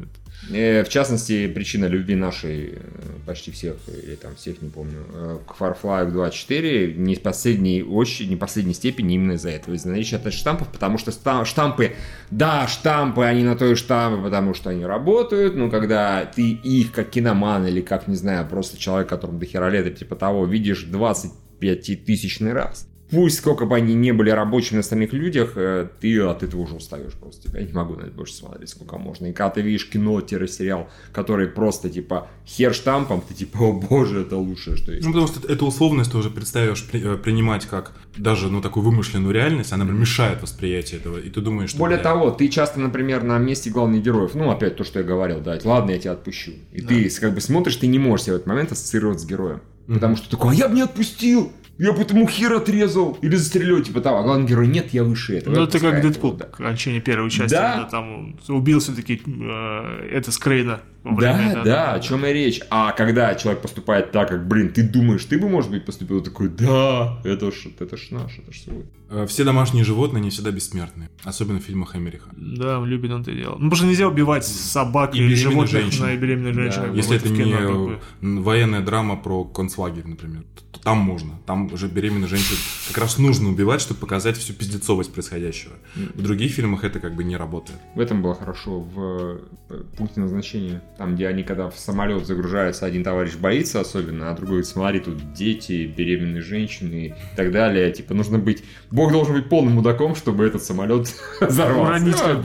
Э, 0.52 0.84
В 0.84 0.90
частности, 0.90 1.48
причина 1.48 1.86
любви 1.86 2.16
нашей, 2.16 2.74
э, 2.74 2.78
почти 3.26 3.52
всех, 3.52 3.76
или 4.04 4.16
там 4.16 4.36
всех, 4.36 4.62
не 4.62 4.70
помню, 4.70 5.00
э, 5.12 5.38
к 5.48 5.60
Firefly 5.60 6.12
24 6.12 6.94
не 6.94 7.16
в 7.16 7.22
последней, 7.22 7.82
очень, 7.84 8.30
не 8.30 8.36
в 8.36 8.40
последней 8.40 8.76
степени 8.76 9.17
именно 9.18 9.34
из-за 9.34 9.50
этого, 9.50 9.76
из-за 9.76 9.90
наличия 9.90 10.18
штампов, 10.32 10.70
потому 10.70 10.98
что 10.98 11.12
штампы, 11.46 11.94
да, 12.32 12.68
штампы, 12.68 13.24
они 13.24 13.44
на 13.44 13.56
то 13.56 13.66
и 13.66 13.76
штампы, 13.76 14.24
потому 14.24 14.54
что 14.54 14.70
они 14.70 14.86
работают, 14.86 15.56
но 15.56 15.70
когда 15.70 16.26
ты 16.26 16.52
их 16.52 16.92
как 16.92 17.10
киноман 17.10 17.66
или 17.66 17.82
как, 17.82 18.08
не 18.08 18.16
знаю, 18.16 18.48
просто 18.48 18.78
человек, 18.78 19.10
которому 19.10 19.40
до 19.40 19.46
хера 19.46 19.70
лет, 19.70 19.98
типа 19.98 20.16
того, 20.16 20.46
видишь 20.46 20.84
25 20.84 22.06
тысячный 22.06 22.54
раз, 22.54 22.88
Пусть 23.10 23.38
сколько 23.38 23.66
бы 23.66 23.76
они 23.76 23.94
не 23.94 24.12
были 24.12 24.30
рабочими 24.30 24.76
на 24.76 24.80
остальных 24.82 25.14
людях, 25.14 25.54
э, 25.56 25.88
ты 26.02 26.22
от 26.22 26.44
этого 26.44 26.62
уже 26.62 26.76
устаешь 26.76 27.14
просто. 27.14 27.50
Я 27.58 27.66
не 27.66 27.72
могу 27.74 27.96
на 27.96 28.02
это 28.02 28.12
больше 28.12 28.34
смотреть, 28.34 28.70
сколько 28.70 28.98
можно. 28.98 29.28
И 29.28 29.34
когда 29.34 29.50
ты 29.52 29.62
видишь 29.62 29.90
кино-сериал, 29.90 30.90
который 31.14 31.48
просто 31.48 31.90
типа 31.90 32.28
хер 32.46 32.74
штампом, 32.74 33.22
ты 33.22 33.34
типа, 33.34 33.58
о 33.60 33.72
боже, 33.74 34.22
это 34.22 34.38
лучшее, 34.38 34.76
что 34.78 34.92
есть. 34.92 35.06
Ну, 35.06 35.14
потому 35.14 35.28
что 35.28 35.48
эту 35.52 35.66
условность 35.66 36.12
ты 36.12 36.18
уже 36.18 36.30
представишь 36.30 36.84
при- 36.86 37.14
э, 37.14 37.18
принимать 37.18 37.66
как 37.66 37.94
даже, 38.18 38.50
ну, 38.50 38.62
такую 38.62 38.84
вымышленную 38.84 39.34
реальность, 39.34 39.72
она 39.72 39.84
например, 39.84 40.02
мешает 40.02 40.42
восприятию 40.42 41.00
этого, 41.00 41.18
и 41.18 41.30
ты 41.30 41.42
думаешь, 41.42 41.70
что... 41.70 41.80
Более 41.80 41.98
бля, 41.98 42.04
того, 42.04 42.32
ты 42.32 42.48
часто, 42.50 42.80
например, 42.80 43.24
на 43.24 43.38
месте 43.38 43.70
главных 43.70 44.04
героев, 44.04 44.32
ну, 44.36 44.50
опять 44.52 44.76
то, 44.76 44.84
что 44.84 45.00
я 45.00 45.06
говорил, 45.06 45.40
да, 45.40 45.58
ладно, 45.64 45.92
я 45.92 46.00
тебя 46.00 46.12
отпущу. 46.12 46.52
И 46.74 46.82
ты 46.82 47.10
как 47.22 47.34
бы 47.34 47.42
смотришь, 47.42 47.78
ты 47.78 47.88
не 47.88 48.00
можешь 48.00 48.26
себя 48.26 48.34
в 48.34 48.36
этот 48.38 48.48
момент 48.48 48.72
ассоциировать 48.72 49.20
с 49.20 49.26
героем. 49.26 49.62
Потому 49.88 50.18
что 50.18 50.30
такой, 50.30 50.54
а 50.54 50.56
я 50.56 50.68
бы 50.68 50.76
не 50.76 50.82
отпустил, 50.82 51.52
я 51.80 51.92
бы 51.94 52.02
этому 52.02 52.28
хер 52.28 52.54
отрезал 52.54 53.18
или 53.22 53.36
застрелил, 53.36 53.82
типа 53.84 54.02
того. 54.02 54.20
А 54.20 54.24
главный 54.24 54.48
герой, 54.48 54.68
нет, 54.68 54.94
я 54.94 55.04
выше 55.04 55.38
этого. 55.38 55.56
Ну, 55.56 55.64
это 55.64 55.80
как 55.80 56.02
Дэдпул, 56.02 56.34
да. 56.34 56.46
окончание 56.46 57.02
первой 57.02 57.30
части, 57.30 57.54
Да. 57.54 57.74
когда 57.74 57.90
там 57.90 58.38
убил 58.48 58.80
все-таки 58.80 59.22
э, 59.26 60.10
это 60.12 60.32
Скрейна. 60.32 60.82
Время 61.04 61.38
Да, 61.38 61.50
этого, 61.50 61.66
да, 61.66 61.94
о 61.94 62.00
чем 62.00 62.26
и 62.26 62.34
речь. 62.34 62.60
А 62.70 62.92
когда 62.92 63.34
человек 63.36 63.62
поступает 63.62 64.12
так, 64.12 64.30
как, 64.30 64.48
блин, 64.48 64.72
ты 64.74 64.84
думаешь, 64.84 65.24
ты 65.26 65.38
бы, 65.38 65.48
может 65.50 65.72
быть, 65.72 65.86
поступил 65.86 66.22
такой, 66.22 66.50
да, 66.50 67.20
это 67.24 67.52
ж, 67.52 67.68
это 67.80 67.98
ж 67.98 68.08
наш, 68.12 68.38
это 68.40 68.52
ж 68.52 68.60
свой. 68.62 68.86
э, 69.10 69.26
Все 69.28 69.44
домашние 69.44 69.84
животные 69.84 70.22
не 70.22 70.30
всегда 70.30 70.52
бессмертны, 70.52 71.10
особенно 71.24 71.60
в 71.60 71.64
фильмах 71.64 71.96
Эмериха. 71.96 72.30
Да, 72.36 72.80
любит 72.84 73.12
он 73.12 73.22
это 73.22 73.32
дело. 73.34 73.52
Ну, 73.54 73.70
потому 73.70 73.76
что 73.76 73.86
нельзя 73.86 74.08
убивать 74.08 74.46
собак 74.46 75.16
И 75.16 75.20
или 75.20 75.34
животных 75.36 75.70
женщин. 75.70 76.04
на 76.06 76.16
беременных 76.16 76.56
Да. 76.56 76.62
женщин. 76.64 76.92
бы, 76.92 76.98
Если 76.98 77.16
это 77.18 77.30
не 77.30 77.38
кино, 77.44 77.58
как 77.58 77.78
бы. 77.78 78.00
м, 78.22 78.44
военная 78.44 78.82
драма 78.82 79.16
про 79.16 79.44
концлагерь, 79.46 80.06
например, 80.06 80.44
то 80.72 80.80
там 80.82 80.98
можно. 81.00 81.32
Там 81.46 81.72
уже 81.74 81.88
беременных 81.88 82.30
женщин 82.30 82.56
как 82.90 82.98
раз 82.98 83.18
нужно 83.18 83.50
убивать, 83.50 83.82
чтобы 83.82 84.00
показать 84.00 84.38
всю 84.38 84.54
пиздецовость 84.54 85.14
происходящего. 85.14 85.74
В 86.16 86.22
других 86.22 86.52
фильмах 86.52 86.84
это 86.84 87.00
как 87.00 87.16
бы 87.16 87.24
не 87.24 87.38
работает. 87.38 87.80
В 87.96 88.00
этом 88.00 88.22
было 88.22 88.36
хорошо 88.36 88.80
в 88.82 89.40
э, 89.70 89.84
пункте 89.98 90.20
назначения. 90.22 90.82
Там, 90.98 91.16
где 91.16 91.28
они, 91.28 91.44
когда 91.44 91.70
в 91.70 91.78
самолет 91.78 92.26
загружаются, 92.26 92.86
один 92.86 93.04
товарищ 93.04 93.36
боится 93.36 93.80
особенно, 93.82 94.32
а 94.32 94.34
другой 94.34 94.48
говорит, 94.48 94.68
смотри, 94.68 95.00
тут 95.00 95.34
дети, 95.34 95.86
беременные 95.96 96.42
женщины 96.42 97.08
и 97.08 97.36
так 97.36 97.52
далее. 97.52 97.92
Типа, 97.92 98.16
нужно 98.16 98.40
быть... 98.40 98.64
Бог 98.90 99.12
должен 99.12 99.36
быть 99.36 99.48
полным 99.48 99.74
мудаком, 99.74 100.16
чтобы 100.16 100.46
этот 100.46 100.64
самолет 100.64 101.14
взорвался. 101.42 102.42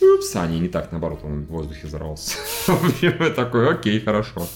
Упс, 0.00 0.36
а 0.36 0.46
не, 0.48 0.58
не 0.58 0.68
так, 0.68 0.90
наоборот, 0.90 1.20
он 1.22 1.44
в 1.44 1.46
воздухе 1.46 1.86
взорвался. 1.86 2.36
Такой, 3.36 3.70
окей, 3.70 4.00
хорошо. 4.00 4.46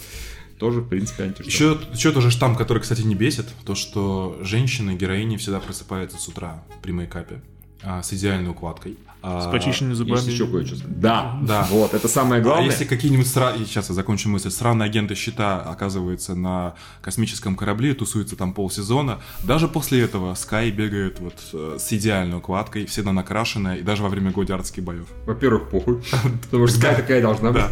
Тоже, 0.59 0.81
в 0.81 0.89
принципе, 0.89 1.23
антиштамп. 1.25 1.49
Еще, 1.49 1.79
еще 1.93 2.11
тоже 2.11 2.33
штамп, 2.33 2.59
который, 2.59 2.81
кстати, 2.83 3.03
не 3.03 3.15
бесит, 3.15 3.47
то, 3.65 3.77
что 3.77 4.37
женщины, 4.43 4.97
героини 4.97 5.37
всегда 5.37 5.61
просыпаются 5.61 6.19
с 6.19 6.27
утра 6.27 6.65
при 6.83 6.91
мейкапе 6.91 7.41
а, 7.83 8.03
с 8.03 8.13
идеальной 8.13 8.51
укладкой. 8.51 8.97
А, 9.21 9.41
С 9.41 9.51
почищенными 9.51 9.95
зубами. 9.95 10.17
Есть 10.17 10.29
еще 10.29 10.47
кое-что. 10.47 10.77
Да, 10.87 11.39
Да. 11.43 11.67
Вот, 11.71 11.93
это 11.93 12.07
самое 12.07 12.41
А 12.41 12.45
главное. 12.45 12.67
если 12.67 12.85
какие-нибудь 12.85 13.27
сра... 13.27 13.53
Сейчас 13.59 13.89
я 13.89 13.95
закончу 13.97 14.29
мысль. 14.29 14.51
Странные 14.51 14.87
агенты 14.87 15.17
щита 15.17 15.61
оказываются 15.61 16.37
на 16.37 16.75
космическом 17.03 17.57
корабле, 17.57 17.95
тусуются 17.95 18.37
там 18.37 18.53
полсезона. 18.53 19.19
Даже 19.43 19.67
после 19.67 20.03
этого 20.03 20.35
Скай 20.35 20.71
бегает 20.71 21.19
вот 21.19 21.35
э, 21.53 21.79
с 21.81 21.93
идеальной 21.93 22.39
укладкой, 22.39 22.87
всегда 22.87 23.11
накрашенная, 23.11 23.79
и 23.79 23.83
даже 23.83 24.05
во 24.05 24.09
время 24.09 24.31
гладиаторских 24.31 24.85
боев. 24.85 25.07
Во-первых, 25.27 25.69
похуй. 25.71 26.01
Потому 26.45 26.69
что 26.69 26.79
Скай 26.79 26.95
такая 26.95 27.21
должна 27.21 27.51
быть. 27.51 27.63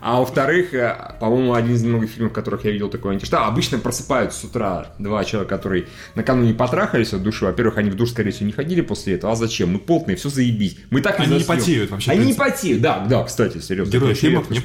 А 0.00 0.20
во-вторых, 0.20 0.72
э, 0.72 1.16
по-моему, 1.20 1.52
один 1.52 1.74
из 1.74 1.82
немногих 1.82 2.08
фильмов, 2.10 2.32
в 2.32 2.34
которых 2.34 2.64
я 2.64 2.70
видел 2.70 2.88
такой 2.88 3.12
антиштаб, 3.12 3.46
обычно 3.46 3.78
просыпаются 3.78 4.40
с 4.40 4.44
утра 4.44 4.86
два 4.98 5.22
человека, 5.24 5.54
которые 5.54 5.86
накануне 6.14 6.54
потрахались 6.54 7.12
от 7.12 7.22
души. 7.22 7.44
Во-первых, 7.44 7.76
они 7.76 7.90
в 7.90 7.94
душ, 7.94 8.10
скорее 8.12 8.30
всего, 8.30 8.46
не 8.46 8.52
ходили 8.52 8.80
после 8.80 9.14
этого. 9.16 9.21
А 9.22 9.34
зачем? 9.36 9.72
Мы 9.72 9.78
потные, 9.78 10.16
все 10.16 10.28
заебись. 10.28 10.76
Мы 10.90 11.00
так 11.00 11.18
Они 11.20 11.36
не 11.38 11.44
потеют 11.44 11.90
вообще, 11.90 12.10
Они 12.12 12.26
не 12.26 12.34
потеют, 12.34 12.80
да, 12.82 13.04
да, 13.06 13.24
кстати, 13.24 13.58
серьезно. 13.58 13.90
Герои 13.92 14.14
фильмов 14.14 14.50
не. 14.50 14.60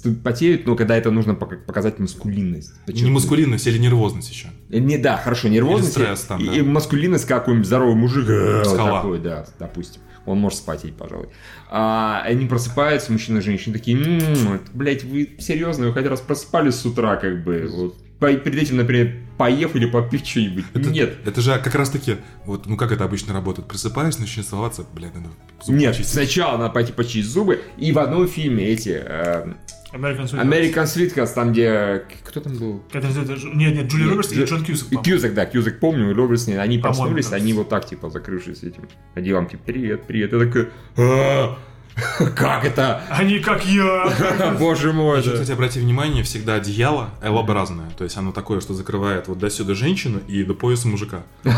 Тут 0.00 0.22
Потеют, 0.22 0.64
но 0.64 0.76
когда 0.76 0.96
это 0.96 1.10
нужно 1.10 1.34
пока- 1.34 1.56
показать 1.56 1.98
маскулинность. 1.98 2.72
Не 2.86 3.10
маскулинность 3.10 3.66
или 3.66 3.78
нервозность 3.78 4.30
еще. 4.30 4.48
Э, 4.70 4.78
Не, 4.78 4.96
да, 4.96 5.16
хорошо, 5.16 5.48
нервозность. 5.48 5.96
Или 5.96 6.04
стресс 6.04 6.20
там, 6.20 6.40
и, 6.40 6.46
да. 6.46 6.54
и 6.54 6.62
маскулинность, 6.62 7.24
как 7.26 7.40
какой-нибудь 7.40 7.66
здоровый 7.66 7.96
мужик. 7.96 8.28
э, 8.28 8.62
Скала. 8.64 8.98
такой, 9.00 9.18
да, 9.18 9.44
допустим. 9.58 10.00
Он 10.24 10.38
может 10.38 10.58
спотеть, 10.58 10.94
пожалуй. 10.94 11.28
А, 11.70 12.22
они 12.24 12.46
просыпаются, 12.46 13.10
мужчина 13.10 13.38
и 13.38 13.40
женщина, 13.40 13.72
такие, 13.72 13.96
«М, 13.96 14.18
это, 14.54 14.70
блядь, 14.74 15.02
вы 15.02 15.30
серьезно, 15.40 15.86
вы 15.86 15.92
хоть 15.92 16.06
раз 16.06 16.20
просыпались 16.20 16.74
с 16.76 16.84
утра, 16.86 17.16
как 17.16 17.42
бы, 17.42 17.66
вот. 17.72 17.96
Перед 18.20 18.54
этим, 18.56 18.76
например, 18.76 19.14
поев 19.36 19.76
или 19.76 19.86
попить 19.86 20.26
что-нибудь. 20.26 20.64
Это, 20.74 20.90
Нет. 20.90 21.18
Это 21.24 21.40
же 21.40 21.56
как 21.62 21.74
раз 21.76 21.90
таки, 21.90 22.16
вот, 22.44 22.66
ну 22.66 22.76
как 22.76 22.90
это 22.90 23.04
обычно 23.04 23.32
работает? 23.32 23.68
Просыпаюсь, 23.68 24.18
начинаю 24.18 24.48
соваться, 24.48 24.84
блядь, 24.92 25.14
надо 25.14 25.28
зубы 25.64 25.78
Нет, 25.78 25.92
почистить. 25.92 26.12
сначала 26.12 26.58
надо 26.58 26.70
пойти 26.74 26.92
почистить 26.92 27.26
зубы, 27.26 27.60
и 27.76 27.92
в 27.92 27.98
одном 28.00 28.26
фильме 28.26 28.66
эти 28.66 29.00
э, 29.00 29.46
American 29.92 30.24
Sweetheart. 30.24 30.42
American 30.42 31.34
там, 31.34 31.52
где... 31.52 32.02
Кто 32.24 32.40
там 32.40 32.56
был? 32.58 32.82
Это? 32.92 33.08
Ж- 33.36 33.44
Нет, 33.54 33.74
нет, 33.74 33.86
Джули 33.86 34.08
Робертс 34.08 34.32
Джо- 34.32 34.44
Джон 34.46 34.64
Кьюсак, 34.64 34.86
И 34.88 34.96
по-моему. 34.96 35.04
Кьюзак, 35.04 35.34
да, 35.34 35.46
Кьюзак 35.46 35.78
помню, 35.78 36.10
и 36.10 36.12
Робертс, 36.12 36.48
нет, 36.48 36.58
они 36.58 36.78
проснулись, 36.78 37.30
они 37.32 37.52
вот 37.52 37.68
так, 37.68 37.86
типа, 37.86 38.10
закрывшись 38.10 38.64
этим 38.64 38.88
одеялом, 39.14 39.46
типа, 39.48 39.62
привет, 39.64 40.06
привет. 40.08 40.32
Я 40.32 40.38
такой, 40.40 40.68
«А, 40.96 41.56
как 42.36 42.64
это? 42.64 43.02
Они 43.10 43.38
как 43.40 43.64
я. 43.64 44.56
Боже 44.58 44.92
мой, 44.92 45.20
Еще, 45.20 45.32
кстати, 45.32 45.52
обрати 45.52 45.80
внимание, 45.80 46.22
всегда 46.22 46.54
одеяло 46.54 47.10
L-образное. 47.22 47.90
То 47.96 48.04
есть 48.04 48.16
оно 48.16 48.32
такое, 48.32 48.60
что 48.60 48.74
закрывает 48.74 49.28
вот 49.28 49.38
до 49.38 49.50
сюда 49.50 49.74
женщину 49.74 50.20
и 50.28 50.44
до 50.44 50.54
пояса 50.54 50.88
мужика. 50.88 51.22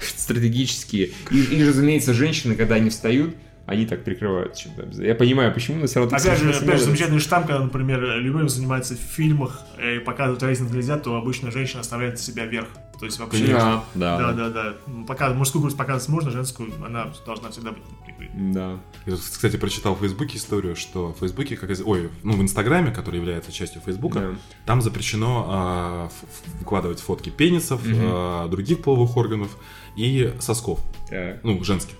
Стратегические. 0.00 1.10
И, 1.30 1.42
и, 1.42 1.66
разумеется, 1.66 2.14
женщины, 2.14 2.54
когда 2.54 2.76
они 2.76 2.90
встают, 2.90 3.34
они 3.66 3.86
так 3.86 4.04
прикрывают 4.04 4.56
чем-то. 4.56 5.02
Я 5.02 5.14
понимаю, 5.14 5.52
почему, 5.54 5.80
но 5.80 5.86
все 5.86 6.00
равно... 6.00 6.16
Опять 6.16 6.38
же, 6.38 6.50
опять 6.50 6.78
же, 6.78 6.84
замечательный 6.86 7.20
штамп, 7.20 7.46
когда, 7.46 7.62
например, 7.62 8.00
любым 8.18 8.48
занимается 8.48 8.94
в 8.94 8.98
фильмах 8.98 9.60
и 9.82 9.98
показывают 10.00 10.42
разных 10.42 10.72
нельзя, 10.72 10.98
то 10.98 11.16
обычно 11.16 11.50
женщина 11.50 11.80
оставляет 11.80 12.18
себя 12.18 12.44
вверх. 12.46 12.68
То 12.98 13.06
есть 13.06 13.18
вообще... 13.18 13.46
Да, 13.48 13.84
да, 13.94 14.18
Да, 14.18 14.32
да. 14.32 14.32
да, 14.32 14.50
да. 14.50 14.74
Пока 15.06 15.32
мужскую 15.32 15.62
грудь 15.62 15.76
показывать 15.76 16.08
можно, 16.08 16.30
женскую 16.30 16.72
она 16.84 17.12
должна 17.26 17.50
всегда 17.50 17.70
быть 17.72 17.82
прикрыта. 18.04 18.32
Да. 18.36 18.78
Я, 19.06 19.12
тут, 19.16 19.20
кстати, 19.22 19.56
прочитал 19.56 19.94
в 19.96 20.00
Фейсбуке 20.00 20.38
историю, 20.38 20.76
что 20.76 21.12
в 21.12 21.18
Фейсбуке, 21.20 21.56
как 21.56 21.70
из- 21.70 21.82
ой, 21.84 22.10
ну, 22.22 22.32
в 22.34 22.42
Инстаграме, 22.42 22.90
который 22.92 23.16
является 23.16 23.50
частью 23.52 23.80
Фейсбука, 23.82 24.20
Да. 24.20 24.28
там 24.66 24.82
запрещено 24.82 26.06
ф- 26.06 26.12
ф- 26.12 26.60
выкладывать 26.60 27.00
фотки 27.00 27.30
пенисов, 27.30 27.84
Мгм. 27.84 27.98
а, 28.02 28.48
других 28.48 28.82
половых 28.82 29.16
органов 29.16 29.56
и 29.96 30.32
сосков, 30.40 30.80
Так, 31.10 31.42
ну, 31.42 31.62
женских. 31.64 31.94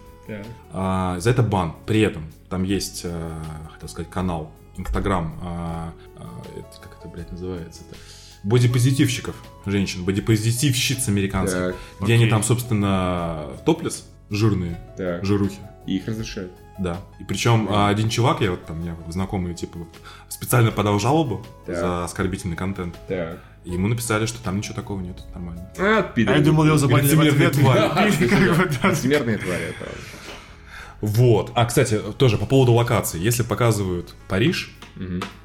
А, 0.72 1.18
за 1.20 1.30
это 1.30 1.42
бан. 1.42 1.74
При 1.86 2.00
этом 2.00 2.24
там 2.48 2.62
есть, 2.64 3.02
а, 3.04 3.42
хотел 3.72 3.88
сказать, 3.88 4.10
канал, 4.10 4.52
Инстаграм, 4.76 5.38
а, 5.42 5.92
а, 6.16 6.42
это- 6.56 6.80
как 6.80 6.96
это, 6.98 7.08
блядь, 7.08 7.30
называется-то? 7.30 7.94
Бодипозитивщиков, 8.44 9.36
женщин, 9.66 10.04
бодипозитивщиц 10.04 11.08
американских, 11.08 11.58
Так, 11.58 11.74
где 12.00 12.14
они 12.14 12.24
окей. 12.24 12.30
там, 12.30 12.42
собственно, 12.42 13.48
топлес, 13.64 14.04
жирные, 14.30 14.80
так. 14.96 15.24
жирухи. 15.24 15.58
И 15.86 15.96
их 15.96 16.06
разрешают. 16.08 16.52
Да. 16.78 16.98
И 17.20 17.24
причем 17.24 17.68
а, 17.70 17.88
один 17.88 18.08
чувак, 18.08 18.40
я 18.40 18.50
вот 18.50 18.64
там, 18.64 18.78
у 18.78 18.82
меня 18.82 18.96
знакомый, 19.08 19.54
типа, 19.54 19.78
специально 20.28 20.70
подал 20.70 20.98
жалобу 20.98 21.44
Так. 21.66 21.76
за 21.76 22.04
оскорбительный 22.04 22.56
контент. 22.56 22.96
Так. 23.08 23.38
И 23.64 23.70
ему 23.70 23.86
написали, 23.88 24.26
что 24.26 24.42
там 24.42 24.56
ничего 24.56 24.74
такого 24.74 25.00
нет, 25.00 25.22
нормально. 25.34 25.70
А, 25.78 26.02
пидор. 26.02 26.34
А 26.34 26.38
я 26.38 26.44
думал, 26.44 26.64
его 26.64 26.78
забанили 26.78 27.14
в 27.14 27.22
Лицемерные 27.22 27.48
ответ. 27.48 28.78
да. 28.82 28.94
Смертные 28.94 29.38
твари, 29.38 29.62
это 29.64 29.78
правда. 29.78 29.98
Вот. 31.02 31.52
А, 31.54 31.66
кстати, 31.66 32.00
тоже 32.16 32.38
по 32.38 32.46
поводу 32.46 32.72
локации. 32.72 33.20
Если 33.20 33.42
показывают 33.42 34.14
Париж, 34.28 34.70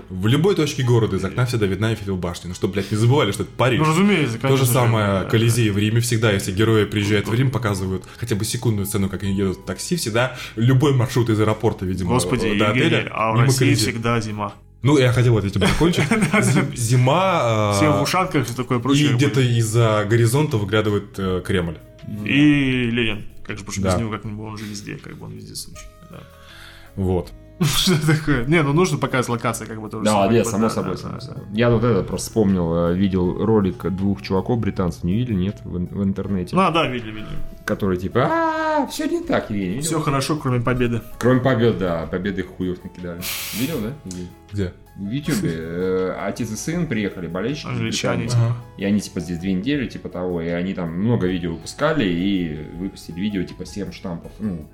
в 0.10 0.28
любой 0.28 0.56
точке 0.56 0.84
города 0.84 1.16
из 1.16 1.24
окна 1.26 1.46
всегда 1.46 1.66
видна 1.66 1.92
Эйфелева 1.92 2.16
башня. 2.18 2.50
Ну, 2.50 2.54
чтобы, 2.54 2.74
блядь, 2.74 2.92
не 2.92 2.98
забывали, 2.98 3.32
что 3.32 3.44
это 3.44 3.52
Париж. 3.58 3.80
Ну, 3.80 3.86
разумеется, 3.86 4.36
То 4.36 4.42
конечно 4.42 4.66
же 4.66 4.72
самое 4.72 5.08
да. 5.08 5.24
Колизей 5.26 5.70
в 5.70 5.78
Риме 5.78 6.00
всегда, 6.02 6.32
если 6.32 6.52
герои 6.52 6.86
приезжают 6.86 7.28
в 7.28 7.34
Рим, 7.34 7.50
показывают 7.50 8.04
хотя 8.18 8.36
бы 8.36 8.46
секундную 8.46 8.86
сцену, 8.86 9.10
как 9.10 9.24
они 9.24 9.34
едут 9.34 9.58
в 9.60 9.64
такси, 9.66 9.96
всегда 9.96 10.36
любой 10.58 10.94
маршрут 10.94 11.30
из 11.30 11.40
аэропорта, 11.40 11.86
видимо, 11.86 12.10
Господи, 12.12 12.42
до 12.58 12.66
Евгений, 12.68 12.88
отеля, 12.88 13.12
а 13.14 13.32
в 13.32 13.40
России 13.40 13.60
Колизея. 13.60 13.92
всегда 13.94 14.22
зима. 14.22 14.54
Ну, 14.84 14.98
я 15.00 15.12
хотел 15.12 15.34
вот 15.34 15.44
этим 15.44 15.62
закончить. 15.62 16.04
Зим- 16.42 16.76
Зима... 16.76 17.40
а, 17.42 17.74
Все 17.76 17.92
в 17.92 18.02
ушанках, 18.04 18.46
все 18.46 18.54
такое 18.54 18.78
прочее. 18.80 19.10
И 19.10 19.14
где-то 19.14 19.42
из-за 19.42 20.06
горизонта 20.08 20.58
выглядывает 20.58 21.18
э, 21.18 21.42
И 22.08 22.90
Ленин. 22.92 23.26
Как 23.46 23.58
же, 23.58 23.64
потому 23.66 23.72
что 23.74 23.82
без 23.82 23.94
Да. 23.94 24.00
него 24.00 24.12
как-нибудь 24.12 24.46
он 24.46 24.58
же 24.58 24.66
везде, 24.66 24.96
как 24.98 25.16
бы 25.18 25.26
он 25.26 25.34
везде 25.34 25.56
случай. 25.56 25.86
Да. 26.10 26.24
Вот. 26.96 27.32
Что 27.62 27.96
такое? 28.06 28.46
Не, 28.46 28.62
ну 28.62 28.72
нужно 28.74 28.98
показывать 29.00 29.42
локации, 29.42 29.66
как 29.66 29.82
бы 29.82 29.90
тоже. 29.90 30.06
Да, 30.06 30.28
нет, 30.28 30.46
типа, 30.46 30.52
само 30.52 30.64
да, 30.64 30.70
собой, 30.70 30.98
само. 30.98 31.18
Я 31.54 31.70
вот 31.72 31.84
это 31.84 32.04
просто 32.04 32.28
вспомнил, 32.30 32.90
э, 32.90 32.96
видел 32.96 33.44
ролик 33.44 33.84
двух 33.96 34.22
чуваков 34.22 34.60
британцев, 34.60 35.04
не 35.04 35.14
видели, 35.14 35.36
нет, 35.36 35.58
в, 35.64 35.76
ин- 35.78 35.88
в 35.90 36.04
интернете, 36.04 36.56
Ну, 36.56 36.72
да, 36.72 36.88
видели, 36.88 37.12
видели. 37.12 37.36
которые 37.66 38.00
типа, 38.00 38.28
а 38.30 38.88
все 38.88 39.08
не 39.08 39.22
так? 39.22 39.48
Все 39.82 40.00
хорошо, 40.00 40.38
кроме 40.38 40.62
победы. 40.62 41.02
Кроме 41.18 41.40
побед, 41.40 41.80
да, 41.80 42.06
победы 42.06 42.44
хуев 42.44 42.84
накидали. 42.84 43.22
Видел, 43.60 43.80
да? 43.82 43.94
Где? 44.52 44.74
В 44.96 45.10
Ютубе 45.12 45.52
э, 45.54 46.16
отец 46.20 46.52
и 46.52 46.56
сын 46.56 46.88
приехали 46.88 47.28
болельщики. 47.28 47.68
Англичане, 47.68 48.26
Британии. 48.26 48.46
Ага. 48.50 48.58
И 48.78 48.86
они 48.86 49.00
типа 49.00 49.20
здесь 49.20 49.38
две 49.40 49.54
недели, 49.54 49.88
типа 49.88 50.10
того, 50.10 50.42
и 50.42 50.48
они 50.48 50.74
там 50.74 50.92
много 50.92 51.28
видео 51.28 51.54
выпускали 51.54 52.04
и 52.08 52.68
выпустили 52.78 53.20
видео 53.20 53.44
типа 53.44 53.66
7 53.66 53.92
штампов, 53.92 54.32
ну, 54.40 54.68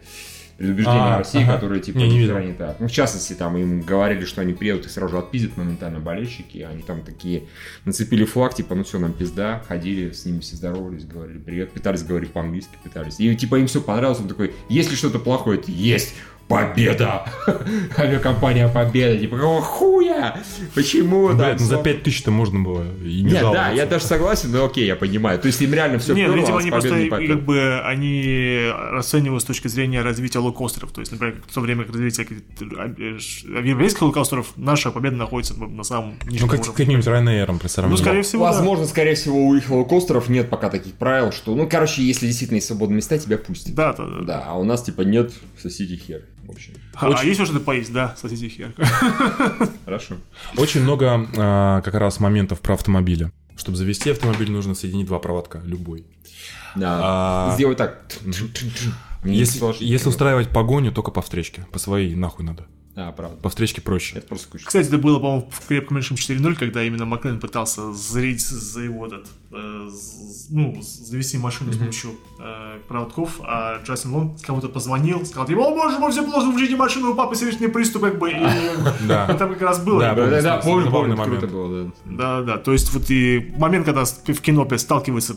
предубеждения 0.58 1.16
А, 1.16 1.18
России, 1.20 1.44
ага. 1.44 1.54
которые 1.54 1.82
типа 1.82 1.98
Не, 1.98 2.10
не 2.10 2.26
хера 2.26 2.44
не 2.44 2.54
так. 2.54 2.80
Ну, 2.80 2.88
в 2.88 2.92
частности, 2.92 3.34
там 3.34 3.58
им 3.58 3.82
говорили, 3.82 4.26
что 4.26 4.42
они 4.42 4.54
приедут 4.54 4.86
и 4.86 4.90
сразу 4.90 5.14
же 5.14 5.20
отпиздят 5.20 5.58
моментально 5.58 6.00
болельщики, 6.00 6.60
они 6.60 6.82
там 6.82 7.02
такие 7.02 7.44
нацепили 7.86 8.26
флаг, 8.26 8.54
типа, 8.54 8.76
ну 8.76 8.84
все, 8.84 9.00
нам 9.00 9.14
пизда, 9.14 9.64
ходили, 9.68 10.12
с 10.12 10.26
ними 10.26 10.40
все 10.40 10.56
здоровались, 10.56 11.06
говорили 11.06 11.38
привет, 11.38 11.72
пытались 11.72 12.04
говорить 12.04 12.32
по-английски, 12.32 12.72
пытались. 12.84 13.20
И 13.20 13.36
типа 13.36 13.56
им 13.56 13.68
все 13.68 13.82
понравилось, 13.82 14.20
он 14.20 14.28
такой, 14.28 14.54
если 14.70 14.96
что-то 14.96 15.20
плохое, 15.20 15.60
это 15.60 15.72
есть 15.72 16.16
победа! 16.54 17.26
Авиакомпания 17.98 18.68
Победа, 18.68 19.20
типа, 19.20 19.38
какого 19.38 19.62
хуя? 19.62 20.38
Почему? 20.76 21.28
Блядь, 21.28 21.38
там 21.38 21.50
ну 21.60 21.66
за 21.66 21.82
всё- 21.82 21.84
5000-то 21.84 22.32
можно 22.32 22.60
было 22.60 22.84
и 23.04 23.22
не 23.22 23.32
нет, 23.32 23.42
да, 23.42 23.72
я 23.72 23.86
даже 23.86 24.06
согласен, 24.06 24.52
но 24.52 24.66
окей, 24.66 24.86
я 24.86 24.96
понимаю. 24.96 25.40
То 25.40 25.48
есть 25.48 25.62
им 25.62 25.74
реально 25.74 26.00
все 26.00 26.14
Нет, 26.14 26.30
вперло, 26.30 26.42
видимо, 26.42 26.58
а 26.58 26.62
они 26.62 26.72
просто 26.72 27.00
не 27.00 27.10
как 27.10 27.44
бы 27.44 27.82
они 27.84 28.70
расценивают 28.92 29.44
с 29.44 29.46
точки 29.46 29.68
зрения 29.68 30.02
развития 30.02 30.40
лоукостеров. 30.40 30.92
То 30.92 31.02
есть, 31.02 31.12
например, 31.12 31.42
в 31.48 31.54
то 31.54 31.62
время 31.62 31.84
как 31.84 31.96
развитие 31.96 32.28
европейских 33.64 34.02
лоукостеров, 34.02 34.54
наша 34.56 34.92
победа 34.92 35.16
находится 35.16 35.56
на 35.56 35.84
самом 35.84 36.16
Ну, 36.26 36.32
нижнем 36.32 36.50
как 36.50 36.66
с 36.66 36.70
каким-нибудь 36.70 37.06
Ryanair 37.06 37.60
при 37.60 37.88
Ну, 37.88 37.98
скорее 37.98 38.22
всего, 38.22 38.46
да. 38.46 38.52
Возможно, 38.52 38.86
скорее 38.86 39.16
всего, 39.16 39.48
у 39.48 39.56
их 39.56 39.70
лоукостеров 39.70 40.30
нет 40.30 40.50
пока 40.50 40.70
таких 40.70 40.94
правил, 40.94 41.32
что, 41.32 41.56
ну, 41.56 41.68
короче, 41.68 42.04
если 42.04 42.28
действительно 42.28 42.58
есть 42.58 42.68
свободные 42.68 42.98
места, 42.98 43.18
тебя 43.18 43.38
пустят. 43.38 43.76
Да, 43.76 43.94
да, 43.94 44.06
да. 44.06 44.22
Да, 44.22 44.44
а 44.48 44.58
у 44.58 44.64
нас, 44.64 44.84
типа, 44.84 45.02
нет, 45.02 45.34
соседи 45.62 45.96
хер, 45.96 46.24
в 46.44 46.52
общем. 46.52 46.74
А, 46.96 47.08
а 47.08 47.24
есть 47.24 47.42
что-то 47.44 47.60
поесть, 47.60 47.92
да, 47.92 48.16
соседи 48.18 48.50
хер. 48.50 48.74
Хорошо. 49.86 50.16
Очень 50.58 50.82
много 50.82 51.28
а, 51.38 51.82
как 51.82 51.96
раз 51.96 52.20
моментов 52.20 52.60
про 52.60 52.74
автомобили. 52.74 53.32
Чтобы 53.56 53.78
завести 53.78 54.12
автомобиль, 54.12 54.52
нужно 54.52 54.74
соединить 54.76 55.06
два 55.06 55.20
проводка, 55.20 55.62
любой. 55.64 56.06
Да. 56.76 57.00
А, 57.02 57.54
Сделай 57.56 57.76
так. 57.76 58.04
Если, 59.24 59.84
если 59.84 60.10
устраивать 60.10 60.50
погоню, 60.50 60.92
только 60.92 61.12
по 61.12 61.22
встречке. 61.22 61.66
По 61.72 61.80
своей 61.80 62.14
нахуй 62.16 62.46
надо. 62.46 62.68
Да, 62.96 63.12
правда. 63.12 63.38
По 63.38 63.50
встречке 63.50 63.82
проще. 63.82 64.20
Это 64.20 64.28
просто 64.28 64.48
скучно. 64.48 64.68
Кстати, 64.68 64.88
это 64.88 65.00
было, 65.00 65.18
по-моему, 65.20 65.50
в 65.52 65.68
крепком 65.68 65.96
меньшем 65.98 66.16
4.0, 66.16 66.54
когда 66.56 66.84
именно 66.84 67.06
Маклен 67.06 67.40
пытался 67.40 67.92
зрить 67.92 68.42
за 68.42 68.82
его 68.82 69.08
этот, 69.08 69.26
э, 69.52 69.90
ну, 70.52 70.80
завести 70.82 71.40
машину 71.40 71.74
с 71.74 71.78
помощью 71.78 72.12
э, 72.40 72.78
проводков, 72.88 73.40
а 73.44 73.82
Джастин 73.84 74.14
Лонг 74.14 74.42
кому-то 74.42 74.70
позвонил, 74.70 75.26
сказал, 75.26 75.48
типа, 75.48 75.62
о 75.66 75.72
боже 75.76 75.98
мой, 75.98 76.12
все 76.12 76.24
плохо, 76.24 76.52
включите 76.52 76.76
машину, 76.76 77.12
у 77.12 77.16
папы 77.16 77.36
сердечный 77.36 77.70
приступ, 77.70 78.04
как 78.04 78.20
бы, 78.20 78.30
и 78.30 78.36
это 79.10 79.36
как 79.38 79.62
раз 79.62 79.84
было. 79.84 80.00
Да, 80.00 80.14
Да, 80.14 80.26
да, 80.26 80.30
да, 80.30 80.42
Забавный 80.62 80.92
помню, 80.92 80.92
помню, 80.92 81.16
момент. 81.16 81.94
да. 82.06 82.16
Да, 82.18 82.42
да, 82.44 82.58
то 82.60 82.74
есть 82.74 82.94
вот 82.94 83.10
и 83.10 83.54
момент, 83.58 83.86
когда 83.86 84.06
в 84.06 84.42
кино 84.42 84.66
ш- 85.22 85.34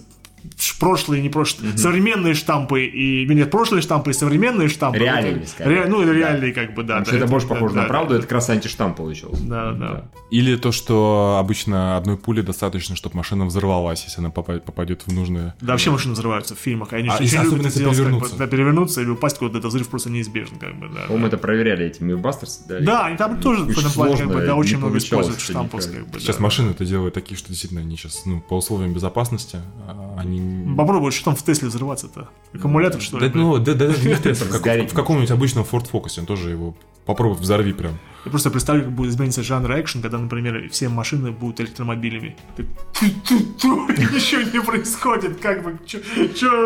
прошлые, 0.79 1.23
не 1.23 1.29
прошлые, 1.29 1.77
современные 1.79 2.35
штампы 2.35 2.85
и, 2.85 3.27
нет, 3.27 3.51
прошлые 3.51 3.83
штампы 3.83 4.11
и 4.11 4.13
современные 4.13 4.69
штампы. 4.69 4.99
Реальные, 4.99 5.39
Вот, 5.41 5.49
скорее. 5.49 5.83
ре- 5.83 5.89
ну, 5.89 6.01
это 6.03 6.13
Да. 6.13 6.19
реальные, 6.19 6.53
как 6.53 6.75
бы, 6.75 6.83
да. 6.83 6.99
Потому 6.99 7.05
да, 7.05 7.05
что 7.07 7.17
это 7.17 7.27
больше 7.27 7.47
да, 7.49 7.55
похоже 7.55 7.75
да, 7.75 7.83
на 7.83 7.89
правду, 7.89 8.11
да. 8.11 8.15
это 8.19 8.23
как 8.27 8.33
раз 8.33 8.51
антиштамп 8.51 8.97
получился. 8.97 9.43
Да, 9.45 9.73
да. 9.73 10.05
Или 10.31 10.57
то, 10.57 10.73
что 10.73 11.37
обычно 11.41 11.97
одной 11.97 12.17
пули 12.17 12.41
достаточно, 12.41 12.97
чтобы 12.97 13.17
машина 13.17 13.45
взорвалась, 13.47 14.05
если 14.05 14.21
она 14.21 14.31
попа- 14.31 14.61
попадет 14.61 15.03
в 15.07 15.13
нужное. 15.13 15.55
Да, 15.61 15.73
вообще 15.73 15.91
машины 15.91 16.15
взрываются 16.15 16.55
в 16.55 16.59
фильмах. 16.59 16.93
Они 16.93 17.09
А, 17.09 17.15
очень 17.15 17.27
особенно 17.27 17.45
любят 17.45 17.59
это 17.61 17.67
если 17.69 17.79
делать, 17.81 17.97
как 17.97 18.05
бы, 18.07 18.11
перевернуться. 18.11 18.37
да, 18.39 18.47
перевернуться 18.47 19.01
или 19.03 19.09
упасть 19.11 19.39
куда-то, 19.39 19.59
это 19.59 19.69
взрыв 19.69 19.89
просто 19.89 20.11
неизбежен, 20.11 20.59
как 20.59 20.79
бы, 20.79 20.89
да. 20.89 21.03
По-моему, 21.07 21.27
это 21.29 21.39
проверяли 21.39 21.87
эти 21.87 22.03
Мифбастерсы, 22.03 22.61
да? 22.69 22.81
Да, 22.81 23.07
они 23.07 23.17
там 23.17 23.41
тоже 23.41 23.63
в 23.65 23.69
Очень 23.69 23.81
этом 23.81 23.93
плане, 23.93 24.17
как 24.17 24.27
бы, 24.29 24.47
да, 24.47 24.55
очень 24.57 24.79
много 24.79 24.99
используют 24.99 25.41
штампов, 25.41 25.81
как 25.87 26.09
бы, 26.09 26.21
Сейчас 26.21 26.37
да. 26.37 26.43
машины 26.43 26.71
это 26.71 26.85
делают 26.85 27.15
такие, 27.15 27.37
что 27.37 27.49
действительно 27.49 27.81
они 27.81 27.97
сейчас, 27.97 28.23
ну, 28.27 28.41
по 28.41 28.55
условиям 28.57 28.93
безопасности, 28.93 29.59
а, 29.87 30.06
они... 30.17 30.75
Попробуй, 30.77 31.13
что 31.13 31.27
там 31.27 31.37
в 31.37 31.43
Тесле 31.43 31.69
взрываться-то? 31.69 32.29
Аккумулятор, 32.55 33.01
что 33.01 33.19
ли? 33.19 33.29
Да, 33.29 33.39
ну, 33.39 33.59
да, 33.59 33.75
да, 33.75 33.87
не 33.87 33.93
в 34.15 34.35
Сгореть 34.35 34.93
в 34.93 34.95
каком-нибудь 34.95 35.31
обычном 35.31 35.65
Ford 35.71 35.91
Focus, 35.91 36.19
он 36.19 36.27
тоже 36.27 36.51
его 36.51 36.75
попробуй 37.07 37.39
взорви 37.39 37.73
прям. 37.73 37.99
Я 38.27 38.31
просто 38.31 38.51
представлю, 38.51 38.83
как 38.83 38.93
будет 38.93 39.13
измениться 39.13 39.45
жанр 39.45 39.71
экшен, 39.81 40.03
когда, 40.03 40.19
например, 40.19 40.69
все 40.73 40.89
машины 40.89 41.31
будут 41.31 41.61
электромобилями. 41.61 42.37
Ничего 43.01 44.43
не 44.43 44.61
происходит, 44.61 45.39
как 45.41 45.63
бы, 45.63 45.79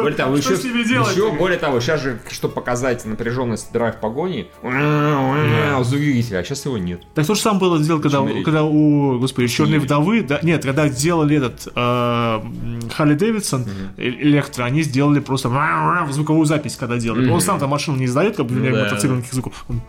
Более 0.01 0.17
того, 0.17 0.39
что 0.39 0.55
еще, 0.55 0.63
с 0.63 0.65
ними 0.65 0.83
делать? 0.85 1.15
еще 1.15 1.31
более 1.33 1.59
того, 1.59 1.81
сейчас 1.81 2.01
же, 2.03 2.19
чтобы 2.31 2.55
показать 2.55 3.05
напряженность 3.05 3.73
драйв 3.73 3.97
погони, 3.97 4.49
двигателя, 5.99 6.39
а 6.39 6.45
сейчас 6.45 6.65
его 6.65 6.79
нет. 6.79 7.03
Так 7.15 7.27
то 7.27 7.35
же 7.35 7.41
самое 7.43 7.61
было 7.61 7.79
сделано, 7.79 8.03
когда, 8.03 8.27
когда 8.43 8.65
у, 8.65 9.19
господи, 9.19 9.49
Черной 9.49 9.81
вдовы, 9.81 10.23
да, 10.23 10.41
нет, 10.43 10.65
когда 10.65 10.89
сделали 10.89 11.37
этот 11.37 11.69
э, 11.75 12.41
Харли 12.95 13.15
Дэвидсон, 13.15 13.67
э, 13.99 14.09
электро, 14.09 14.65
они 14.65 14.83
сделали 14.83 15.21
просто 15.21 15.51
звуковую 16.11 16.47
запись, 16.47 16.77
когда 16.77 16.97
делали. 16.97 17.29
Он 17.29 17.43
сам 17.43 17.59
там 17.59 17.69
машину 17.69 17.99
не 17.99 18.07
издает, 18.07 18.37
как 18.37 18.47
бы, 18.47 18.55
Ну 18.55 18.75
да. 18.75 18.85
мотоцированных 18.85 19.31
звуков. 19.31 19.67
Он 19.69 19.83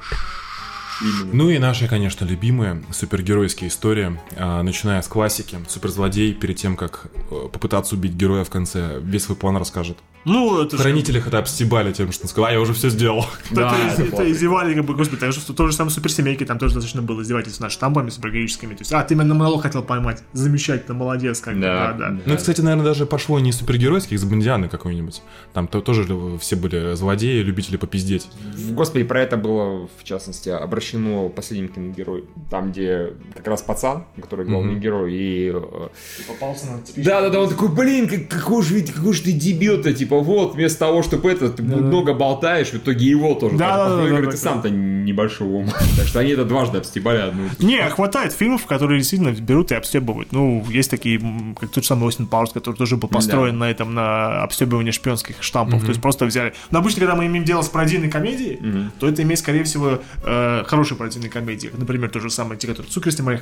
Именно. 1.02 1.34
Ну 1.34 1.50
и 1.50 1.58
наши, 1.58 1.88
конечно, 1.88 2.26
любимые 2.26 2.84
супергеройские 2.92 3.70
истории, 3.70 4.20
а, 4.36 4.62
начиная 4.64 5.02
с 5.02 5.08
классики. 5.08 5.60
Суперзлодей 5.68 6.34
перед 6.34 6.58
тем, 6.58 6.76
как 6.76 7.08
э, 7.32 7.50
попытаться 7.52 7.96
убить 7.96 8.14
героя 8.14 8.44
в 8.44 8.50
конце, 8.50 9.00
весь 9.02 9.24
свой 9.24 9.38
план 9.38 9.58
расскажет. 9.58 9.98
Ну, 10.26 10.62
это 10.62 10.76
В 10.76 10.78
же... 10.78 10.84
хранителях 10.84 11.28
это 11.28 11.40
обстебали 11.40 11.92
тем, 11.94 12.12
что 12.12 12.26
он 12.26 12.30
сказал, 12.30 12.50
а 12.50 12.52
я 12.54 12.60
уже 12.62 12.74
все 12.74 12.90
сделал. 12.90 13.26
Да, 13.50 13.76
это, 13.94 14.04
это 14.04 14.32
издевали, 14.32 14.76
как 14.76 14.86
бы, 14.86 14.94
господи, 14.96 15.20
так 15.20 15.34
же, 15.34 15.42
то 15.42 15.68
же 15.68 15.74
самое 15.74 15.92
суперсемейки, 15.94 16.46
там 16.46 16.60
тоже 16.60 16.76
достаточно 16.76 17.02
было 17.02 17.22
издевательств 17.22 17.60
над 17.60 17.72
штампами 17.72 18.10
супергероическими. 18.10 18.74
То 18.76 18.82
есть, 18.82 18.94
а, 18.94 19.04
ты 19.04 19.14
именно 19.16 19.34
монолог 19.34 19.64
хотел 19.64 19.82
поймать. 19.84 20.24
Замечательно, 20.34 20.94
молодец, 20.98 21.40
как 21.42 21.56
бы, 21.56 21.62
Да, 21.62 21.94
да. 21.94 22.18
Ну, 22.26 22.38
кстати, 22.38 22.62
наверное, 22.62 22.86
даже 22.86 23.06
пошло 23.06 23.40
не 23.40 23.52
супергеройских, 23.52 24.14
из 24.14 24.24
Бондианы 24.24 24.70
какой-нибудь. 24.70 25.22
Там 25.54 25.68
то, 25.68 25.82
тоже 25.82 26.06
все 26.40 26.56
были 26.56 26.94
злодеи, 26.96 27.42
любители 27.42 27.78
попиздеть. 27.78 28.28
Господи, 28.72 29.04
про 29.04 29.22
это 29.22 29.38
было, 29.38 29.88
в 30.00 30.04
частности, 30.04 30.50
обращено 30.50 31.30
последним 31.30 31.70
киногерой. 31.70 32.26
Там, 32.50 32.72
где 32.72 33.14
как 33.36 33.48
раз 33.48 33.62
пацан, 33.62 34.06
который 34.22 34.46
главный 34.46 34.76
герой, 34.76 35.14
и... 35.14 35.52
э, 35.54 35.88
Попался 36.28 36.68
на 36.68 36.80
Да-да-да, 36.96 37.42
он 37.42 37.50
такой, 37.50 37.70
блин, 37.70 38.08
как- 38.08 38.28
какой 38.28 38.64
же, 38.64 38.82
какой 38.84 39.14
же 39.14 39.24
ты 39.24 39.32
дебил-то, 39.32 39.94
типа, 39.94 40.11
вот, 40.19 40.56
вместо 40.56 40.80
того, 40.80 41.02
чтобы 41.04 41.32
это, 41.32 41.50
ты 41.50 41.63
много 41.63 42.13
болтаешь, 42.13 42.67
в 42.69 42.76
итоге 42.76 43.06
его 43.06 43.34
тоже. 43.36 43.58
Да, 43.58 43.67
так 43.69 43.78
да, 43.78 43.84
да, 43.86 43.95
подвыиграть, 43.95 44.26
да, 44.26 44.32
ты 44.32 44.38
да. 44.38 44.43
сам-то 44.43 44.69
небольшого 44.69 45.50
ума. 45.58 45.71
Так 45.97 46.08
что 46.08 46.19
они 46.19 46.32
это 46.32 46.45
дважды 46.45 46.78
обстебали 46.80 47.19
одну. 47.21 47.43
Не, 47.60 47.88
хватает 47.89 48.34
фильмов, 48.34 48.65
которые 48.65 49.00
действительно 49.00 49.32
берут 49.32 49.71
и 49.71 49.76
обстебывают. 49.76 50.32
Ну, 50.32 50.65
есть 50.69 50.89
такие, 50.89 51.19
как 51.60 51.69
тот 51.69 51.84
же 51.84 51.88
самый 51.88 52.08
Остин 52.08 52.28
Пауэрс, 52.28 52.52
который 52.54 52.76
тоже 52.76 52.97
был 52.97 53.08
построен 53.10 53.58
на 53.58 53.69
этом, 53.69 53.93
на 53.93 54.43
обстебывании 54.43 54.91
шпионских 54.91 55.41
штампов. 55.41 55.82
То 55.82 55.89
есть 55.89 56.02
просто 56.02 56.26
взяли. 56.26 56.54
Но 56.71 56.80
обычно, 56.80 57.00
когда 57.02 57.15
мы 57.15 57.26
имеем 57.28 57.45
дело 57.45 57.62
с 57.62 57.69
пародийной 57.69 58.10
комедией, 58.10 58.60
то 59.00 59.08
это 59.08 59.21
имеет, 59.24 59.39
скорее 59.39 59.63
всего, 59.63 60.00
э, 60.24 60.63
хорошие 60.65 60.97
пародийные 60.97 61.30
комедии. 61.30 61.69
Например, 61.76 62.10
то 62.10 62.19
же 62.19 62.30
самое, 62.30 62.60
те, 62.60 62.67
которые 62.67 62.91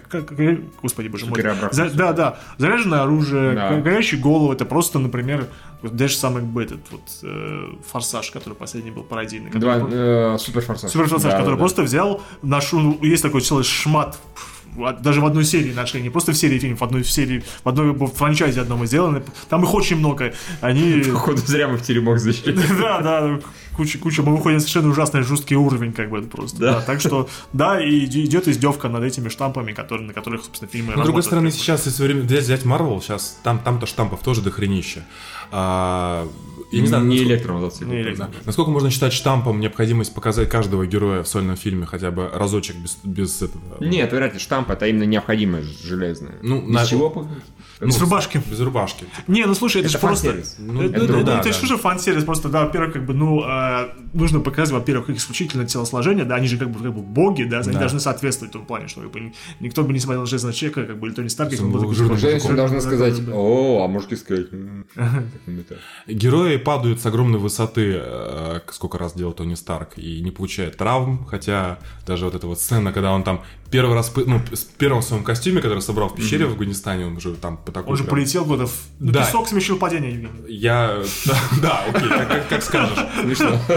как- 0.09 0.25
как- 0.27 0.37
господи 0.81 1.07
боже 1.07 1.25
мой. 1.25 1.41
За- 1.71 1.89
да, 1.89 2.13
да. 2.13 2.39
Заряженное 2.57 3.01
оружие, 3.03 3.53
Да. 3.53 3.69
го- 3.69 3.81
горящие 3.81 4.19
головы, 4.21 4.53
это 4.53 4.65
просто, 4.65 4.99
например, 4.99 5.47
даже 5.81 6.15
самый 6.15 6.43
этот 6.63 6.91
вот 6.91 7.01
э, 7.23 7.67
форсаж, 7.87 8.31
который 8.31 8.53
последний 8.53 8.91
был 8.91 9.03
пародийный. 9.03 9.49
который 9.49 9.79
Два, 9.79 9.89
э, 9.89 10.37
суперфорсаж. 10.37 10.91
Суперфорсаж, 10.91 11.31
Да, 11.31 11.37
который 11.37 11.51
да, 11.55 11.55
да. 11.55 11.59
просто 11.59 11.83
взял 11.83 12.21
нашу, 12.41 12.79
ну, 12.79 12.99
есть 13.01 13.23
такой 13.23 13.41
целый 13.41 13.63
шмат 13.63 14.19
даже 15.01 15.21
в 15.21 15.25
одной 15.25 15.45
серии 15.45 15.73
нашли, 15.73 16.01
не 16.01 16.09
просто 16.09 16.31
в 16.31 16.37
серии 16.37 16.59
фильмов, 16.59 16.79
в 16.79 16.83
одной 16.83 17.03
серии, 17.03 17.43
в 17.63 17.69
одной 17.69 17.91
в 17.91 18.07
франчайзе 18.07 18.61
одном 18.61 18.85
сделаны. 18.85 19.23
Там 19.49 19.63
их 19.63 19.73
очень 19.73 19.97
много. 19.97 20.33
Они... 20.61 21.03
Походу, 21.13 21.37
зря 21.37 21.67
мы 21.67 21.77
в 21.77 21.81
теремок 21.81 22.19
зашли. 22.19 22.57
Да, 22.79 23.01
да, 23.01 23.39
куча, 23.75 23.97
куча, 23.97 24.23
мы 24.23 24.35
выходим 24.35 24.59
совершенно 24.59 24.89
ужасный 24.89 25.23
жесткий 25.23 25.55
уровень, 25.55 25.91
как 25.91 26.09
бы, 26.09 26.21
просто. 26.21 26.57
Да. 26.59 26.73
Да. 26.79 26.81
Так 26.81 27.01
что, 27.01 27.29
да, 27.53 27.81
и 27.81 28.05
идет 28.05 28.47
издевка 28.47 28.89
над 28.89 29.03
этими 29.03 29.29
штампами, 29.29 29.73
которые, 29.73 30.07
на 30.07 30.13
которых, 30.13 30.43
собственно, 30.43 30.69
фильмы 30.71 30.93
Но, 30.95 31.03
с 31.03 31.05
другой 31.05 31.23
стороны, 31.23 31.51
сейчас, 31.51 31.85
если 31.85 32.03
время 32.03 32.21
взять, 32.21 32.63
Marvel, 32.63 33.01
сейчас 33.01 33.39
там, 33.43 33.59
там-то 33.59 33.85
штампов 33.85 34.21
тоже 34.21 34.41
дохренища. 34.41 35.05
А, 35.51 36.27
я 36.71 36.81
не 36.81 36.87
знаю, 36.87 37.03
не 37.05 37.09
насколько- 37.15 37.33
электромотоцикл. 37.33 37.91
Не 37.91 38.15
Да. 38.15 38.29
Насколько 38.45 38.71
можно 38.71 38.89
считать 38.89 39.13
штампом 39.13 39.59
необходимость 39.59 40.13
показать 40.13 40.49
каждого 40.49 40.85
героя 40.85 41.23
в 41.23 41.27
сольном 41.27 41.55
фильме 41.55 41.85
хотя 41.85 42.11
бы 42.11 42.29
разочек 42.33 42.75
без, 42.77 42.97
без 43.03 43.41
этого? 43.41 43.61
Нет, 43.79 44.11
вряд 44.11 44.33
ли 44.33 44.39
штамп, 44.39 44.69
это 44.71 44.87
именно 44.87 45.03
необходимое 45.03 45.63
железное. 45.83 46.35
Ну, 46.41 46.61
Из 46.61 46.73
на- 46.73 46.85
чего? 46.85 47.27
По- 47.79 47.85
Без 47.85 47.99
рубашки. 47.99 48.41
Без 48.49 48.59
рубашки. 48.59 49.05
Не, 49.27 49.45
ну 49.45 49.55
слушай, 49.55 49.77
это, 49.77 49.87
Это 49.87 49.97
же 49.97 49.99
просто... 49.99 50.25
фан-сервис. 50.27 50.55
Ну, 50.59 50.81
это, 50.83 50.95
это 50.97 51.05
это- 51.05 51.23
да, 51.23 51.39
это 51.39 51.49
да. 51.49 51.53
же 51.53 51.63
уже 51.63 51.77
фан-сервис, 51.77 52.23
просто, 52.25 52.49
да, 52.49 52.65
во-первых, 52.65 52.93
как 52.93 53.05
бы, 53.05 53.13
ну, 53.13 53.41
а, 53.45 53.89
нужно 54.13 54.39
показывать, 54.41 54.81
во-первых, 54.81 55.09
их 55.09 55.17
исключительно 55.17 55.65
телосложение, 55.65 56.25
да, 56.25 56.35
они 56.35 56.47
же 56.47 56.57
как 56.57 56.69
бы, 56.71 56.79
как 56.83 56.93
бы 56.93 57.01
боги, 57.01 57.43
да, 57.43 57.59
они 57.59 57.71
Да. 57.73 57.79
должны 57.79 57.99
соответствовать 57.99 58.51
в 58.53 58.57
том 58.57 58.65
плане, 58.65 58.87
что 58.87 59.01
как 59.01 59.11
бы, 59.11 59.19
ни- 59.21 59.33
никто 59.59 59.83
бы 59.83 59.93
не 59.93 59.99
смотрел 59.99 60.25
Железного 60.25 60.53
человека, 60.53 60.83
как 60.85 60.99
бы, 60.99 61.07
или 61.07 61.13
Тони 61.15 61.27
Старк, 61.29 61.51
если 61.51 61.63
был 61.65 61.79
такой 61.79 61.95
жирным 61.95 62.17
такой- 62.17 62.31
Женщина 62.31 62.55
должна 62.55 62.81
сказать, 62.81 63.15
да, 63.25 63.31
да. 63.31 63.37
о, 63.37 63.83
а 63.85 63.87
мужики 63.87 64.15
сказать. 64.15 64.47
Герои 66.07 66.57
падают 66.57 66.99
с 67.01 67.05
огромной 67.05 67.39
высоты, 67.39 67.93
э, 68.01 68.59
сколько 68.71 68.97
раз 68.97 69.13
делал 69.13 69.33
Тони 69.33 69.55
Старк, 69.55 69.97
и 69.97 70.21
не 70.21 70.31
получают 70.31 70.77
травм, 70.77 71.25
хотя 71.25 71.79
даже 72.05 72.25
вот 72.25 72.35
эта 72.35 72.47
вот 72.47 72.59
сцена, 72.59 72.91
когда 72.91 73.13
он 73.13 73.23
там 73.23 73.41
первый 73.71 73.93
раз, 73.95 74.11
ну, 74.15 74.41
с 74.51 74.63
первым 74.63 75.01
своем 75.01 75.23
костюме, 75.23 75.61
который 75.61 75.81
собрал 75.81 76.09
в 76.09 76.15
пещере 76.15 76.45
в 76.45 76.49
Афганистане, 76.51 77.05
он 77.05 77.17
уже 77.17 77.33
там 77.35 77.57
по 77.69 77.73
такой 77.79 77.91
Он 77.91 77.97
же 77.97 78.03
прям- 78.03 78.15
полетел 78.15 78.45
куда 78.45 78.65
в... 78.65 78.71
Ну, 78.99 79.11
Да. 79.11 79.25
песок 79.25 79.47
смещил 79.47 79.77
падение, 79.77 80.11
Евгений. 80.13 80.31
Я... 80.47 81.01
Да, 81.61 81.83
окей, 81.93 82.09
как- 82.49 82.63
скажешь. 82.63 82.97
Смешно. 83.21 83.59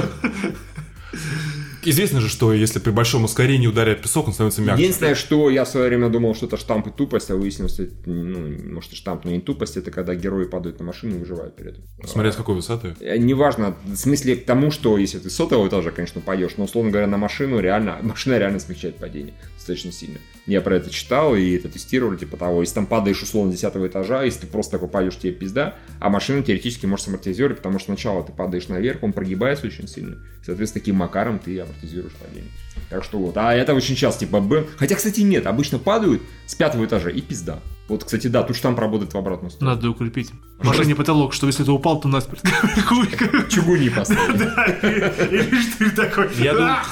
Известно 1.85 2.21
же, 2.21 2.29
что 2.29 2.53
если 2.53 2.79
при 2.79 2.91
большом 2.93 3.25
ускорении 3.25 3.67
ударяет 3.67 4.03
песок, 4.03 4.29
он 4.29 4.33
становится 4.35 4.63
мягче. 4.63 4.83
Единственное, 4.85 5.17
что 5.17 5.51
я 5.51 5.65
в 5.65 5.69
свое 5.69 5.89
время 5.89 6.09
думал, 6.11 6.33
что 6.37 6.47
это 6.47 6.57
штамп 6.57 6.87
и 6.87 6.91
тупость, 6.93 7.29
а 7.33 7.35
выяснилось, 7.37 7.73
что 7.75 7.83
это, 7.83 7.95
ну, 8.09 8.73
может, 8.73 8.93
и 8.93 8.95
штамп, 8.95 9.25
но 9.25 9.33
не 9.33 9.41
тупость, 9.41 9.77
это 9.77 9.91
когда 9.91 10.15
герои 10.15 10.45
падают 10.45 10.79
на 10.79 10.85
машину 10.85 11.17
и 11.17 11.19
выживают 11.19 11.57
перед 11.57 11.73
этим. 11.79 11.85
Смотря 12.07 12.31
с 12.31 12.37
какой 12.37 12.55
высоты. 12.55 12.95
Э, 13.01 13.17
Неважно, 13.19 13.75
в 13.85 13.97
смысле 13.97 14.37
к 14.37 14.45
тому, 14.47 14.71
что 14.71 14.97
если 14.97 15.19
ты 15.19 15.29
с 15.29 15.35
сотого 15.35 15.67
этажа, 15.67 15.91
конечно, 15.91 16.21
пойдешь, 16.21 16.53
но, 16.57 16.65
условно 16.65 16.93
говоря, 16.93 17.09
на 17.09 17.17
машину 17.17 17.59
реально, 17.59 17.99
машина 18.03 18.39
реально 18.39 18.61
смягчает 18.61 18.97
падение 18.99 19.35
достаточно 19.63 19.93
сильно. 19.93 20.19
Я 20.47 20.61
про 20.61 20.77
это 20.77 20.91
читал 20.91 21.35
и 21.35 21.53
это 21.53 21.69
тестировали, 21.69 22.17
типа 22.17 22.37
того, 22.37 22.61
если 22.61 22.75
там 22.75 22.87
падаешь 22.87 23.23
условно 23.23 23.53
с 23.53 23.61
10 23.61 23.77
этажа, 23.77 24.25
если 24.25 24.41
ты 24.41 24.47
просто 24.47 24.73
такой 24.73 24.89
падаешь, 24.89 25.17
тебе 25.17 25.33
пизда, 25.33 25.77
а 26.01 26.11
машина 26.11 26.43
теоретически 26.43 26.87
может 26.87 27.09
амортизировать, 27.09 27.59
потому 27.59 27.79
что 27.79 27.87
сначала 27.87 28.25
ты 28.25 28.33
падаешь 28.33 28.69
наверх, 28.69 29.03
он 29.03 29.13
прогибается 29.13 29.67
очень 29.67 29.89
сильно, 29.89 30.19
соответственно, 30.45 30.81
таким 30.81 30.97
макаром 30.97 31.39
ты 31.39 31.61
амортизируешь 31.61 32.15
падение. 32.15 32.51
Так 32.91 33.05
что 33.05 33.19
вот, 33.19 33.37
а 33.37 33.55
это 33.55 33.75
очень 33.75 33.97
часто, 33.97 34.27
типа, 34.27 34.41
б... 34.41 34.67
хотя, 34.77 34.97
кстати, 34.97 35.21
нет, 35.21 35.47
обычно 35.47 35.79
падают 35.79 36.23
с 36.47 36.55
пятого 36.55 36.85
этажа 36.85 37.11
и 37.11 37.21
пизда. 37.21 37.61
Вот, 37.89 38.05
кстати, 38.05 38.29
да, 38.29 38.43
тут 38.43 38.57
штамп 38.57 38.79
работает 38.79 39.13
в 39.13 39.19
обратную 39.19 39.51
сторону. 39.51 39.75
Надо 39.75 39.91
укрепить. 39.91 40.31
В 40.59 40.67
машине 40.67 40.95
потолок, 40.95 41.35
что 41.35 41.47
если 41.49 41.65
ты 41.65 41.73
упал, 41.73 42.01
то 42.01 42.09
насмерть. 42.09 42.41
Чугуни 43.51 43.89
поставить. 43.89 44.39
Да, 44.39 44.65
Или 44.67 45.91
такой. 45.91 46.29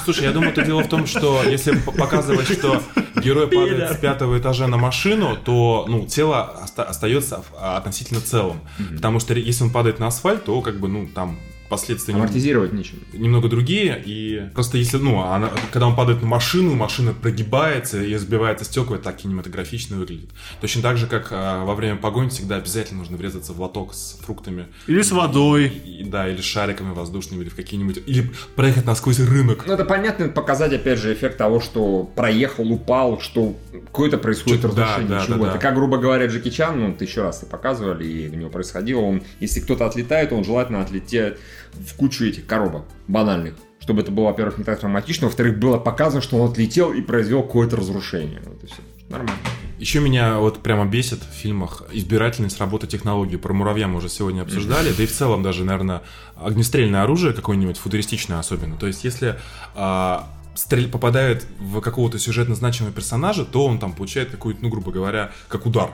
Слушай, 0.05 0.24
я 0.24 0.32
думаю, 0.32 0.51
это 0.51 0.62
дело 0.62 0.82
в 0.82 0.88
том, 0.88 1.07
что 1.07 1.43
если 1.45 1.76
показывать, 1.78 2.51
что 2.51 2.82
герой 3.22 3.47
падает 3.47 3.93
с 3.93 3.97
пятого 3.97 4.38
этажа 4.38 4.66
на 4.66 4.76
машину, 4.76 5.36
то 5.36 5.86
ну, 5.88 6.07
тело 6.07 6.43
оста- 6.62 6.84
остается 6.84 7.45
а, 7.59 7.76
относительно 7.76 8.20
целым. 8.20 8.61
Потому 8.97 9.20
что 9.20 9.34
если 9.34 9.64
он 9.64 9.70
падает 9.70 10.01
на 10.01 10.09
асфальт, 10.09 10.45
то 10.45 10.61
как 10.61 10.80
бы, 10.80 10.88
ну, 10.88 11.07
там 11.07 11.38
последствия 11.71 12.12
нем- 12.12 12.23
Амортизировать 12.23 12.73
нечем. 12.75 12.99
немного 13.14 13.49
другие. 13.49 14.03
И 14.05 14.43
просто 14.53 14.77
если, 14.77 14.99
ну, 14.99 15.21
она- 15.21 15.51
когда 15.73 15.87
он 15.87 15.97
падает 15.97 16.21
на 16.21 16.29
машину, 16.29 16.75
машина 16.75 17.14
прогибается 17.14 18.03
и 18.03 18.14
сбивается 18.16 18.64
стекла, 18.64 18.97
это 18.97 19.05
так 19.05 19.16
кинематографично 19.16 19.97
выглядит. 19.97 20.29
Точно 20.61 20.83
так 20.83 20.99
же, 20.99 21.07
как 21.07 21.29
а, 21.31 21.64
во 21.64 21.75
время 21.75 21.97
погони 21.97 22.29
всегда 22.29 22.57
обязательно 22.57 22.99
нужно 23.01 23.16
врезаться 23.16 23.53
в 23.53 23.61
лоток 23.61 23.95
с 23.95 24.18
фруктами. 24.23 24.66
Или 24.87 25.01
с 25.01 25.12
водой. 25.12 25.68
И- 25.68 26.05
да, 26.05 26.29
или 26.29 26.41
шариками 26.43 26.93
воздушными, 26.93 27.43
или 27.43 27.49
в 27.49 27.55
какие-нибудь... 27.57 28.03
Или 28.07 28.31
проехать 28.57 28.85
насквозь 28.85 29.21
рынок. 29.21 29.64
Ну, 29.66 29.73
это 29.73 29.85
понятно, 29.85 30.25
это 30.25 30.33
показать, 30.35 30.73
опять 30.73 30.99
же, 30.99 31.12
эффект 31.12 31.39
того, 31.39 31.61
что 31.61 32.03
проехал, 32.16 32.71
упал, 32.71 33.21
что 33.21 33.57
какое-то 33.87 34.18
происходит 34.18 34.62
да, 34.62 34.68
разрушение 34.68 35.09
да, 35.09 35.18
да, 35.21 35.27
чего-то. 35.27 35.53
да. 35.53 35.59
Как, 35.59 35.75
грубо 35.75 35.99
говоря, 35.99 36.27
Джеки 36.27 36.51
Чан, 36.51 36.81
ну, 36.81 36.95
тысячу 36.95 37.23
раз 37.23 37.39
это 37.39 37.47
показывали, 37.47 38.05
и 38.05 38.29
у 38.29 38.35
него 38.35 38.51
происходило, 38.51 39.01
он, 39.01 39.23
если 39.39 39.61
кто-то 39.61 39.87
отлетает, 39.87 40.33
он 40.33 40.43
желательно 40.45 40.83
отлетет 40.83 41.39
в 41.75 41.95
кучу 41.95 42.25
этих 42.25 42.47
коробок 42.47 42.85
банальных. 43.09 43.55
Чтобы 43.81 44.03
это 44.03 44.11
было, 44.11 44.27
во-первых, 44.27 44.59
не 44.59 44.64
так 44.64 44.79
травматично, 44.79 45.27
во-вторых, 45.27 45.59
было 45.59 45.79
показано, 45.79 46.21
что 46.21 46.37
он 46.37 46.51
отлетел 46.51 46.93
и 46.93 47.01
произвел 47.01 47.43
какое-то 47.43 47.77
разрушение. 47.77 48.43
Вот 48.45 48.62
и 48.62 48.66
все. 48.66 48.83
Нормально. 49.09 49.41
Еще 49.79 50.01
меня 50.01 50.39
вот 50.39 50.62
прямо 50.62 50.85
бесит 50.85 51.21
в 51.23 51.35
фильмах 51.35 51.85
избирательность 51.91 52.61
работы 52.61 52.87
технологий. 52.87 53.39
Про 53.39 53.55
муравья 53.55 53.89
мы 53.89 53.97
уже 53.97 54.11
сегодня 54.11 54.43
обсуждали, 54.43 54.93
да 54.93 55.03
и 55.03 55.07
в 55.07 55.12
целом 55.12 55.43
даже, 55.43 55.64
наверное, 55.64 56.03
огнестрельное 56.37 57.03
оружие 57.03 57.33
какое-нибудь, 57.33 57.79
футуристичное 57.79 58.39
особенно. 58.39 58.77
То 58.77 58.87
есть 58.87 59.03
если 59.05 59.37
а, 59.75 60.29
стрель 60.61 60.89
попадает 60.89 61.47
в 61.59 61.81
какого-то 61.81 62.19
сюжетно 62.19 62.55
значимого 62.55 62.93
персонажа, 62.93 63.45
то 63.47 63.65
он 63.65 63.79
там 63.79 63.95
получает 63.95 64.31
какую-то, 64.31 64.63
ну, 64.63 64.69
грубо 64.69 64.93
говоря, 64.93 65.33
как 65.49 65.65
удар. 65.67 65.91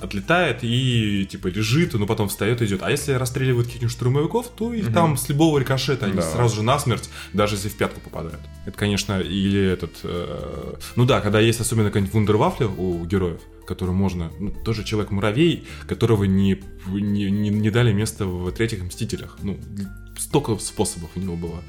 Отлетает 0.00 0.58
и 0.62 1.26
типа 1.30 1.46
лежит, 1.46 1.94
но 1.94 2.06
потом 2.06 2.28
встает 2.28 2.60
и 2.60 2.64
идет. 2.66 2.82
А 2.82 2.90
если 2.90 3.12
расстреливают 3.12 3.68
каких-нибудь 3.68 3.92
штурмовиков, 3.92 4.48
то 4.48 4.74
их 4.74 4.92
там 4.92 5.16
с 5.16 5.28
любого 5.28 5.58
рикошета 5.58 6.06
они 6.06 6.16
Да. 6.16 6.22
сразу 6.22 6.56
же 6.56 6.62
насмерть, 6.62 7.08
даже 7.32 7.54
если 7.54 7.68
в 7.68 7.76
пятку 7.76 8.00
попадают. 8.00 8.40
Это, 8.66 8.76
конечно, 8.76 9.20
или 9.20 9.60
этот... 9.60 9.92
э, 10.02 10.74
Ну 10.96 11.04
да, 11.04 11.20
когда 11.20 11.38
есть 11.38 11.60
особенно 11.60 11.88
какая-нибудь 11.90 12.14
вундервафля 12.14 12.66
у 12.66 13.04
героев, 13.04 13.40
которую 13.64 13.96
можно... 13.96 14.32
Ну, 14.40 14.50
тоже 14.50 14.82
человек-муравей, 14.82 15.68
которого 15.86 16.24
не, 16.24 16.60
не, 16.88 17.30
не, 17.30 17.48
не 17.50 17.70
дали 17.70 17.92
места 17.92 18.26
в 18.26 18.50
третьих 18.50 18.82
Мстителях. 18.82 19.38
Ну, 19.42 19.56
столько 20.18 20.58
способов 20.58 21.10
у 21.14 21.20
него 21.20 21.36
было 21.36 21.62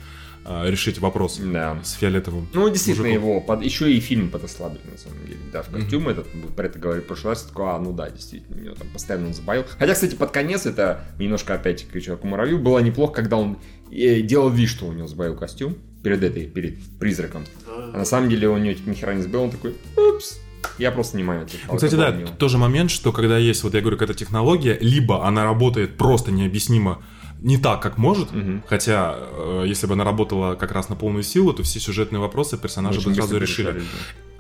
решить 0.46 1.00
вопрос 1.00 1.40
Да. 1.44 1.78
с 1.84 1.94
фиолетовым. 1.94 2.48
Ну, 2.54 2.70
действительно, 2.70 3.08
мужиком. 3.08 3.30
его 3.30 3.42
под... 3.42 3.64
еще 3.64 3.92
и 3.92 4.00
фильм 4.00 4.30
подослабили, 4.30 4.82
на 4.92 4.98
самом 4.98 5.26
деле. 5.26 5.40
Да, 5.52 5.64
в 5.64 5.70
костюм 5.70 6.08
этот, 6.10 6.28
мы 6.34 6.48
про 6.50 6.66
это 6.68 6.80
говорили 6.80 7.04
в 7.04 7.08
прошлый 7.08 7.34
раз, 7.34 7.44
такой, 7.44 7.66
а, 7.68 7.80
ну 7.80 7.94
да, 7.94 8.10
действительно, 8.10 8.58
у 8.58 8.64
него 8.64 8.76
там 8.76 8.88
постоянно 8.90 9.28
он 9.28 9.34
заболел. 9.34 9.66
Хотя, 9.80 9.94
кстати, 9.94 10.16
под 10.16 10.32
конец, 10.32 10.66
это 10.66 11.06
немножко 11.20 11.56
опять 11.56 11.88
к 11.88 12.00
человеку 12.00 12.28
муравью, 12.28 12.60
было 12.60 12.80
неплохо, 12.80 13.14
когда 13.14 13.38
он 13.38 13.58
э, 13.92 14.22
делал 14.22 14.50
вид, 14.50 14.70
что 14.70 14.86
у 14.86 14.94
него 14.94 15.08
заболел 15.08 15.36
костюм 15.36 15.78
перед 16.04 16.24
этой, 16.24 16.46
перед 16.46 16.78
призраком. 17.00 17.44
А 17.68 17.98
на 17.98 18.06
самом 18.06 18.30
деле 18.30 18.48
у 18.48 18.58
него 18.58 18.78
ни 18.86 18.94
хера 18.94 19.14
не 19.14 19.24
заболел, 19.24 19.46
он 19.46 19.52
такой, 19.52 19.76
упс, 19.98 20.40
я 20.78 20.92
просто 20.92 21.18
внимание 21.18 21.46
отвлекал. 21.46 21.70
Ну, 21.72 21.76
кстати, 21.78 21.96
да, 21.96 22.12
тут 22.12 22.38
тоже 22.38 22.58
момент, 22.58 22.92
что 22.92 23.12
когда 23.12 23.38
есть, 23.38 23.64
вот 23.64 23.74
я 23.74 23.82
говорю, 23.82 23.98
какая-то 23.98 24.18
технология, 24.18 24.78
либо 24.80 25.26
она 25.26 25.44
работает 25.44 25.98
просто 25.98 26.32
необъяснимо 26.32 27.04
не 27.46 27.58
так, 27.58 27.82
как 27.82 27.98
может, 27.98 28.32
Мгм. 28.34 28.64
хотя 28.68 29.16
э, 29.18 29.64
если 29.68 29.88
бы 29.88 29.94
она 29.94 30.04
работала 30.04 30.56
как 30.56 30.72
раз 30.72 30.90
на 30.90 30.96
полную 30.96 31.24
силу, 31.24 31.54
то 31.54 31.62
все 31.64 31.80
сюжетные 31.80 32.20
вопросы 32.20 32.58
персонажи 32.58 33.00
Очень 33.00 33.10
бы 33.12 33.16
сразу 33.16 33.38
решили. 33.38 33.68
решались, 33.68 33.84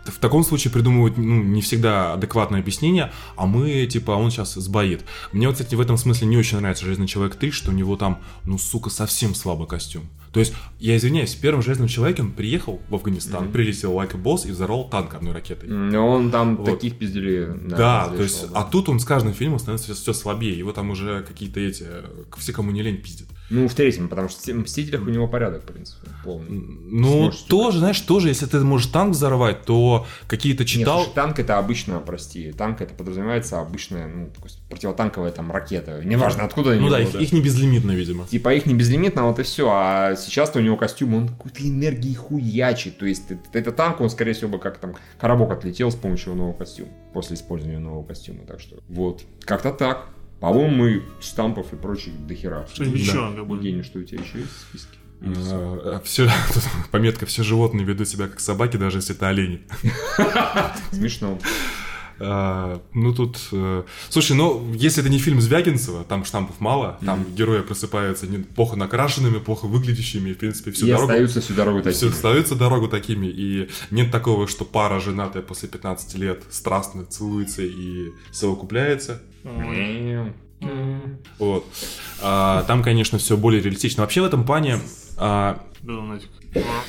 да. 0.05 0.11
В 0.11 0.19
таком 0.19 0.43
случае 0.43 0.71
придумывают 0.71 1.17
ну, 1.17 1.41
не 1.41 1.61
всегда 1.61 2.13
адекватное 2.13 2.59
объяснение, 2.59 3.11
а 3.35 3.45
мы, 3.47 3.87
типа, 3.87 4.11
он 4.11 4.29
сейчас 4.29 4.53
сбоит. 4.53 5.03
Мне 5.31 5.47
вот, 5.47 5.53
кстати, 5.57 5.73
в 5.75 5.81
этом 5.81 5.97
смысле 5.97 6.27
не 6.27 6.37
очень 6.37 6.59
нравится 6.59 6.85
Железный 6.85 7.07
Человек 7.07 7.35
3, 7.37 7.49
что 7.51 7.71
у 7.71 7.73
него 7.73 7.95
там, 7.97 8.19
ну, 8.43 8.57
сука, 8.59 8.89
совсем 8.91 9.33
слабый 9.33 9.67
костюм. 9.67 10.07
То 10.35 10.41
есть, 10.41 10.53
я 10.81 10.97
извиняюсь, 10.97 11.33
Железном 11.61 11.87
Человеке 11.87 12.21
он 12.21 12.33
приехал 12.33 12.81
в 12.89 12.95
Афганистан, 12.95 13.53
прилетел 13.53 13.93
лайк 13.93 14.15
босс 14.15 14.45
и 14.45 14.51
взорвал 14.51 14.89
танк 14.89 15.13
одной 15.13 15.31
ракетой. 15.31 15.69
Но 15.69 16.09
он 16.09 16.29
там 16.29 16.57
Вот. 16.57 16.65
таких 16.65 16.97
пизделей. 16.97 17.57
Да, 17.69 18.09
то 18.09 18.21
есть, 18.21 18.47
а 18.53 18.65
тут 18.65 18.89
он 18.89 18.99
с 18.99 19.05
каждым 19.05 19.33
фильмом 19.33 19.59
становится 19.59 19.93
все 19.93 20.11
слабее. 20.11 20.57
Его 20.57 20.73
там 20.73 20.89
уже 20.89 21.23
какие-то 21.25 21.61
эти, 21.61 21.85
все, 22.37 22.51
кому 22.51 22.71
не 22.71 22.81
лень, 22.81 22.97
пиздят. 22.97 23.29
Ну, 23.49 23.67
в 23.67 23.73
третьем, 23.75 24.07
потому 24.07 24.27
что 24.27 24.51
в 24.51 24.55
Мстителях 24.55 25.01
у 25.01 25.09
него 25.09 25.27
порядок, 25.27 25.63
в 25.63 25.65
принципе, 25.65 26.09
полный. 26.23 26.49
Ну, 26.49 27.07
Сможете 27.07 27.47
тоже, 27.47 27.79
знаешь, 27.79 28.01
тоже, 28.01 28.29
если 28.29 28.47
ты 28.47 28.59
можешь 28.61 28.87
танк 28.87 29.13
взорвать, 29.13 29.63
то 29.65 30.07
какие-то 30.27 30.63
Нет, 30.63 30.69
читал... 30.69 31.03
слушай, 31.03 31.13
танк 31.13 31.39
это 31.39 31.57
обычно, 31.57 31.99
прости, 31.99 32.51
танк 32.51 32.81
это 32.81 32.93
подразумевается 32.93 33.59
обычная, 33.59 34.07
ну, 34.07 34.29
противотанковая 34.69 35.31
там 35.31 35.51
ракета. 35.51 36.01
Неважно, 36.03 36.45
откуда 36.45 36.71
они. 36.71 36.81
ну 36.81 36.89
да, 36.89 36.99
их, 36.99 37.13
их 37.13 37.31
не 37.31 37.41
безлимитно, 37.41 37.91
видимо. 37.91 38.25
Типа 38.27 38.53
их 38.53 38.65
не 38.65 38.73
безлимитно, 38.73 39.27
вот 39.27 39.39
и 39.39 39.43
все. 39.43 39.69
А 39.71 40.15
сейчас-то 40.15 40.59
у 40.59 40.61
него 40.61 40.75
костюм, 40.77 41.13
он 41.13 41.27
какой-то 41.29 41.61
энергии 41.61 42.13
хуячит. 42.13 42.97
То 42.97 43.05
есть 43.05 43.29
это, 43.29 43.41
это 43.53 43.71
танк, 43.71 44.01
он, 44.01 44.09
скорее 44.09 44.33
всего, 44.33 44.51
бы 44.51 44.59
как 44.59 44.79
там 44.79 44.95
коробок 45.19 45.51
отлетел 45.51 45.91
с 45.91 45.95
помощью 45.95 46.33
нового 46.33 46.53
костюма. 46.53 46.89
После 47.13 47.35
использования 47.35 47.79
нового 47.79 48.03
костюма. 48.03 48.39
Так 48.47 48.59
что 48.59 48.77
вот. 48.89 49.23
Как-то 49.41 49.71
так. 49.71 50.07
По-моему, 50.39 50.75
мы 50.75 51.03
штампов 51.21 51.73
и 51.73 51.75
прочих 51.75 52.13
дохера. 52.27 52.67
Что-нибудь 52.73 53.05
Да. 53.05 53.11
еще, 53.11 53.35
как 53.35 53.47
бы. 53.47 53.55
Евгений, 53.55 53.83
что 53.83 53.99
у 53.99 54.03
тебя 54.03 54.21
еще 54.21 54.39
есть 54.39 54.51
в 54.51 54.59
списке? 54.69 54.97
Или 55.21 55.33
всё? 55.33 56.01
Все, 56.03 56.29
пометка, 56.91 57.25
все 57.25 57.41
животные 57.43 57.85
ведут 57.85 58.07
себя 58.09 58.27
как 58.27 58.39
собаки, 58.39 58.77
даже 58.77 58.97
если 58.99 59.15
это 59.15 59.29
олени. 59.29 59.61
Смешно. 60.91 61.39
А, 62.19 62.81
Ну 62.93 63.13
тут, 63.13 63.37
э, 63.51 63.83
слушай, 64.09 64.35
ну 64.35 64.71
если 64.73 65.01
это 65.03 65.09
не 65.11 65.19
фильм 65.19 65.41
Звягинцева, 65.41 66.03
там 66.03 66.23
штампов 66.25 66.59
мало, 66.59 66.97
там 67.05 67.25
герои 67.35 67.61
просыпаются 67.61 68.27
не- 68.27 68.39
плохо 68.39 68.75
накрашенными, 68.75 69.39
плохо 69.39 69.65
выглядящими, 69.65 70.29
и, 70.29 70.33
в 70.33 70.37
принципе 70.37 70.71
всю 70.71 70.87
и 70.87 70.89
дорогу 70.91 71.11
остаются 71.11 71.41
всю 71.41 71.53
дорогу 71.53 71.79
все 71.81 71.91
такими. 71.91 72.09
остаются 72.11 72.55
дорогу 72.55 72.87
такими, 72.87 73.27
и 73.27 73.69
нет 73.91 74.11
такого, 74.11 74.47
что 74.47 74.65
пара 74.65 74.99
женатая 74.99 75.43
после 75.43 75.67
15 75.69 76.15
лет 76.15 76.43
страстно 76.49 77.05
целуется 77.05 77.63
и 77.63 78.11
совокупляется. 78.31 79.21
Вот. 81.39 81.65
А, 82.21 82.63
там, 82.63 82.83
конечно, 82.83 83.17
все 83.17 83.37
более 83.37 83.61
реалистично. 83.61 84.03
Вообще 84.03 84.21
в 84.21 84.25
этом 84.25 84.45
плане 84.45 84.79
А, 85.17 85.61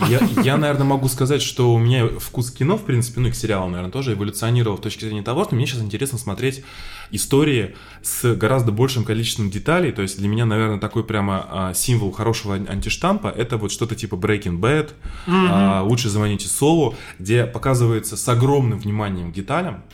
я, 0.08 0.20
я, 0.42 0.56
наверное, 0.56 0.86
могу 0.86 1.08
сказать, 1.08 1.42
что 1.42 1.74
у 1.74 1.78
меня 1.78 2.06
вкус 2.18 2.50
кино, 2.50 2.76
в 2.76 2.84
принципе, 2.84 3.20
ну 3.20 3.28
и 3.28 3.30
к 3.30 3.34
сериалам, 3.34 3.72
наверное, 3.72 3.92
тоже 3.92 4.12
эволюционировал 4.14 4.78
с 4.78 4.80
точки 4.80 5.04
зрения 5.04 5.22
того, 5.22 5.44
что 5.44 5.54
мне 5.54 5.66
сейчас 5.66 5.82
интересно 5.82 6.18
смотреть 6.18 6.62
истории 7.11 7.74
с 8.02 8.34
гораздо 8.34 8.72
большим 8.72 9.04
количеством 9.04 9.50
деталей. 9.50 9.92
То 9.92 10.02
есть 10.02 10.18
для 10.18 10.28
меня, 10.28 10.46
наверное, 10.46 10.78
такой 10.78 11.04
прямо 11.04 11.46
а, 11.48 11.74
символ 11.74 12.12
хорошего 12.12 12.54
ан- 12.54 12.68
антиштампа 12.68 13.28
это 13.28 13.57
вот 13.57 13.72
что-то 13.72 13.94
типа 13.94 14.14
Breaking 14.14 14.59
Bad, 14.61 14.90
а, 15.26 15.82
лучше 15.82 16.09
звоните 16.09 16.48
Солу, 16.48 16.94
где 17.18 17.44
показывается 17.44 18.16
с 18.16 18.28
огромным 18.28 18.78
вниманием 18.78 19.32
к 19.32 19.34
деталям, 19.34 19.84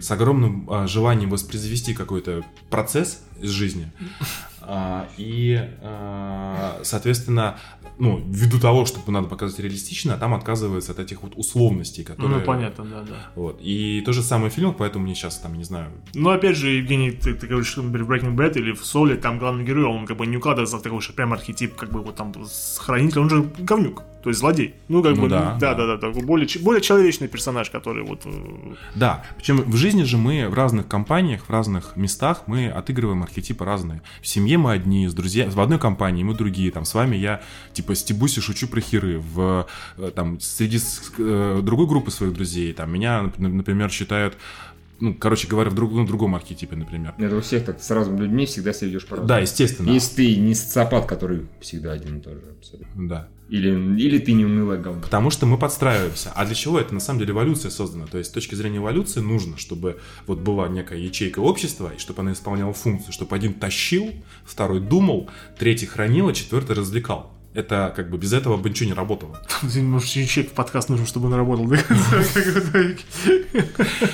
с 0.00 0.10
огромным 0.10 0.68
а, 0.70 0.86
желанием 0.86 1.30
воспроизвести 1.30 1.94
какой-то 1.94 2.42
процесс 2.70 3.22
из 3.40 3.50
жизни. 3.50 3.90
А, 4.64 5.08
и, 5.16 5.58
а, 5.82 6.80
соответственно, 6.82 7.58
ну, 7.98 8.22
ввиду 8.26 8.58
того, 8.58 8.84
что 8.86 8.98
надо 9.10 9.28
показать 9.28 9.58
реалистично, 9.58 10.16
там 10.16 10.34
отказывается 10.34 10.92
от 10.92 10.98
этих 10.98 11.22
вот 11.22 11.32
условностей, 11.36 12.04
которые... 12.04 12.38
Ну, 12.38 12.44
понятно, 12.44 12.84
да, 12.84 13.02
да. 13.02 13.30
Вот. 13.34 13.60
И 13.62 14.02
то 14.04 14.12
же 14.12 14.22
самое 14.22 14.50
в 14.50 14.54
фильмах, 14.54 14.76
поэтому 14.78 15.04
мне 15.04 15.14
сейчас 15.14 15.38
там, 15.38 15.54
не 15.54 15.64
знаю, 15.64 15.90
Ну, 16.14 16.30
опять 16.30 16.56
же, 16.56 16.70
Евгений, 16.70 17.10
ты, 17.10 17.34
ты 17.34 17.46
говоришь, 17.46 17.68
что, 17.68 17.82
в 17.82 17.92
Breaking 17.92 18.34
Bad 18.34 18.58
или 18.58 18.72
в 18.72 18.84
Соле, 18.84 19.16
там 19.16 19.38
главный 19.38 19.64
герой, 19.64 19.84
он 19.84 20.06
как 20.06 20.16
бы 20.16 20.26
не 20.26 20.36
укладывается 20.36 20.78
в 20.78 20.82
такой 20.82 21.00
же 21.00 21.12
прям 21.12 21.32
архетип, 21.32 21.74
как 21.74 21.90
бы 21.90 22.02
вот 22.02 22.16
там 22.16 22.32
с 22.44 22.78
хранителем, 22.78 23.22
он 23.22 23.30
же 23.30 23.50
говнюк, 23.58 24.02
то 24.22 24.30
есть 24.30 24.40
злодей. 24.40 24.74
Ну, 24.88 25.02
как 25.02 25.16
Ну 25.16 25.22
бы, 25.22 25.28
да, 25.28 25.56
да, 25.60 25.74
да. 25.74 25.86
да, 25.86 25.96
да, 25.96 26.08
такой 26.08 26.22
более, 26.22 26.48
более 26.60 26.80
человечный 26.80 27.28
персонаж, 27.28 27.70
который 27.70 28.04
вот... 28.04 28.22
э, 28.24 28.74
Да, 28.94 29.24
причем 29.36 29.58
в 29.58 29.76
жизни 29.76 30.04
же 30.04 30.16
мы 30.16 30.48
в 30.48 30.54
разных 30.54 30.88
компаниях, 30.88 31.44
в 31.44 31.50
разных 31.50 31.96
местах 31.96 32.42
мы 32.46 32.68
отыгрываем 32.68 33.22
архетипы 33.22 33.64
разные. 33.64 34.02
В 34.20 34.26
семье 34.26 34.51
мы 34.56 34.72
одни, 34.72 35.08
с 35.08 35.14
друзьями, 35.14 35.50
в 35.50 35.60
одной 35.60 35.78
компании 35.78 36.22
мы 36.22 36.34
другие. 36.34 36.70
Там 36.70 36.84
с 36.84 36.94
вами 36.94 37.16
я 37.16 37.42
типа 37.72 37.94
стебусь 37.94 38.38
и 38.38 38.40
шучу 38.40 38.68
про 38.68 38.80
херы. 38.80 39.18
В, 39.18 39.66
э, 39.98 40.10
там, 40.14 40.40
среди 40.40 40.78
э, 41.18 41.60
другой 41.62 41.86
группы 41.86 42.10
своих 42.10 42.32
друзей, 42.32 42.72
там 42.72 42.92
меня, 42.92 43.20
нап- 43.20 43.48
например, 43.48 43.90
считают 43.90 44.36
ну, 45.02 45.14
короче 45.14 45.48
говоря, 45.48 45.68
в, 45.68 45.74
друг- 45.74 45.90
ну, 45.90 46.06
другом 46.06 46.36
архетипе, 46.36 46.76
например. 46.76 47.14
Это 47.18 47.36
у 47.36 47.40
всех 47.40 47.64
так 47.64 47.82
с 47.82 47.90
разными 47.90 48.20
людьми 48.20 48.46
всегда 48.46 48.72
себя 48.72 48.86
ведешь 48.86 49.04
по-разному. 49.04 49.28
Да, 49.28 49.40
естественно. 49.40 49.90
Если 49.90 50.14
ты 50.14 50.36
не 50.36 50.54
социопат, 50.54 51.06
который 51.06 51.48
всегда 51.60 51.90
один 51.90 52.18
и 52.18 52.20
тот 52.20 52.34
же, 52.34 52.54
абсолютно. 52.56 53.08
Да. 53.08 53.28
Или, 53.48 53.70
или 54.00 54.18
ты 54.18 54.32
не 54.32 54.44
унылое 54.44 54.78
говно. 54.78 55.02
Потому 55.02 55.30
что 55.30 55.44
мы 55.44 55.58
подстраиваемся. 55.58 56.30
А 56.36 56.46
для 56.46 56.54
чего 56.54 56.78
это 56.78 56.94
на 56.94 57.00
самом 57.00 57.18
деле 57.18 57.32
эволюция 57.32 57.72
создана? 57.72 58.06
То 58.06 58.18
есть 58.18 58.30
с 58.30 58.32
точки 58.32 58.54
зрения 58.54 58.78
эволюции 58.78 59.18
нужно, 59.18 59.58
чтобы 59.58 59.98
вот 60.28 60.38
была 60.38 60.68
некая 60.68 61.00
ячейка 61.00 61.40
общества, 61.40 61.92
и 61.96 61.98
чтобы 61.98 62.20
она 62.20 62.32
исполняла 62.32 62.72
функцию, 62.72 63.12
чтобы 63.12 63.34
один 63.34 63.54
тащил, 63.54 64.08
второй 64.44 64.80
думал, 64.80 65.28
третий 65.58 65.86
хранил, 65.86 66.28
а 66.28 66.32
четвертый 66.32 66.76
развлекал. 66.76 67.32
Это 67.54 67.92
как 67.94 68.08
бы 68.10 68.16
без 68.16 68.32
этого 68.32 68.56
бы 68.56 68.70
ничего 68.70 68.88
не 68.88 68.94
работало. 68.94 69.38
Может, 69.62 70.08
чек 70.28 70.50
в 70.50 70.52
подкаст 70.52 70.88
нужен, 70.88 71.06
чтобы 71.06 71.26
он 71.26 71.34
работал 71.34 71.66
до 71.66 71.76
конца. 71.82 72.16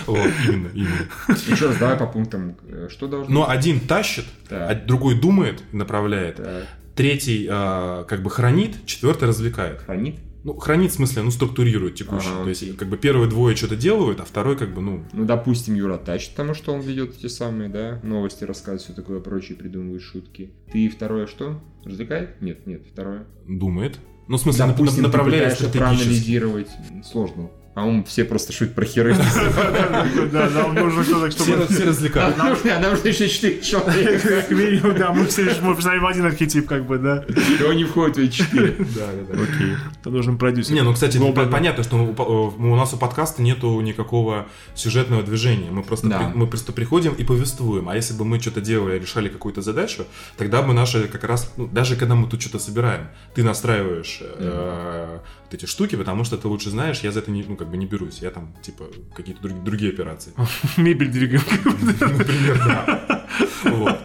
Вот, 0.06 0.30
именно, 0.46 0.68
именно. 0.74 1.08
Еще 1.48 1.66
раз, 1.68 1.76
давай 1.76 1.96
по 1.96 2.06
пунктам. 2.06 2.56
Э, 2.68 2.88
Что 2.90 3.06
должно 3.06 3.32
Но 3.32 3.48
один 3.48 3.80
тащит, 3.80 4.24
а 4.50 4.74
другой 4.74 5.20
думает, 5.20 5.62
направляет, 5.72 6.40
третий 6.96 7.46
а, 7.48 8.04
как 8.04 8.22
бы 8.22 8.30
хранит, 8.30 8.84
четвертый 8.86 9.28
развлекает. 9.28 9.82
хранит? 9.82 10.18
Ну, 10.44 10.54
хранит 10.54 10.92
в 10.92 10.94
смысле, 10.94 11.22
ну, 11.22 11.30
структурирует 11.30 11.96
текущий. 11.96 12.28
Ага, 12.28 12.44
То 12.44 12.48
есть, 12.50 12.76
как 12.76 12.88
бы 12.88 12.96
первые 12.96 13.28
двое 13.28 13.56
что-то 13.56 13.76
делают, 13.76 14.20
а 14.20 14.24
второй 14.24 14.56
как 14.56 14.72
бы, 14.72 14.80
ну, 14.80 15.04
Ну, 15.12 15.24
допустим, 15.24 15.74
Юра 15.74 15.98
тащит, 15.98 16.30
потому 16.30 16.54
что 16.54 16.72
он 16.72 16.80
ведет 16.80 17.16
эти 17.18 17.26
самые, 17.26 17.68
да, 17.68 18.00
новости, 18.02 18.44
рассказывает, 18.44 18.82
все 18.82 18.92
такое 18.92 19.20
прочее, 19.20 19.56
придумывает 19.58 20.00
шутки. 20.02 20.52
Ты 20.72 20.88
второе 20.88 21.26
что? 21.26 21.60
Развлекает? 21.84 22.40
Нет, 22.40 22.66
нет, 22.66 22.82
второе. 22.90 23.26
думает. 23.46 23.98
Ну, 24.28 24.36
в 24.36 24.40
смысле, 24.40 24.66
Допустим, 24.66 24.96
ты 24.96 25.02
направляет 25.08 25.54
пытаешься 25.56 25.68
стратегически. 25.68 25.78
проанализировать. 26.04 26.68
Сложно. 27.04 27.50
По-моему, 27.78 28.04
все 28.04 28.24
просто 28.24 28.52
шутят 28.52 28.74
про 28.74 28.84
херы. 28.84 29.14
Да, 30.32 30.50
нам 30.50 30.74
нужно 30.74 31.04
кто-то, 31.04 31.30
Все, 31.30 31.44
чтобы... 31.44 31.66
все 31.68 31.84
развлекают. 31.84 32.36
Нам 32.36 32.48
нужно 32.50 32.72
а 32.74 33.08
еще 33.08 33.28
4 33.28 33.60
человека. 33.60 34.28
Как 34.28 34.50
минимум, 34.50 34.98
да, 34.98 35.12
мы 35.12 35.26
все 35.26 35.44
мы 35.62 35.74
представим 35.74 36.04
один 36.04 36.26
архетип, 36.26 36.66
как 36.66 36.86
бы, 36.86 36.98
да. 36.98 37.24
И 37.28 37.62
он 37.62 37.76
не 37.76 37.84
входит 37.84 38.16
в 38.16 38.18
эти 38.18 38.32
4. 38.32 38.76
Да, 38.78 39.06
да, 39.12 39.34
да. 39.34 39.42
Окей. 39.42 39.74
Это 40.00 40.10
должен 40.10 40.38
продюсер. 40.38 40.74
Не, 40.74 40.82
ну, 40.82 40.92
кстати, 40.92 41.18
понятно, 41.18 41.84
что 41.84 41.96
у, 41.98 42.12
по- 42.14 42.22
у 42.22 42.76
нас 42.76 42.92
у 42.94 42.96
подкаста 42.96 43.42
нету 43.42 43.80
никакого 43.80 44.48
сюжетного 44.74 45.22
движения. 45.22 45.70
Мы 45.70 45.84
просто, 45.84 46.32
мы 46.34 46.48
просто 46.48 46.72
приходим 46.72 47.12
и 47.12 47.22
повествуем. 47.22 47.88
А 47.88 47.94
если 47.94 48.14
бы 48.14 48.24
мы 48.24 48.40
что-то 48.40 48.60
делали, 48.60 48.98
решали 48.98 49.28
какую-то 49.28 49.62
задачу, 49.62 50.04
тогда 50.36 50.62
бы 50.62 50.74
наши 50.74 51.06
как 51.06 51.22
раз, 51.22 51.52
ну, 51.56 51.68
даже 51.68 51.94
когда 51.94 52.16
мы 52.16 52.28
тут 52.28 52.40
что-то 52.40 52.58
собираем, 52.58 53.08
ты 53.34 53.44
настраиваешь 53.44 54.20
э, 54.20 55.18
вот 55.44 55.54
эти 55.54 55.66
штуки, 55.66 55.96
потому 55.96 56.24
что 56.24 56.36
ты 56.36 56.48
лучше 56.48 56.70
знаешь, 56.70 57.00
я 57.00 57.12
за 57.12 57.20
это 57.20 57.30
не, 57.30 57.42
ну, 57.42 57.56
как 57.56 57.67
бы 57.68 57.76
не 57.76 57.86
берусь. 57.86 58.18
Я 58.20 58.30
там, 58.30 58.54
типа, 58.62 58.86
какие-то 59.14 59.42
друг- 59.42 59.62
другие 59.64 59.92
операции. 59.92 60.32
Мебель 60.76 61.08
двигаем. 61.10 61.42
Например, 62.18 62.58
да. 62.66 63.26
Вот. 63.64 63.98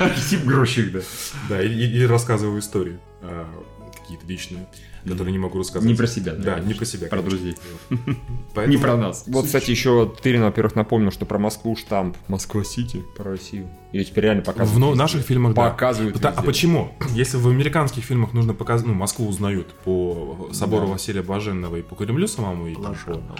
Архетип 0.00 0.44
да. 0.44 1.04
Да, 1.48 1.62
и 1.62 2.04
рассказываю 2.06 2.60
истории 2.60 2.98
а, 3.22 3.46
какие-то 4.00 4.26
личные, 4.26 4.66
которые 5.04 5.32
не 5.32 5.38
могу 5.38 5.58
рассказать. 5.58 5.86
Не 5.88 5.94
про 5.94 6.06
себя, 6.06 6.32
Да, 6.34 6.56
да. 6.56 6.60
не 6.60 6.74
про 6.74 6.84
себя. 6.84 7.08
Про 7.08 7.18
конечно. 7.18 7.38
друзей. 7.38 7.56
Поэтому- 8.54 8.76
Не 8.76 8.82
про 8.82 8.96
нас. 8.96 9.24
Вот, 9.26 9.46
кстати, 9.46 9.70
еще 9.70 10.12
Тырин, 10.22 10.42
во-первых, 10.42 10.74
напомнил, 10.76 11.10
что 11.10 11.26
про 11.26 11.38
Москву 11.38 11.76
штамп 11.76 12.16
Москва-Сити, 12.28 13.02
про 13.16 13.30
Россию. 13.30 13.68
Ее 13.92 14.04
теперь 14.04 14.24
реально 14.24 14.42
показывают. 14.42 14.76
В 14.76 14.78
но- 14.78 14.88
везде. 14.90 15.02
наших 15.02 15.22
фильмах, 15.22 15.54
да. 15.54 15.70
Показывают 15.70 16.16
Пыта- 16.16 16.32
А 16.36 16.42
почему? 16.42 16.92
Если 17.14 17.36
в 17.36 17.48
американских 17.48 18.04
фильмах 18.04 18.32
нужно 18.32 18.54
показать, 18.54 18.86
ну, 18.86 18.94
Москву 18.94 19.26
узнают 19.28 19.68
по 19.84 20.48
собору 20.52 20.86
Да. 20.86 20.92
Василия 20.92 21.22
Блаженного 21.22 21.76
и 21.76 21.82
по 21.82 21.94
Кремлю 21.94 22.26
самому, 22.28 22.66
и 22.68 22.74
там 22.74 22.82
по- 22.84 22.88
Блаженного. 22.90 23.38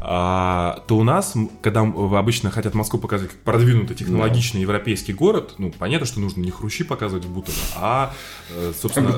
а, 0.00 0.84
то 0.86 0.96
у 0.96 1.02
нас, 1.02 1.34
когда 1.60 1.80
обычно 1.80 2.50
хотят 2.50 2.74
Москву 2.74 3.00
показать 3.00 3.30
как 3.30 3.38
продвинутый 3.40 3.96
технологичный 3.96 4.60
европейский 4.60 5.12
город, 5.12 5.54
ну, 5.58 5.72
понятно, 5.76 6.06
что 6.06 6.20
нужно 6.20 6.40
не 6.40 6.50
хрущи 6.52 6.84
показывать 6.84 7.24
в 7.24 7.30
Бутово, 7.32 7.56
а, 7.76 8.14
э, 8.50 8.72
собственно, 8.80 9.12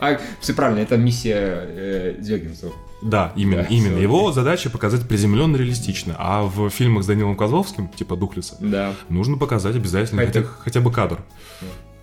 А, 0.00 0.18
все 0.40 0.54
правильно, 0.54 0.80
это 0.80 0.96
миссия 0.96 1.36
э, 1.66 2.16
Звягинцева. 2.20 2.72
Да, 3.02 3.32
именно, 3.36 3.62
Да, 3.62 3.68
именно. 3.68 3.98
Его 3.98 4.32
задача 4.32 4.70
показать 4.70 5.06
приземленно 5.06 5.56
реалистично. 5.56 6.16
А 6.18 6.42
в 6.42 6.68
фильмах 6.70 7.04
с 7.04 7.06
Данилом 7.06 7.36
Козловским, 7.36 7.88
типа 7.88 8.16
Духлиса, 8.16 8.56
Да, 8.60 8.92
нужно 9.08 9.36
показать 9.38 9.76
обязательно 9.76 10.24
Хотя- 10.26 10.42
хотя, 10.42 10.80
бы 10.80 10.90
кадр 10.90 11.20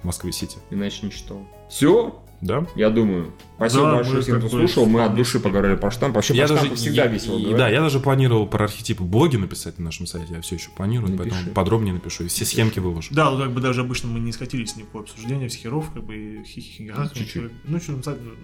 Москвы-Сити. 0.04 0.58
иначе 0.72 1.06
ничто. 1.06 1.42
Все, 1.70 2.22
Да? 2.46 2.68
я 2.76 2.92
думаю. 2.92 3.32
Спасибо 3.56 3.84
Да, 3.86 3.96
большое 3.96 4.16
мы 4.18 4.22
всем, 4.22 4.40
кто 4.40 4.50
слушал. 4.50 4.86
Мы 4.86 5.04
от 5.04 5.16
души 5.16 5.40
поговорили 5.40 5.76
про 5.76 5.90
штамп. 5.90 6.16
Вообще, 6.16 6.36
Я 6.36 6.46
про 6.46 6.54
даже, 6.56 6.66
штамп 6.66 6.78
всегда 6.78 7.06
и- 7.06 7.14
весело 7.14 7.40
и- 7.40 7.54
да, 7.56 7.70
я 7.70 7.82
даже 7.82 8.00
планировал 8.00 8.46
про 8.46 8.66
архетипы 8.66 9.04
блоги 9.04 9.38
написать 9.38 9.80
на 9.80 9.86
нашем 9.86 10.06
сайте, 10.06 10.36
я 10.36 10.42
все 10.42 10.56
еще 10.56 10.70
планирую, 10.70 11.12
Напиши. 11.12 11.30
поэтому 11.32 11.54
подробнее 11.56 11.94
напишу, 11.96 12.26
и 12.26 12.28
все 12.28 12.46
схемки 12.46 12.80
выложу. 12.80 13.14
Да, 13.14 13.32
ну 13.32 13.40
как 13.40 13.52
бы 13.52 13.62
даже 13.62 13.82
обычно 13.82 14.10
мы 14.10 14.20
не 14.20 14.32
скатились 14.32 14.76
ни 14.76 14.84
по 14.84 15.00
обсуждению 15.00 15.50
всех 15.50 15.62
херов, 15.64 15.90
как 15.92 16.04
бы 16.04 16.44
хихи 16.46 16.92
Чуть-чуть. 17.16 17.52
Ну, 17.64 17.80
что, 17.80 17.94
ну, 17.94 18.02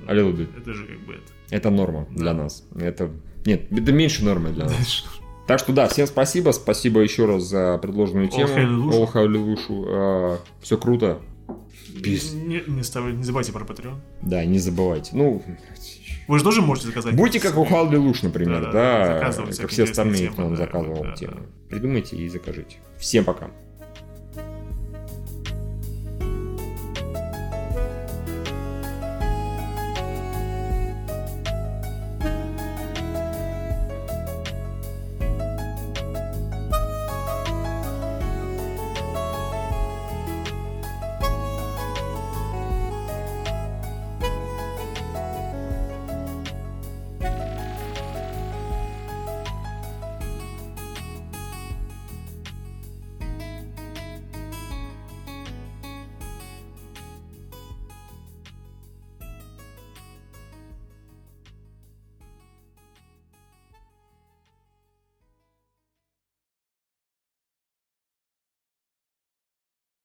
А 0.07 0.13
это 0.13 0.73
же 0.73 0.85
как 0.85 0.99
бы 1.01 1.13
это. 1.13 1.23
Это 1.51 1.69
норма 1.69 2.07
для 2.09 2.33
нас. 2.33 2.63
Это... 2.75 3.11
Нет, 3.45 3.71
это 3.71 3.91
меньше 3.91 4.23
нормы 4.23 4.49
для 4.49 4.65
нас. 4.65 5.05
Так 5.47 5.59
что 5.59 5.73
да, 5.73 5.87
всем 5.87 6.07
спасибо. 6.07 6.51
Спасибо 6.51 7.01
еще 7.01 7.25
раз 7.25 7.43
за 7.43 7.77
предложенную 7.81 8.29
тему. 8.29 8.89
All 8.89 9.11
Hallelujah. 9.11 10.39
Все 10.61 10.77
круто. 10.77 11.19
Пис. 12.03 12.33
Не, 12.33 12.63
не, 12.67 12.83
ставь- 12.83 13.13
не 13.13 13.23
забывайте 13.23 13.51
про 13.51 13.63
Patreon. 13.65 13.95
Да, 14.21 14.43
не 14.45 14.59
забывайте. 14.59 15.11
Ну, 15.13 15.41
Вы 16.27 16.37
же 16.37 16.43
тоже 16.43 16.61
можете 16.61 16.87
заказать. 16.87 17.15
будьте 17.15 17.39
как 17.39 17.57
у 17.57 17.65
Халди 17.65 17.95
Луш, 17.95 18.23
например, 18.23 18.61
Да-да, 18.61 18.71
да, 18.71 19.13
заказывать 19.15 19.57
как 19.57 19.69
все 19.69 19.83
остальные, 19.83 20.29
кто 20.29 20.49
да, 20.49 20.55
заказывал 20.55 21.03
да, 21.03 21.09
да. 21.09 21.15
темы. 21.15 21.41
Придумайте 21.69 22.15
и 22.17 22.27
закажите. 22.29 22.77
Всем 22.97 23.25
пока. 23.25 23.51